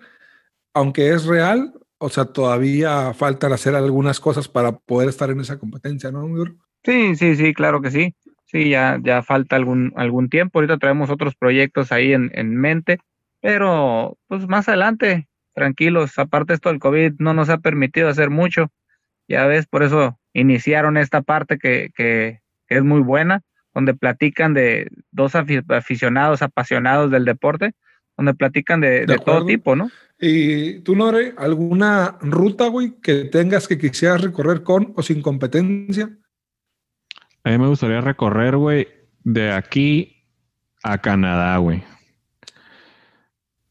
aunque 0.74 1.10
es 1.10 1.24
real, 1.26 1.72
o 1.98 2.08
sea, 2.08 2.24
todavía 2.24 3.14
faltan 3.14 3.52
hacer 3.52 3.74
algunas 3.74 4.20
cosas 4.20 4.48
para 4.48 4.72
poder 4.72 5.08
estar 5.08 5.30
en 5.30 5.40
esa 5.40 5.58
competencia, 5.58 6.10
¿no, 6.10 6.26
Sí, 6.84 7.14
sí, 7.14 7.36
sí, 7.36 7.54
claro 7.54 7.80
que 7.80 7.90
sí. 7.90 8.14
Sí, 8.44 8.68
ya, 8.68 8.98
ya 9.02 9.22
falta 9.22 9.56
algún, 9.56 9.92
algún 9.96 10.28
tiempo. 10.28 10.58
Ahorita 10.58 10.78
traemos 10.78 11.10
otros 11.10 11.36
proyectos 11.36 11.92
ahí 11.92 12.12
en, 12.12 12.30
en 12.34 12.56
mente, 12.56 12.98
pero 13.40 14.18
pues 14.26 14.48
más 14.48 14.68
adelante, 14.68 15.28
tranquilos. 15.54 16.18
Aparte 16.18 16.54
esto 16.54 16.68
del 16.68 16.80
COVID 16.80 17.14
no 17.18 17.34
nos 17.34 17.48
ha 17.48 17.58
permitido 17.58 18.08
hacer 18.08 18.30
mucho. 18.30 18.70
Ya 19.28 19.46
ves, 19.46 19.66
por 19.66 19.84
eso 19.84 20.18
iniciaron 20.32 20.96
esta 20.96 21.22
parte 21.22 21.56
que, 21.56 21.92
que, 21.94 22.40
que 22.66 22.74
es 22.74 22.82
muy 22.82 23.00
buena, 23.00 23.42
donde 23.72 23.94
platican 23.94 24.54
de 24.54 24.90
dos 25.12 25.34
aficionados 25.34 26.42
apasionados 26.42 27.10
del 27.10 27.24
deporte 27.24 27.74
donde 28.16 28.34
platican 28.34 28.80
de, 28.80 29.06
todo 29.24 29.44
tipo, 29.46 29.76
¿no? 29.76 29.90
Y 30.24 30.78
tú, 30.82 30.94
Nore, 30.94 31.34
¿alguna 31.36 32.16
ruta, 32.20 32.68
güey, 32.68 32.92
que 33.02 33.24
tengas 33.24 33.66
que 33.66 33.76
quisieras 33.76 34.20
recorrer 34.20 34.62
con 34.62 34.92
o 34.94 35.02
sin 35.02 35.20
competencia? 35.20 36.16
A 37.42 37.50
mí 37.50 37.58
me 37.58 37.66
gustaría 37.66 38.00
recorrer, 38.00 38.56
güey, 38.56 38.86
de 39.24 39.50
aquí 39.50 40.24
a 40.84 40.98
Canadá, 40.98 41.56
güey. 41.56 41.82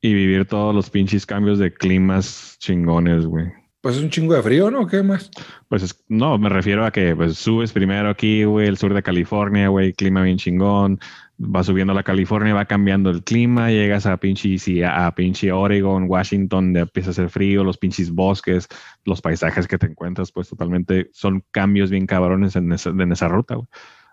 Y 0.02 0.14
vivir 0.14 0.46
todos 0.46 0.76
los 0.76 0.90
pinches 0.90 1.26
cambios 1.26 1.58
de 1.58 1.74
climas 1.74 2.58
chingones, 2.60 3.26
güey. 3.26 3.46
Pues 3.80 3.96
es 3.96 4.04
un 4.04 4.10
chingo 4.10 4.34
de 4.34 4.44
frío, 4.44 4.70
¿no? 4.70 4.88
¿Qué 4.88 5.02
más? 5.04 5.32
Pues 5.70 6.04
no, 6.10 6.38
me 6.38 6.50
refiero 6.50 6.86
a 6.86 6.92
que 6.92 7.16
pues, 7.16 7.38
subes 7.38 7.72
primero 7.72 8.10
aquí, 8.10 8.44
güey, 8.44 8.68
el 8.68 8.78
sur 8.78 8.94
de 8.94 9.02
California, 9.02 9.70
güey, 9.70 9.94
clima 9.94 10.22
bien 10.22 10.38
chingón 10.38 11.00
va 11.42 11.64
subiendo 11.64 11.94
a 11.94 11.96
la 11.96 12.04
California, 12.04 12.54
va 12.54 12.66
cambiando 12.66 13.10
el 13.10 13.24
clima, 13.24 13.72
llegas 13.72 14.06
a 14.06 14.18
pinche, 14.18 14.84
a 14.84 15.14
Oregon, 15.56 16.06
Washington, 16.08 16.48
donde 16.50 16.82
empieza 16.82 17.10
a 17.10 17.12
hacer 17.12 17.30
frío, 17.30 17.64
los 17.64 17.78
pinches 17.78 18.12
bosques, 18.12 18.68
los 19.06 19.22
paisajes 19.22 19.68
que 19.68 19.78
te 19.78 19.88
encuentras, 19.88 20.32
pues 20.32 20.50
totalmente 20.50 21.10
son 21.14 21.44
cambios 21.52 21.90
bien 21.90 22.06
cabrones 22.06 22.56
en 22.56 22.72
esa, 22.72 22.90
en 22.90 23.12
esa 23.12 23.28
ruta, 23.28 23.56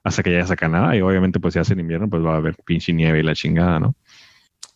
Hasta 0.04 0.22
que 0.22 0.30
llegas 0.30 0.50
a 0.50 0.56
Canadá 0.56 0.96
y 0.96 1.00
obviamente 1.00 1.40
pues 1.40 1.54
si 1.54 1.60
hace 1.60 1.74
invierno, 1.74 2.08
pues 2.08 2.24
va 2.24 2.34
a 2.34 2.36
haber 2.38 2.56
pinche 2.64 2.92
nieve 2.92 3.20
y 3.20 3.22
la 3.22 3.34
chingada, 3.34 3.78
¿no? 3.78 3.94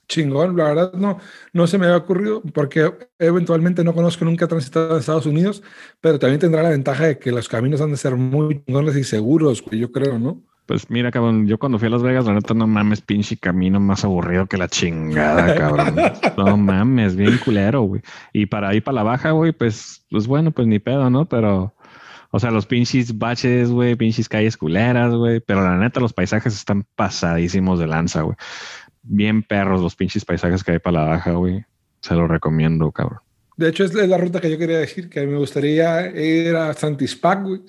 Chingón, 0.09 0.57
la 0.57 0.65
verdad 0.65 0.93
no, 0.93 1.19
no 1.55 1.67
se 1.67 1.79
me 1.79 1.87
había 1.87 1.97
ocurrido 1.97 2.43
porque 2.53 2.93
eventualmente 3.19 3.83
no 3.83 3.95
conozco 3.95 4.27
nunca 4.27 4.47
transitado 4.47 4.95
a 4.95 4.99
Estados 4.99 5.25
Unidos, 5.25 5.63
pero 6.03 6.19
también 6.19 6.41
tendrá 6.41 6.63
la 6.63 6.69
ventaja 6.71 7.07
de 7.07 7.19
que 7.19 7.33
los 7.33 7.49
caminos 7.49 7.81
han 7.81 7.93
de 7.93 7.97
ser 7.97 8.17
muy 8.17 8.63
chingones 8.63 8.97
y 8.97 9.05
seguros, 9.05 9.65
yo 9.71 9.91
creo, 9.91 10.19
¿no? 10.19 10.43
Pues 10.67 10.89
mira, 10.91 11.11
cabrón, 11.11 11.49
yo 11.49 11.59
cuando 11.59 11.79
fui 11.79 11.89
a 11.89 11.91
Las 11.91 12.03
Vegas, 12.03 12.25
la 12.25 12.35
neta, 12.35 12.55
no 12.55 12.69
mames, 12.69 13.01
pinche 13.01 13.37
camino 13.37 13.81
más 13.81 14.05
aburrido 14.05 14.47
que 14.47 14.57
la 14.57 14.69
chingada, 14.69 15.57
cabrón. 15.57 15.97
no 16.37 16.57
mames, 16.57 17.17
bien 17.17 17.39
culero, 17.39 17.83
güey. 17.83 18.03
Y 18.33 18.47
para 18.47 18.73
ir 18.75 18.85
para 18.85 18.97
la 18.97 19.03
baja, 19.03 19.33
güey, 19.33 19.53
pues, 19.53 20.07
pues 20.09 20.27
bueno, 20.29 20.53
pues 20.53 20.69
ni 20.69 20.79
pedo, 20.79 21.11
¿no? 21.11 21.29
Pero, 21.29 21.75
o 22.31 22.39
sea, 22.39 22.53
los 22.53 22.67
pinches 22.67 23.19
baches, 23.19 23.71
güey, 23.71 23.97
pinches 23.97 24.29
calles 24.29 24.57
culeras, 24.57 25.13
güey. 25.13 25.41
Pero 25.41 25.63
la 25.63 25.77
neta, 25.77 25.99
los 25.99 26.13
paisajes 26.13 26.55
están 26.55 26.87
pasadísimos 26.95 27.81
de 27.81 27.89
lanza, 27.89 28.23
güey. 28.23 28.37
Bien 29.03 29.43
perros 29.43 29.83
los 29.83 29.97
pinches 29.97 30.25
paisajes 30.25 30.63
que 30.63 30.73
hay 30.73 30.79
para 30.79 31.01
la 31.01 31.11
baja, 31.11 31.33
güey. 31.33 31.65
Se 32.03 32.15
lo 32.15 32.29
recomiendo, 32.29 32.93
cabrón. 32.93 33.19
De 33.57 33.69
hecho, 33.69 33.85
es 33.85 33.95
la 33.95 34.17
ruta 34.17 34.41
que 34.41 34.51
yo 34.51 34.59
quería 34.59 34.79
decir, 34.79 35.11
que 35.11 35.27
me 35.27 35.39
gustaría 35.39 36.07
ir 36.07 36.55
a 36.55 36.73
Santispac, 36.73 37.43
güey 37.43 37.63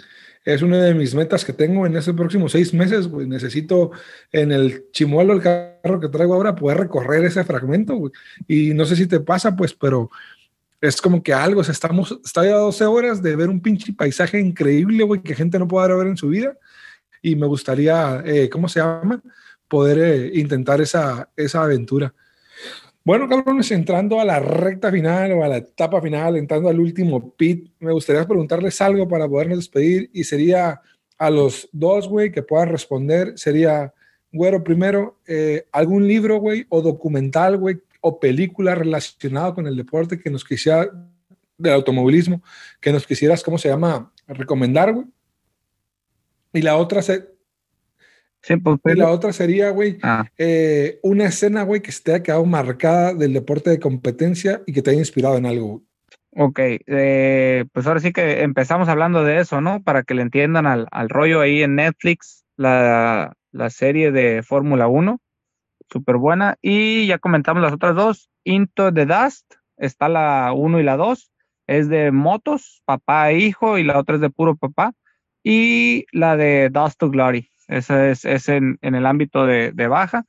es 0.45 0.61
una 0.61 0.81
de 0.81 0.93
mis 0.93 1.15
metas 1.15 1.45
que 1.45 1.53
tengo 1.53 1.85
en 1.85 1.95
estos 1.95 2.15
próximos 2.15 2.51
seis 2.51 2.73
meses, 2.73 3.07
güey. 3.07 3.27
Necesito 3.27 3.91
en 4.31 4.51
el 4.51 4.91
chimuelo, 4.91 5.33
el 5.33 5.41
carro 5.41 5.99
que 5.99 6.09
traigo 6.09 6.33
ahora, 6.33 6.55
poder 6.55 6.77
recorrer 6.77 7.23
ese 7.23 7.43
fragmento, 7.43 7.95
güey. 7.95 8.11
Y 8.47 8.73
no 8.73 8.85
sé 8.85 8.95
si 8.95 9.07
te 9.07 9.19
pasa, 9.19 9.55
pues, 9.55 9.73
pero 9.73 10.09
es 10.81 11.01
como 11.01 11.23
que 11.23 11.33
algo, 11.33 11.61
o 11.61 11.63
sea, 11.63 11.71
estamos, 11.71 12.19
está 12.25 12.41
a 12.41 12.57
12 12.57 12.85
horas 12.85 13.23
de 13.23 13.35
ver 13.37 13.49
un 13.49 13.61
pinche 13.61 13.93
paisaje 13.93 14.39
increíble, 14.39 15.03
güey, 15.03 15.21
que 15.21 15.35
gente 15.35 15.57
no 15.57 15.67
puede 15.67 15.95
ver 15.95 16.07
en 16.07 16.17
su 16.17 16.27
vida. 16.27 16.57
Y 17.21 17.37
me 17.37 17.47
gustaría, 17.47 18.21
eh, 18.25 18.49
¿cómo 18.49 18.67
se 18.67 18.81
llama? 18.81 19.21
Poder 19.69 19.97
eh, 19.99 20.31
intentar 20.35 20.81
esa, 20.81 21.29
esa 21.37 21.63
aventura. 21.63 22.13
Bueno, 23.05 23.27
cabrones, 23.27 23.69
entrando 23.71 24.21
a 24.21 24.25
la 24.25 24.39
recta 24.39 24.89
final 24.89 25.33
o 25.33 25.43
a 25.43 25.49
la 25.49 25.57
etapa 25.57 26.01
final, 26.01 26.37
entrando 26.37 26.69
al 26.69 26.79
último 26.79 27.35
pit, 27.35 27.69
me 27.79 27.91
gustaría 27.91 28.25
preguntarles 28.25 28.79
algo 28.79 29.09
para 29.09 29.27
podernos 29.27 29.57
despedir 29.57 30.09
y 30.13 30.23
sería 30.23 30.81
a 31.17 31.29
los 31.29 31.67
dos, 31.73 32.07
güey, 32.07 32.31
que 32.31 32.43
puedan 32.43 32.69
responder. 32.69 33.33
Sería, 33.37 33.93
güero, 34.31 34.63
primero, 34.63 35.19
eh, 35.27 35.67
algún 35.73 36.07
libro, 36.07 36.37
güey, 36.37 36.65
o 36.69 36.81
documental, 36.81 37.57
güey, 37.57 37.81
o 37.99 38.21
película 38.21 38.73
relacionado 38.73 39.53
con 39.53 39.67
el 39.67 39.75
deporte 39.75 40.17
que 40.17 40.29
nos 40.29 40.45
quisiera, 40.45 40.89
del 41.57 41.73
automovilismo, 41.73 42.41
que 42.79 42.93
nos 42.93 43.05
quisieras, 43.05 43.43
¿cómo 43.43 43.57
se 43.57 43.67
llama?, 43.67 44.13
recomendar, 44.27 44.93
güey. 44.93 45.05
Y 46.53 46.61
la 46.61 46.77
otra, 46.77 47.01
se, 47.01 47.32
pues, 48.63 48.79
y 48.85 48.97
la 48.97 49.09
otra 49.09 49.31
sería, 49.31 49.69
güey, 49.69 49.97
ah. 50.03 50.25
eh, 50.37 50.99
una 51.03 51.25
escena, 51.25 51.63
güey, 51.63 51.81
que 51.81 51.91
se 51.91 52.03
te 52.03 52.11
haya 52.11 52.23
quedado 52.23 52.45
marcada 52.45 53.13
del 53.13 53.33
deporte 53.33 53.69
de 53.69 53.79
competencia 53.79 54.61
y 54.65 54.73
que 54.73 54.81
te 54.81 54.91
haya 54.91 54.99
inspirado 54.99 55.37
en 55.37 55.45
algo. 55.45 55.83
Ok, 56.35 56.59
eh, 56.59 57.65
pues 57.71 57.85
ahora 57.85 57.99
sí 57.99 58.11
que 58.11 58.41
empezamos 58.41 58.89
hablando 58.89 59.23
de 59.23 59.39
eso, 59.39 59.61
¿no? 59.61 59.83
Para 59.83 60.03
que 60.03 60.15
le 60.15 60.23
entiendan 60.23 60.65
al, 60.65 60.87
rollo 61.09 61.41
ahí 61.41 61.61
en 61.61 61.75
Netflix, 61.75 62.43
la, 62.57 63.35
serie 63.69 64.11
de 64.11 64.41
Fórmula 64.41 64.87
1, 64.87 65.19
súper 65.91 66.17
buena. 66.17 66.57
Y 66.61 67.05
ya 67.05 67.19
comentamos 67.19 67.61
las 67.61 67.73
otras 67.73 67.95
dos, 67.95 68.29
Into 68.43 68.91
the 68.91 69.05
Dust, 69.05 69.53
está 69.77 70.09
la 70.09 70.53
1 70.53 70.79
y 70.79 70.83
la 70.83 70.97
2, 70.97 71.31
es 71.67 71.87
de 71.87 72.11
motos, 72.11 72.81
papá 72.85 73.29
e 73.31 73.37
hijo, 73.37 73.77
y 73.77 73.83
la 73.83 73.99
otra 73.99 74.15
es 74.15 74.21
de 74.21 74.31
puro 74.31 74.55
papá. 74.55 74.93
Y 75.43 76.05
la 76.11 76.35
de 76.35 76.69
Dust 76.71 76.97
to 76.97 77.09
Glory, 77.09 77.51
esa 77.67 78.09
es, 78.09 78.25
es 78.25 78.49
en, 78.49 78.77
el 78.81 79.05
ámbito 79.05 79.45
de, 79.45 79.71
baja. 79.87 80.25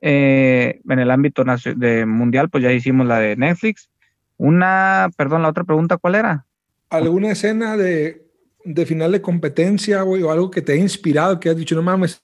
Eh, 0.00 0.80
en 0.88 0.98
el 0.98 1.10
ámbito 1.10 1.44
de 1.76 2.06
mundial, 2.06 2.50
pues 2.50 2.64
ya 2.64 2.72
hicimos 2.72 3.06
la 3.06 3.20
de 3.20 3.36
Netflix. 3.36 3.90
Una, 4.36 5.08
perdón, 5.16 5.42
la 5.42 5.48
otra 5.48 5.64
pregunta, 5.64 5.96
¿cuál 5.98 6.16
era? 6.16 6.46
¿Alguna 6.90 7.30
escena 7.30 7.76
de, 7.76 8.26
de 8.64 8.86
final 8.86 9.12
de 9.12 9.22
competencia, 9.22 10.02
güey, 10.02 10.22
o 10.22 10.30
algo 10.30 10.50
que 10.50 10.62
te 10.62 10.72
ha 10.72 10.76
inspirado, 10.76 11.38
que 11.38 11.48
has 11.48 11.56
dicho, 11.56 11.74
no 11.74 11.82
mames, 11.82 12.22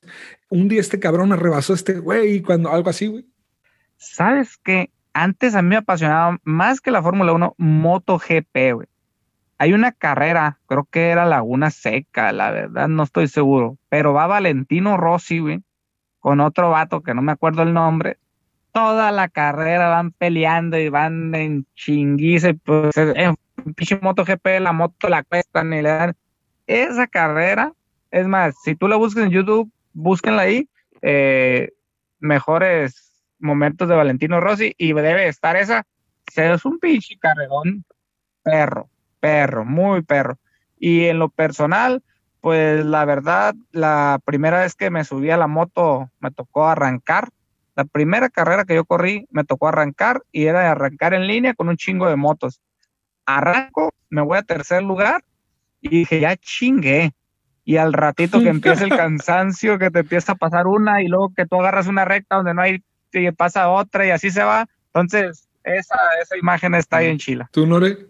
un 0.51 0.69
día 0.69 0.81
este 0.81 0.99
cabrón 0.99 1.33
arrebasó 1.33 1.75
este 1.75 1.95
güey, 1.95 2.43
cuando 2.43 2.71
algo 2.71 2.91
así, 2.91 3.07
güey? 3.07 3.27
¿Sabes 3.97 4.59
qué? 4.59 4.91
Antes 5.13 5.55
a 5.55 5.63
mí 5.63 5.71
me 5.71 5.77
apasionaba 5.77 6.39
más 6.45 6.81
que 6.81 6.91
la 6.91 7.03
Fórmula 7.03 7.33
1, 7.33 7.55
MotoGP, 7.59 8.75
güey. 8.75 8.89
Hay 9.61 9.73
una 9.73 9.91
carrera, 9.91 10.61
creo 10.67 10.87
que 10.89 11.09
era 11.09 11.27
Laguna 11.27 11.71
Seca, 11.71 12.31
la 12.31 12.53
verdad, 12.53 12.87
no 12.87 13.03
estoy 13.03 13.27
seguro, 13.27 13.77
pero 13.89 14.13
va 14.13 14.29
Valentino 14.29 14.97
Rossi, 14.97 15.41
güey, 15.41 15.65
con 16.21 16.41
otro 16.41 16.71
vato 16.71 17.03
que 17.03 17.13
no 17.13 17.23
me 17.23 17.33
acuerdo 17.33 17.63
el 17.63 17.75
nombre. 17.75 18.19
Toda 18.71 19.11
la 19.11 19.29
carrera 19.29 19.89
van 19.89 20.13
peleando 20.13 20.79
y 20.79 20.89
van 20.89 21.35
en 21.35 21.67
chinguice, 21.75 22.55
pues 22.55 22.97
en 22.97 23.35
pinche 23.75 23.99
MotoGP, 24.01 24.61
la 24.61 24.73
moto 24.73 25.09
la 25.09 25.25
cuestan 25.25 25.73
y 25.73 25.83
le 25.83 25.89
dan. 25.89 26.17
Esa 26.69 27.09
carrera, 27.09 27.73
es 28.13 28.29
más, 28.29 28.55
si 28.63 28.77
tú 28.77 28.87
la 28.87 28.95
buscas 28.95 29.25
en 29.25 29.31
YouTube, 29.31 29.73
búsquenla 29.93 30.43
ahí, 30.43 30.69
eh, 31.03 31.73
mejores 32.21 33.25
momentos 33.41 33.89
de 33.89 33.97
Valentino 33.97 34.41
Rossi 34.41 34.73
y 34.79 34.93
debe 34.93 35.27
estar 35.27 35.57
esa. 35.57 35.85
Es 36.37 36.65
un 36.65 36.79
pinche 36.79 37.19
carrerón 37.19 37.85
perro 38.45 38.89
perro, 39.21 39.65
muy 39.65 40.03
perro. 40.03 40.39
Y 40.79 41.07
en 41.07 41.19
lo 41.19 41.29
personal, 41.29 42.03
pues 42.41 42.85
la 42.85 43.05
verdad, 43.05 43.55
la 43.73 44.21
primera 44.25 44.61
vez 44.61 44.75
que 44.75 44.91
me 44.91 45.05
subí 45.05 45.31
a 45.31 45.37
la 45.37 45.47
moto 45.47 46.11
me 46.21 46.31
tocó 46.31 46.67
arrancar. 46.67 47.29
La 47.75 47.85
primera 47.85 48.29
carrera 48.29 48.65
que 48.65 48.75
yo 48.75 48.85
corrí 48.85 49.27
me 49.31 49.45
tocó 49.45 49.69
arrancar 49.69 50.23
y 50.33 50.47
era 50.47 50.61
de 50.61 50.67
arrancar 50.67 51.15
en 51.15 51.27
línea 51.27 51.55
con 51.55 51.69
un 51.69 51.77
chingo 51.77 52.09
de 52.09 52.17
motos. 52.17 52.61
Arranco, 53.27 53.93
me 54.11 54.23
voy 54.23 54.39
a 54.39 54.43
tercer 54.43 54.83
lugar 54.83 55.25
y 55.81 55.91
dije, 55.91 56.21
ya 56.21 56.37
chingué. 56.37 57.13
Y 57.65 57.77
al 57.77 57.93
ratito 57.93 58.41
que 58.41 58.49
empieza 58.49 58.85
el 58.85 58.97
cansancio, 58.97 59.79
que 59.79 59.91
te 59.91 60.01
empieza 60.01 60.33
a 60.33 60.37
pasar 60.37 60.67
una 60.67 61.03
y 61.03 61.09
luego 61.09 61.33
que 61.37 61.47
tú 61.47 61.57
agarras 61.57 61.87
una 61.87 62.05
recta 62.05 62.37
donde 62.37 62.55
no 62.55 62.63
hay, 62.63 62.83
pasa 63.37 63.69
otra 63.69 64.07
y 64.07 64.11
así 64.11 64.31
se 64.31 64.43
va. 64.43 64.67
Entonces, 64.87 65.49
esa, 65.65 65.97
esa 66.23 66.37
imagen 66.37 66.75
está 66.75 66.99
ahí 66.99 67.09
en 67.09 67.19
Chile. 67.19 67.47
¿Tú, 67.53 67.67
Nore? 67.67 68.09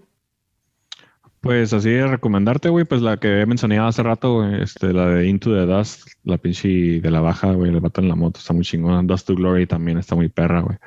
Pues 1.40 1.72
así 1.72 1.90
de 1.90 2.06
recomendarte, 2.06 2.68
güey, 2.68 2.84
pues 2.84 3.00
la 3.00 3.18
que 3.18 3.40
he 3.40 3.46
mencionado 3.46 3.86
hace 3.86 4.02
rato, 4.02 4.44
este, 4.44 4.92
la 4.92 5.06
de 5.06 5.28
Into 5.28 5.50
the 5.50 5.66
Dust, 5.66 6.08
la 6.24 6.36
pinche 6.36 7.00
de 7.00 7.10
la 7.10 7.20
baja, 7.20 7.52
güey, 7.52 7.70
el 7.70 7.80
vato 7.80 8.00
en 8.00 8.08
la 8.08 8.16
moto, 8.16 8.40
está 8.40 8.52
muy 8.52 8.64
chingón. 8.64 9.06
Dust 9.06 9.28
to 9.28 9.36
Glory 9.36 9.66
también 9.66 9.98
está 9.98 10.16
muy 10.16 10.28
perra, 10.28 10.60
güey. 10.60 10.78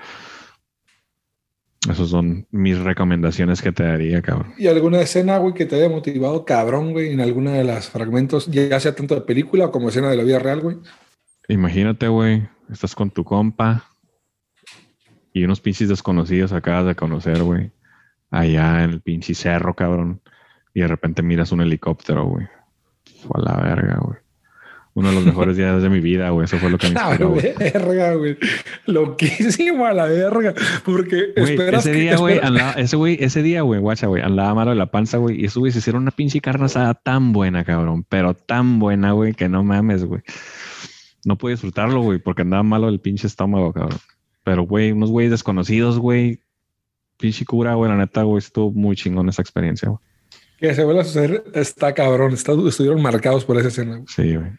Esas 1.89 2.09
son 2.09 2.45
mis 2.51 2.77
recomendaciones 2.77 3.61
que 3.61 3.71
te 3.71 3.83
daría, 3.83 4.21
cabrón. 4.21 4.53
¿Y 4.57 4.67
alguna 4.67 5.01
escena, 5.01 5.37
güey, 5.37 5.53
que 5.53 5.65
te 5.65 5.77
haya 5.77 5.89
motivado, 5.89 6.45
cabrón, 6.45 6.91
güey, 6.91 7.13
en 7.13 7.21
alguna 7.21 7.53
de 7.53 7.63
las 7.63 7.89
fragmentos, 7.89 8.47
ya 8.47 8.77
sea 8.79 8.93
tanto 8.93 9.15
de 9.15 9.21
película 9.21 9.71
como 9.71 9.89
escena 9.89 10.09
de 10.09 10.17
la 10.17 10.23
vida 10.23 10.37
real, 10.37 10.59
güey? 10.59 10.77
Imagínate, 11.47 12.07
güey, 12.09 12.47
estás 12.69 12.93
con 12.93 13.09
tu 13.09 13.23
compa 13.23 13.85
y 15.33 15.43
unos 15.43 15.61
pinches 15.61 15.87
desconocidos 15.87 16.51
acabas 16.51 16.85
de 16.85 16.95
conocer, 16.95 17.41
güey, 17.41 17.71
allá 18.29 18.83
en 18.83 18.91
el 18.91 19.01
pinche 19.01 19.33
cerro, 19.33 19.75
cabrón 19.75 20.21
y 20.73 20.81
de 20.81 20.87
repente 20.87 21.21
miras 21.21 21.51
un 21.51 21.61
helicóptero, 21.61 22.25
güey. 22.25 22.47
Fue 23.21 23.41
a 23.41 23.51
la 23.51 23.61
verga, 23.61 23.99
güey. 24.01 24.17
Uno 24.93 25.07
de 25.07 25.15
los 25.15 25.25
mejores 25.25 25.55
días 25.55 25.81
de 25.81 25.89
mi 25.89 26.01
vida, 26.01 26.29
güey. 26.31 26.45
Eso 26.45 26.57
fue 26.57 26.69
lo 26.69 26.77
que 26.77 26.89
me 26.89 26.93
inspiró, 26.99 27.29
güey. 27.29 27.53
verga, 27.57 28.13
güey. 28.15 28.37
Loquísimo 28.85 29.85
a 29.85 29.93
la 29.93 30.05
verga. 30.05 30.53
Porque 30.83 31.31
esperas 31.35 31.85
ese 31.85 31.97
día, 31.97 32.17
güey, 32.17 32.39
ese 32.75 32.95
güey, 32.97 33.17
ese 33.21 33.41
día, 33.41 33.61
güey, 33.61 33.79
guacha, 33.79 34.07
güey, 34.07 34.21
andaba 34.21 34.53
malo 34.53 34.71
de 34.71 34.77
la 34.77 34.87
panza, 34.87 35.17
güey. 35.17 35.41
Y 35.41 35.45
eso, 35.45 35.61
güey, 35.61 35.71
se 35.71 35.79
hicieron 35.79 36.01
una 36.01 36.11
pinche 36.11 36.41
carne 36.41 36.65
asada 36.65 36.93
tan 36.93 37.31
buena, 37.31 37.63
cabrón. 37.63 38.05
Pero 38.09 38.33
tan 38.33 38.79
buena, 38.79 39.13
güey, 39.13 39.33
que 39.33 39.47
no 39.47 39.63
mames, 39.63 40.03
güey. 40.03 40.21
No 41.23 41.37
pude 41.37 41.53
disfrutarlo, 41.53 42.01
güey, 42.01 42.19
porque 42.19 42.41
andaba 42.41 42.63
malo 42.63 42.89
el 42.89 42.99
pinche 42.99 43.27
estómago, 43.27 43.71
cabrón. 43.71 43.99
Pero, 44.43 44.63
güey, 44.63 44.91
unos 44.91 45.09
güeyes 45.09 45.31
desconocidos, 45.31 45.99
güey. 45.99 46.41
Pinche 47.17 47.45
cura, 47.45 47.75
güey, 47.75 47.89
la 47.89 47.97
neta, 47.97 48.23
güey, 48.23 48.39
estuvo 48.39 48.71
muy 48.71 48.95
chingón 48.95 49.29
esa 49.29 49.41
experiencia, 49.41 49.87
güey 49.87 49.99
que 50.61 50.75
se 50.75 50.83
vuelva 50.83 51.01
a 51.01 51.05
suceder 51.05 51.43
está 51.55 51.91
cabrón. 51.93 52.33
estuvieron 52.33 53.01
marcados 53.01 53.43
por 53.43 53.57
esa 53.57 53.69
escena. 53.69 54.03
Sí, 54.07 54.35
güey. 54.35 54.51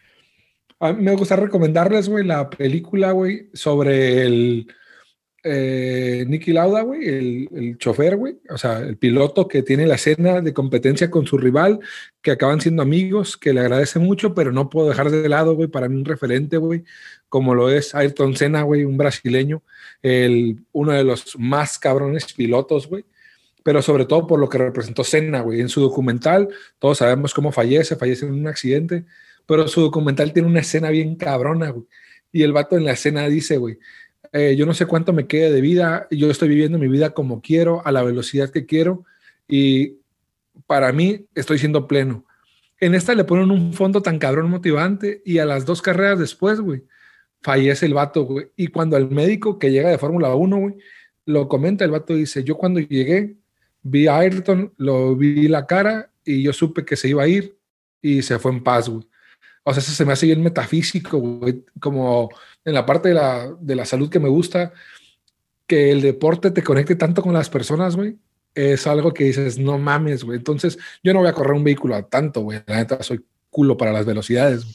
A 0.81 0.93
mí 0.93 1.01
me 1.05 1.15
gusta 1.15 1.37
recomendarles, 1.37 2.09
güey, 2.09 2.27
la 2.27 2.51
película, 2.51 3.13
güey, 3.13 3.49
sobre 3.55 4.27
el 4.27 4.67
eh, 5.45 6.25
Nicky 6.27 6.53
Lauda, 6.53 6.83
güey, 6.83 7.07
el, 7.07 7.49
el 7.55 7.79
chofer, 7.79 8.17
güey, 8.17 8.41
o 8.51 8.59
sea, 8.59 8.81
el 8.81 8.97
piloto 8.97 9.47
que 9.47 9.63
tiene 9.63 9.87
la 9.87 9.95
escena 9.95 10.41
de 10.41 10.53
competencia 10.53 11.09
con 11.09 11.25
su 11.25 11.39
rival, 11.39 11.79
que 12.21 12.33
acaban 12.33 12.61
siendo 12.61 12.83
amigos, 12.83 13.37
que 13.37 13.53
le 13.53 13.61
agradece 13.61 14.01
mucho, 14.01 14.35
pero 14.35 14.51
no 14.51 14.71
puedo 14.71 14.89
dejar 14.89 15.09
de 15.09 15.29
lado, 15.29 15.55
güey, 15.55 15.69
para 15.69 15.89
mí 15.89 15.95
un 15.95 16.05
referente, 16.05 16.57
güey, 16.57 16.83
como 17.29 17.55
lo 17.55 17.71
es 17.71 17.95
Ayrton 17.95 18.35
Senna, 18.35 18.63
güey, 18.63 18.85
un 18.85 18.97
brasileño, 18.97 19.63
el, 20.03 20.65
uno 20.73 20.91
de 20.95 21.05
los 21.05 21.39
más 21.39 21.79
cabrones 21.79 22.33
pilotos, 22.33 22.89
güey 22.89 23.05
pero 23.63 23.83
sobre 23.83 24.07
todo 24.07 24.27
por 24.27 24.41
lo 24.41 24.49
que 24.49 24.59
representó 24.59 25.05
Senna, 25.05 25.41
güey. 25.41 25.61
En 25.61 25.69
su 25.69 25.81
documental, 25.81 26.49
todos 26.79 26.99
sabemos 26.99 27.35
cómo 27.35 27.53
fallece, 27.53 27.97
fallece 27.97 28.27
en 28.27 28.33
un 28.33 28.47
accidente, 28.49 29.05
pero 29.47 29.69
su 29.69 29.81
documental 29.81 30.33
tiene 30.33 30.49
una 30.49 30.61
escena 30.61 30.91
bien 30.91 31.17
cabrona, 31.17 31.71
güey. 31.71 31.87
Y 32.33 32.43
el 32.43 32.53
vato 32.53 32.77
en 32.77 32.85
la 32.85 32.93
escena 32.93 33.29
dice, 33.29 33.57
güey, 33.59 33.79
Eh, 34.33 34.57
yo 34.57 34.65
no 34.65 34.73
sé 34.73 34.87
cuánto 34.87 35.13
me 35.13 35.27
quede 35.27 35.53
de 35.53 35.61
vida. 35.61 36.09
Yo 36.11 36.31
estoy 36.31 36.49
viviendo 36.49 36.79
mi 36.79 36.89
vida 36.89 37.11
como 37.11 37.43
quiero, 37.43 37.87
a 37.87 37.93
la 37.93 38.03
velocidad 38.03 38.51
que 38.51 38.65
quiero. 38.65 39.05
Y 39.47 39.99
para 40.67 40.93
mí 40.93 41.27
estoy 41.35 41.59
siendo 41.59 41.87
pleno. 41.87 42.25
En 42.81 42.95
esta 42.95 43.15
le 43.15 43.25
ponen 43.25 43.51
un 43.51 43.75
fondo 43.75 44.01
tan 44.03 44.19
cabrón 44.19 44.51
motivante 44.51 45.23
y 45.25 45.39
a 45.39 45.47
las 45.47 45.67
dos 45.67 45.83
carreras 45.83 46.19
después, 46.19 46.61
güey, 46.61 46.83
fallece 47.43 47.87
el 47.87 47.95
vato, 47.95 48.25
güey. 48.25 48.49
Y 48.57 48.69
cuando 48.69 48.97
el 48.97 49.11
médico 49.11 49.59
que 49.59 49.71
llega 49.71 49.91
de 49.91 49.99
Fórmula 49.99 50.35
1, 50.35 50.57
güey, 50.59 50.75
lo 51.27 51.47
comenta, 51.49 51.85
el 51.85 51.91
vato 51.91 52.15
dice, 52.15 52.43
yo 52.43 52.57
cuando 52.57 52.81
llegué, 52.81 53.37
vi 53.83 54.07
a 54.07 54.19
Ayrton, 54.19 54.73
lo 54.77 55.17
vi 55.17 55.49
la 55.49 55.67
cara 55.67 56.11
y 56.25 56.43
yo 56.43 56.53
supe 56.53 56.85
que 56.85 56.97
se 56.97 57.09
iba 57.09 57.23
a 57.23 57.29
ir 57.29 57.57
y 58.01 58.23
se 58.23 58.39
fue 58.39 58.53
en 58.53 58.63
paz, 58.63 58.89
güey. 58.89 59.07
O 59.65 59.73
sea, 59.73 59.81
eso 59.81 59.93
se 59.93 60.05
me 60.05 60.13
hace 60.13 60.27
bien 60.27 60.43
metafísico, 60.43 61.19
güey, 61.19 61.65
como 61.79 62.31
en 62.65 62.75
la 62.75 62.85
parte 62.85 63.11
de 63.11 63.15
la, 63.15 63.55
de 63.61 63.77
la 63.77 63.85
salud 63.85 64.11
que 64.11 64.19
me 64.19 64.29
gusta, 64.29 64.73
que 65.67 65.93
el 65.93 66.01
deporte 66.01 66.51
te 66.51 66.63
conecte 66.63 66.97
tanto 66.97 67.23
con 67.23 67.33
las 67.33 67.49
personas, 67.49 67.95
güey, 67.95 68.19
es 68.55 68.87
algo 68.87 69.15
que 69.15 69.25
dices, 69.25 69.59
no 69.59 69.79
mames, 69.79 70.25
güey. 70.25 70.39
Entonces, 70.39 70.79
yo 71.03 71.13
no 71.13 71.21
voy 71.21 71.29
a 71.29 71.33
correr 71.33 71.53
un 71.53 71.65
vehículo 71.65 71.95
a 71.95 72.03
tanto, 72.03 72.43
güey. 72.43 72.61
La 72.67 72.77
neta, 72.77 73.03
soy 73.03 73.25
culo 73.51 73.77
para 73.77 73.93
las 73.93 74.05
velocidades. 74.05 74.67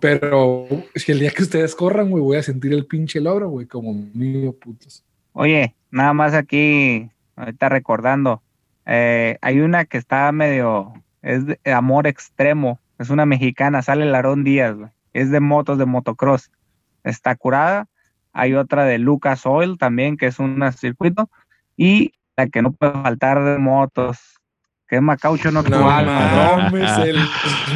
Pero 0.00 0.66
si 0.94 1.12
el 1.12 1.20
día 1.20 1.30
que 1.30 1.44
ustedes 1.44 1.74
corran, 1.74 2.10
güey, 2.10 2.22
voy 2.22 2.36
a 2.36 2.42
sentir 2.42 2.72
el 2.72 2.86
pinche 2.86 3.20
logro, 3.20 3.48
güey, 3.48 3.66
como 3.66 3.92
mío, 3.92 4.52
putos. 4.52 5.04
Oye, 5.32 5.74
nada 5.90 6.12
más 6.12 6.34
aquí, 6.34 7.08
ahorita 7.36 7.68
recordando, 7.68 8.42
eh, 8.86 9.38
hay 9.40 9.60
una 9.60 9.84
que 9.84 9.98
está 9.98 10.30
medio, 10.32 10.92
es 11.22 11.46
de 11.46 11.58
amor 11.72 12.06
extremo, 12.06 12.80
es 12.98 13.10
una 13.10 13.26
mexicana, 13.26 13.82
sale 13.82 14.04
Larón 14.04 14.44
Díaz, 14.44 14.76
güey. 14.76 14.90
es 15.12 15.30
de 15.30 15.40
motos, 15.40 15.78
de 15.78 15.86
motocross, 15.86 16.50
está 17.02 17.34
curada. 17.36 17.86
Hay 18.32 18.54
otra 18.54 18.84
de 18.84 18.98
Lucas 18.98 19.46
Oil 19.46 19.78
también, 19.78 20.16
que 20.16 20.26
es 20.26 20.38
un 20.38 20.60
circuito, 20.72 21.30
y 21.76 22.12
la 22.36 22.48
que 22.48 22.62
no 22.62 22.72
puede 22.72 22.92
faltar 22.92 23.44
de 23.44 23.58
motos, 23.58 24.18
que 24.88 24.96
es 24.96 25.02
Macaucho 25.02 25.50
no 25.50 25.62
No 25.62 25.80
mames, 25.80 26.98
el 27.06 27.16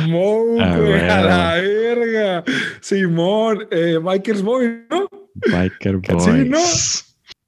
Smoke, 0.05 0.61
ah, 0.61 0.75
a 0.75 1.23
la 1.23 1.55
verga. 1.55 2.45
Simón, 2.81 3.67
eh, 3.71 3.99
Biker's 4.03 4.43
Boy, 4.43 4.85
¿no? 4.91 5.09
Biker 5.51 5.97
Boy. 5.99 6.21
Sí, 6.21 6.49
¿no? 6.49 6.59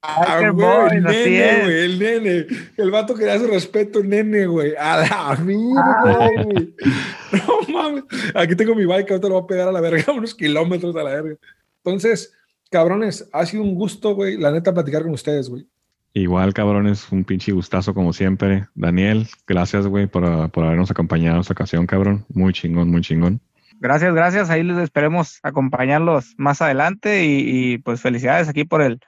Ah, 0.03 0.49
güey, 0.51 0.97
el 0.97 1.03
nene, 1.03 1.63
güey, 1.63 1.79
el 1.85 1.99
nene. 1.99 2.45
El 2.77 2.89
vato 2.89 3.13
que 3.13 3.25
da 3.25 3.37
su 3.37 3.45
respeto, 3.45 4.03
nene, 4.03 4.47
güey. 4.47 4.73
A 4.75 4.97
la 4.97 5.35
mierda, 5.43 6.29
güey. 6.43 6.75
No 7.31 7.73
mames. 7.73 8.03
Aquí 8.35 8.55
tengo 8.55 8.75
mi 8.75 8.85
bike, 8.85 9.11
ahorita 9.11 9.27
lo 9.27 9.35
voy 9.35 9.43
a 9.43 9.47
pegar 9.47 9.67
a 9.67 9.71
la 9.71 9.79
verga, 9.79 10.11
unos 10.13 10.33
kilómetros 10.33 10.95
a 10.95 11.03
la 11.03 11.11
verga. 11.11 11.35
Entonces, 11.83 12.33
cabrones, 12.71 13.29
ha 13.31 13.45
sido 13.45 13.63
un 13.63 13.75
gusto, 13.75 14.15
güey, 14.15 14.37
la 14.37 14.51
neta, 14.51 14.73
platicar 14.73 15.03
con 15.03 15.11
ustedes, 15.11 15.49
güey. 15.49 15.67
Igual, 16.13 16.53
cabrones, 16.53 17.09
un 17.11 17.23
pinche 17.23 17.51
gustazo 17.51 17.93
como 17.93 18.11
siempre. 18.11 18.65
Daniel, 18.75 19.27
gracias, 19.47 19.87
güey, 19.87 20.07
por, 20.07 20.49
por 20.51 20.65
habernos 20.65 20.91
acompañado 20.91 21.39
esta 21.39 21.53
ocasión, 21.53 21.85
cabrón. 21.85 22.25
Muy 22.33 22.51
chingón, 22.53 22.89
muy 22.89 23.01
chingón. 23.01 23.39
Gracias, 23.79 24.13
gracias. 24.13 24.49
Ahí 24.49 24.61
les 24.61 24.77
esperemos 24.77 25.39
acompañarlos 25.41 26.35
más 26.37 26.61
adelante 26.61 27.25
y, 27.25 27.79
pues 27.79 28.01
felicidades 28.01 28.47
aquí 28.47 28.63
por 28.63 28.81
el 28.81 28.99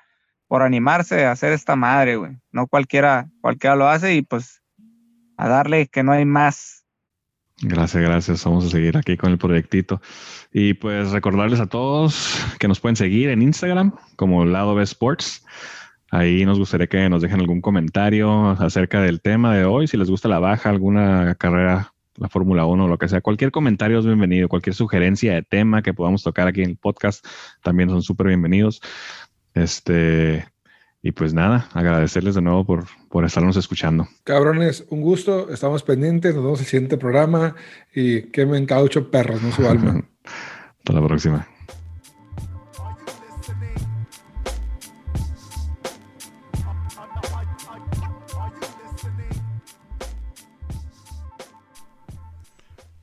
por 0.53 0.61
animarse 0.61 1.25
a 1.25 1.31
hacer 1.31 1.51
esta 1.51 1.75
madre, 1.75 2.15
güey. 2.15 2.33
No 2.51 2.67
cualquiera 2.67 3.27
cualquiera 3.41 3.75
lo 3.75 3.89
hace 3.89 4.13
y 4.13 4.21
pues 4.21 4.61
a 5.35 5.47
darle 5.47 5.87
que 5.87 6.03
no 6.03 6.11
hay 6.11 6.25
más. 6.25 6.85
Gracias, 7.63 8.03
gracias. 8.03 8.45
Vamos 8.45 8.65
a 8.65 8.69
seguir 8.69 8.95
aquí 8.95 9.17
con 9.17 9.31
el 9.31 9.39
proyectito. 9.39 9.99
Y 10.51 10.75
pues 10.75 11.09
recordarles 11.09 11.59
a 11.59 11.65
todos 11.65 12.39
que 12.59 12.67
nos 12.67 12.79
pueden 12.79 12.95
seguir 12.95 13.29
en 13.29 13.41
Instagram 13.41 13.95
como 14.15 14.45
Lado 14.45 14.75
B 14.75 14.83
Sports. 14.83 15.43
Ahí 16.11 16.45
nos 16.45 16.59
gustaría 16.59 16.85
que 16.85 17.09
nos 17.09 17.23
dejen 17.23 17.39
algún 17.39 17.59
comentario 17.59 18.49
acerca 18.49 19.01
del 19.01 19.21
tema 19.21 19.55
de 19.55 19.65
hoy, 19.65 19.87
si 19.87 19.97
les 19.97 20.11
gusta 20.11 20.29
la 20.29 20.37
baja, 20.37 20.69
alguna 20.69 21.33
carrera, 21.33 21.95
la 22.17 22.29
Fórmula 22.29 22.65
1 22.65 22.85
o 22.85 22.87
lo 22.87 22.99
que 22.99 23.07
sea. 23.07 23.21
Cualquier 23.21 23.49
comentario 23.49 23.97
es 23.97 24.05
bienvenido, 24.05 24.49
cualquier 24.49 24.75
sugerencia 24.75 25.33
de 25.33 25.41
tema 25.41 25.81
que 25.81 25.95
podamos 25.95 26.21
tocar 26.21 26.47
aquí 26.47 26.61
en 26.61 26.69
el 26.71 26.77
podcast 26.77 27.25
también 27.63 27.89
son 27.89 28.03
súper 28.03 28.27
bienvenidos. 28.27 28.81
Este, 29.53 30.45
y 31.01 31.11
pues 31.11 31.33
nada, 31.33 31.69
agradecerles 31.73 32.35
de 32.35 32.41
nuevo 32.41 32.65
por, 32.65 32.85
por 33.09 33.25
estarnos 33.25 33.57
escuchando. 33.57 34.07
Cabrones, 34.23 34.85
un 34.89 35.01
gusto, 35.01 35.49
estamos 35.51 35.83
pendientes, 35.83 36.33
nos 36.33 36.43
vemos 36.43 36.59
en 36.59 36.63
el 36.63 36.69
siguiente 36.69 36.97
programa 36.97 37.55
y 37.93 38.23
que 38.23 38.45
me 38.45 38.57
encaucho 38.57 39.11
perros, 39.11 39.41
no 39.41 39.51
su 39.51 39.67
alma. 39.67 40.03
Hasta 40.79 40.93
la 40.93 41.05
próxima. 41.05 41.47